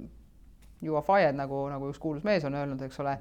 you 0.85 0.97
are 0.97 1.05
fired, 1.05 1.37
nagu, 1.37 1.65
nagu 1.73 1.91
üks 1.91 2.01
kuulus 2.01 2.25
mees 2.25 2.45
on 2.49 2.57
öelnud, 2.57 2.83
eks 2.85 3.01
ole 3.03 3.17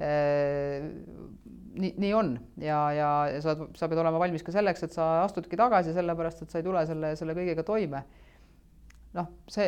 nii, 0.00 1.94
nii 1.98 2.14
on 2.14 2.34
ja, 2.60 2.80
ja 2.96 3.12
sa, 3.44 3.54
sa 3.76 3.88
pead 3.88 4.00
olema 4.02 4.20
valmis 4.20 4.44
ka 4.44 4.54
selleks, 4.54 4.84
et 4.86 4.96
sa 4.96 5.22
astudki 5.22 5.58
tagasi, 5.58 5.94
sellepärast 5.96 6.44
et 6.44 6.52
sa 6.52 6.60
ei 6.60 6.66
tule 6.66 6.84
selle, 6.88 7.14
selle 7.18 7.36
kõigega 7.36 7.64
toime. 7.66 8.04
noh, 9.12 9.26
see, 9.52 9.66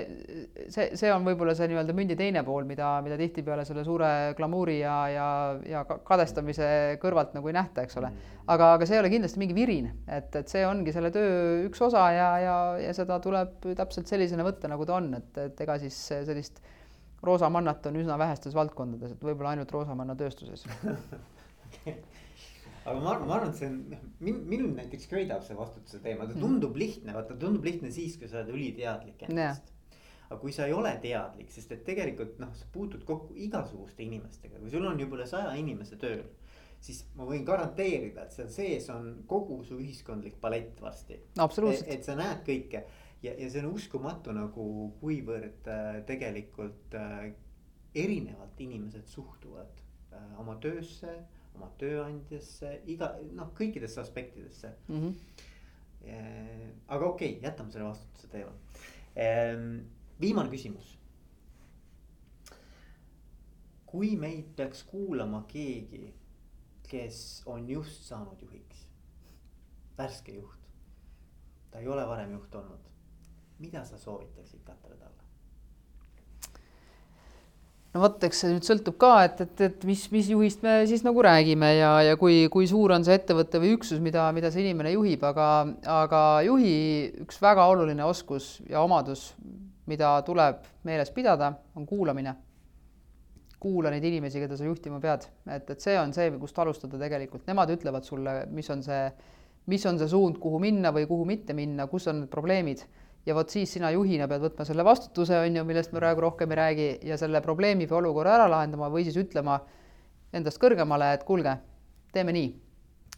see, 0.72 0.94
see 0.96 1.10
on 1.12 1.24
võib-olla 1.26 1.52
see 1.56 1.66
nii-öelda 1.68 1.92
mündi 1.96 2.16
teine 2.16 2.40
pool, 2.46 2.64
mida, 2.64 2.94
mida 3.04 3.18
tihtipeale 3.20 3.66
selle 3.68 3.82
suure 3.84 4.08
glamuuri 4.38 4.78
ja, 4.78 4.94
ja, 5.12 5.26
ja 5.68 5.82
kadestamise 5.84 6.68
kõrvalt 7.02 7.34
nagu 7.36 7.50
ei 7.52 7.56
nähta, 7.56 7.84
eks 7.84 8.00
ole. 8.00 8.08
aga, 8.46 8.70
aga 8.78 8.88
see 8.88 8.96
ei 8.96 9.02
ole 9.02 9.12
kindlasti 9.12 9.42
mingi 9.42 9.56
virin, 9.58 9.90
et, 10.08 10.32
et 10.40 10.48
see 10.48 10.64
ongi 10.64 10.96
selle 10.96 11.12
töö 11.12 11.66
üks 11.66 11.84
osa 11.84 12.06
ja, 12.16 12.30
ja, 12.40 12.56
ja 12.86 12.96
seda 12.96 13.20
tuleb 13.24 13.68
täpselt 13.76 14.08
sellisena 14.08 14.48
võtta, 14.48 14.72
nagu 14.72 14.88
ta 14.88 14.96
on, 14.96 15.12
et, 15.20 15.44
et 15.50 15.60
ega 15.66 15.76
siis 15.84 16.00
sellist 16.14 16.64
roosamannat 17.26 17.86
on 17.90 18.00
üsna 18.02 18.18
vähestes 18.20 18.54
valdkondades, 18.56 19.14
et 19.14 19.24
võib-olla 19.24 19.54
ainult 19.54 19.72
roosamannatööstuses 19.74 20.66
aga 22.84 22.96
ma 23.00 23.14
arvan, 23.14 23.28
ma 23.28 23.36
arvan, 23.38 23.52
et 23.52 23.60
see 23.60 23.68
on, 23.70 23.78
noh, 23.92 24.02
min-, 24.24 24.42
minul 24.50 24.72
näiteks 24.76 25.08
köidab 25.10 25.44
see 25.46 25.56
vastutuse 25.58 26.00
teema, 26.04 26.28
ta 26.28 26.36
tundub 26.36 26.74
mm. 26.74 26.82
lihtne, 26.84 27.14
vaata 27.16 27.36
tundub 27.40 27.64
lihtne 27.66 27.92
siis, 27.94 28.18
kui 28.20 28.28
sa 28.30 28.42
oled 28.42 28.54
üliteadlik 28.54 29.26
endast. 29.28 29.72
aga 30.28 30.38
kui 30.40 30.52
sa 30.56 30.68
ei 30.68 30.74
ole 30.76 30.92
teadlik, 31.02 31.50
sest 31.52 31.72
et 31.76 31.84
tegelikult 31.86 32.38
noh, 32.42 32.52
sa 32.56 32.68
puutud 32.72 33.04
kokku 33.08 33.36
igasuguste 33.46 34.04
inimestega, 34.04 34.60
kui 34.60 34.72
sul 34.72 34.86
on 34.88 35.00
juba 35.00 35.20
üle 35.20 35.28
saja 35.30 35.52
inimese 35.60 36.00
tööl 36.00 36.24
siis 36.84 37.00
ma 37.16 37.24
võin 37.28 37.44
garanteerida, 37.46 38.26
et 38.26 38.34
seal 38.34 38.50
sees 38.52 38.90
on 38.92 39.06
kogu 39.28 39.62
su 39.64 39.78
ühiskondlik 39.80 40.36
palett 40.40 40.80
varsti 40.84 41.16
no,. 41.38 41.48
et, 41.70 41.86
et 41.96 42.04
sa 42.04 42.16
näed 42.18 42.44
kõike 42.46 42.84
ja, 43.24 43.32
ja 43.38 43.50
see 43.50 43.62
on 43.64 43.72
uskumatu 43.74 44.34
nagu, 44.36 44.66
kuivõrd 45.00 45.68
äh, 45.70 46.00
tegelikult 46.08 46.96
äh, 46.98 47.30
erinevalt 47.94 48.60
inimesed 48.60 49.06
suhtuvad 49.10 49.80
äh, 50.12 50.40
oma 50.40 50.56
töösse, 50.62 51.14
oma 51.54 51.70
tööandjasse, 51.80 52.80
iga 52.90 53.12
noh, 53.36 53.52
kõikidesse 53.56 54.02
aspektidesse 54.02 54.72
mm. 54.88 55.00
-hmm. 55.00 56.72
aga 56.88 57.06
okei 57.06 57.36
okay,, 57.36 57.44
jätame 57.46 57.72
selle 57.72 57.86
vastutuse 57.86 58.28
teema. 58.28 58.50
Ehm, 59.16 59.78
viimane 60.20 60.50
küsimus. 60.50 60.98
kui 63.94 64.16
meid 64.18 64.48
peaks 64.56 64.82
kuulama 64.82 65.44
keegi, 65.48 66.08
kes 66.90 67.42
on 67.46 67.68
just 67.70 68.02
saanud 68.08 68.42
juhiks, 68.42 68.88
värske 69.98 70.34
juht 70.34 70.64
ta 71.74 71.80
ei 71.80 71.88
ole 71.88 72.06
varem 72.06 72.32
juht 72.32 72.54
olnud. 72.54 72.93
Mida 73.58 73.84
sa 73.84 73.98
soovitaksid 73.98 74.64
Katri 74.64 74.96
talle? 74.98 75.24
no 77.94 78.02
vot, 78.02 78.18
eks 78.26 78.40
see 78.42 78.50
nüüd 78.50 78.66
sõltub 78.66 78.96
ka, 79.00 79.12
et, 79.28 79.42
et, 79.44 79.60
et 79.68 79.84
mis, 79.86 80.00
mis 80.10 80.30
juhist 80.32 80.64
me 80.66 80.80
siis 80.90 81.04
nagu 81.06 81.22
räägime 81.22 81.70
ja, 81.76 81.92
ja 82.02 82.16
kui, 82.20 82.44
kui 82.52 82.66
suur 82.70 82.94
on 82.96 83.06
see 83.06 83.14
ettevõte 83.20 83.60
või 83.62 83.76
üksus, 83.76 84.00
mida, 84.02 84.26
mida 84.34 84.50
see 84.50 84.64
inimene 84.64 84.96
juhib, 84.96 85.22
aga, 85.28 85.50
aga 86.00 86.22
juhi 86.46 86.72
üks 87.22 87.38
väga 87.42 87.68
oluline 87.70 88.02
oskus 88.06 88.56
ja 88.70 88.82
omadus, 88.82 89.28
mida 89.90 90.16
tuleb 90.26 90.66
meeles 90.88 91.14
pidada, 91.14 91.52
on 91.78 91.86
kuulamine. 91.86 92.34
kuula 93.64 93.88
neid 93.88 94.04
inimesi, 94.04 94.42
keda 94.42 94.58
sa 94.58 94.66
juhtima 94.66 94.98
pead, 95.00 95.22
et, 95.48 95.70
et 95.72 95.80
see 95.80 95.94
on 95.96 96.10
see, 96.12 96.26
kust 96.36 96.58
alustada 96.60 96.98
tegelikult, 97.00 97.46
nemad 97.48 97.70
ütlevad 97.72 98.04
sulle, 98.04 98.42
mis 98.52 98.68
on 98.74 98.82
see, 98.84 99.06
mis 99.72 99.86
on 99.88 99.96
see 99.96 100.10
suund, 100.10 100.36
kuhu 100.42 100.58
minna 100.60 100.90
või 100.92 101.06
kuhu 101.08 101.24
mitte 101.24 101.56
minna, 101.56 101.86
kus 101.88 102.10
on 102.12 102.20
need 102.20 102.32
probleemid 102.34 102.82
ja 103.26 103.34
vot 103.34 103.50
siis 103.50 103.72
sina 103.76 103.90
juhina 103.94 104.28
pead 104.28 104.42
võtma 104.44 104.66
selle 104.68 104.84
vastutuse, 104.84 105.38
on 105.46 105.56
ju, 105.60 105.64
millest 105.64 105.92
me 105.92 106.02
praegu 106.02 106.24
rohkem 106.26 106.52
ei 106.52 106.60
räägi, 106.60 106.88
ja 107.10 107.18
selle 107.20 107.40
probleemi 107.44 107.88
või 107.90 108.02
olukorra 108.02 108.34
ära 108.38 108.50
lahendama 108.50 108.90
või 108.92 109.06
siis 109.06 109.16
ütlema 109.20 109.60
endast 110.34 110.60
kõrgemale, 110.62 111.12
et 111.14 111.24
kuulge, 111.24 111.56
teeme 112.12 112.34
nii. 112.34 112.50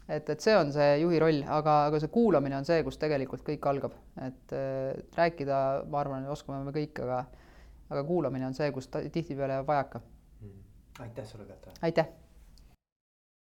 et, 0.07 0.29
et 0.29 0.39
see 0.41 0.55
on 0.57 0.71
see 0.71 0.99
juhi 1.01 1.19
roll, 1.19 1.41
aga, 1.43 1.79
aga 1.89 1.99
see 1.99 2.13
kuulamine 2.13 2.59
on 2.59 2.65
see, 2.65 2.79
kus 2.85 2.99
tegelikult 3.01 3.43
kõik 3.47 3.67
algab, 3.67 3.97
et 4.23 4.55
äh, 4.55 4.93
rääkida, 5.17 5.59
ma 5.91 5.99
arvan, 6.03 6.29
oskame 6.31 6.63
me 6.63 6.75
kõik, 6.75 7.03
aga 7.03 7.25
aga 7.89 8.03
kuulamine 8.03 8.47
on 8.47 8.55
see, 8.55 8.71
kus 8.75 8.89
tihtipeale 8.91 9.59
jääb 9.59 9.67
vajaka. 9.67 10.01
aitäh 10.99 11.25
sulle, 11.25 11.45
Katre! 11.45 11.71
aitäh! 11.81 12.26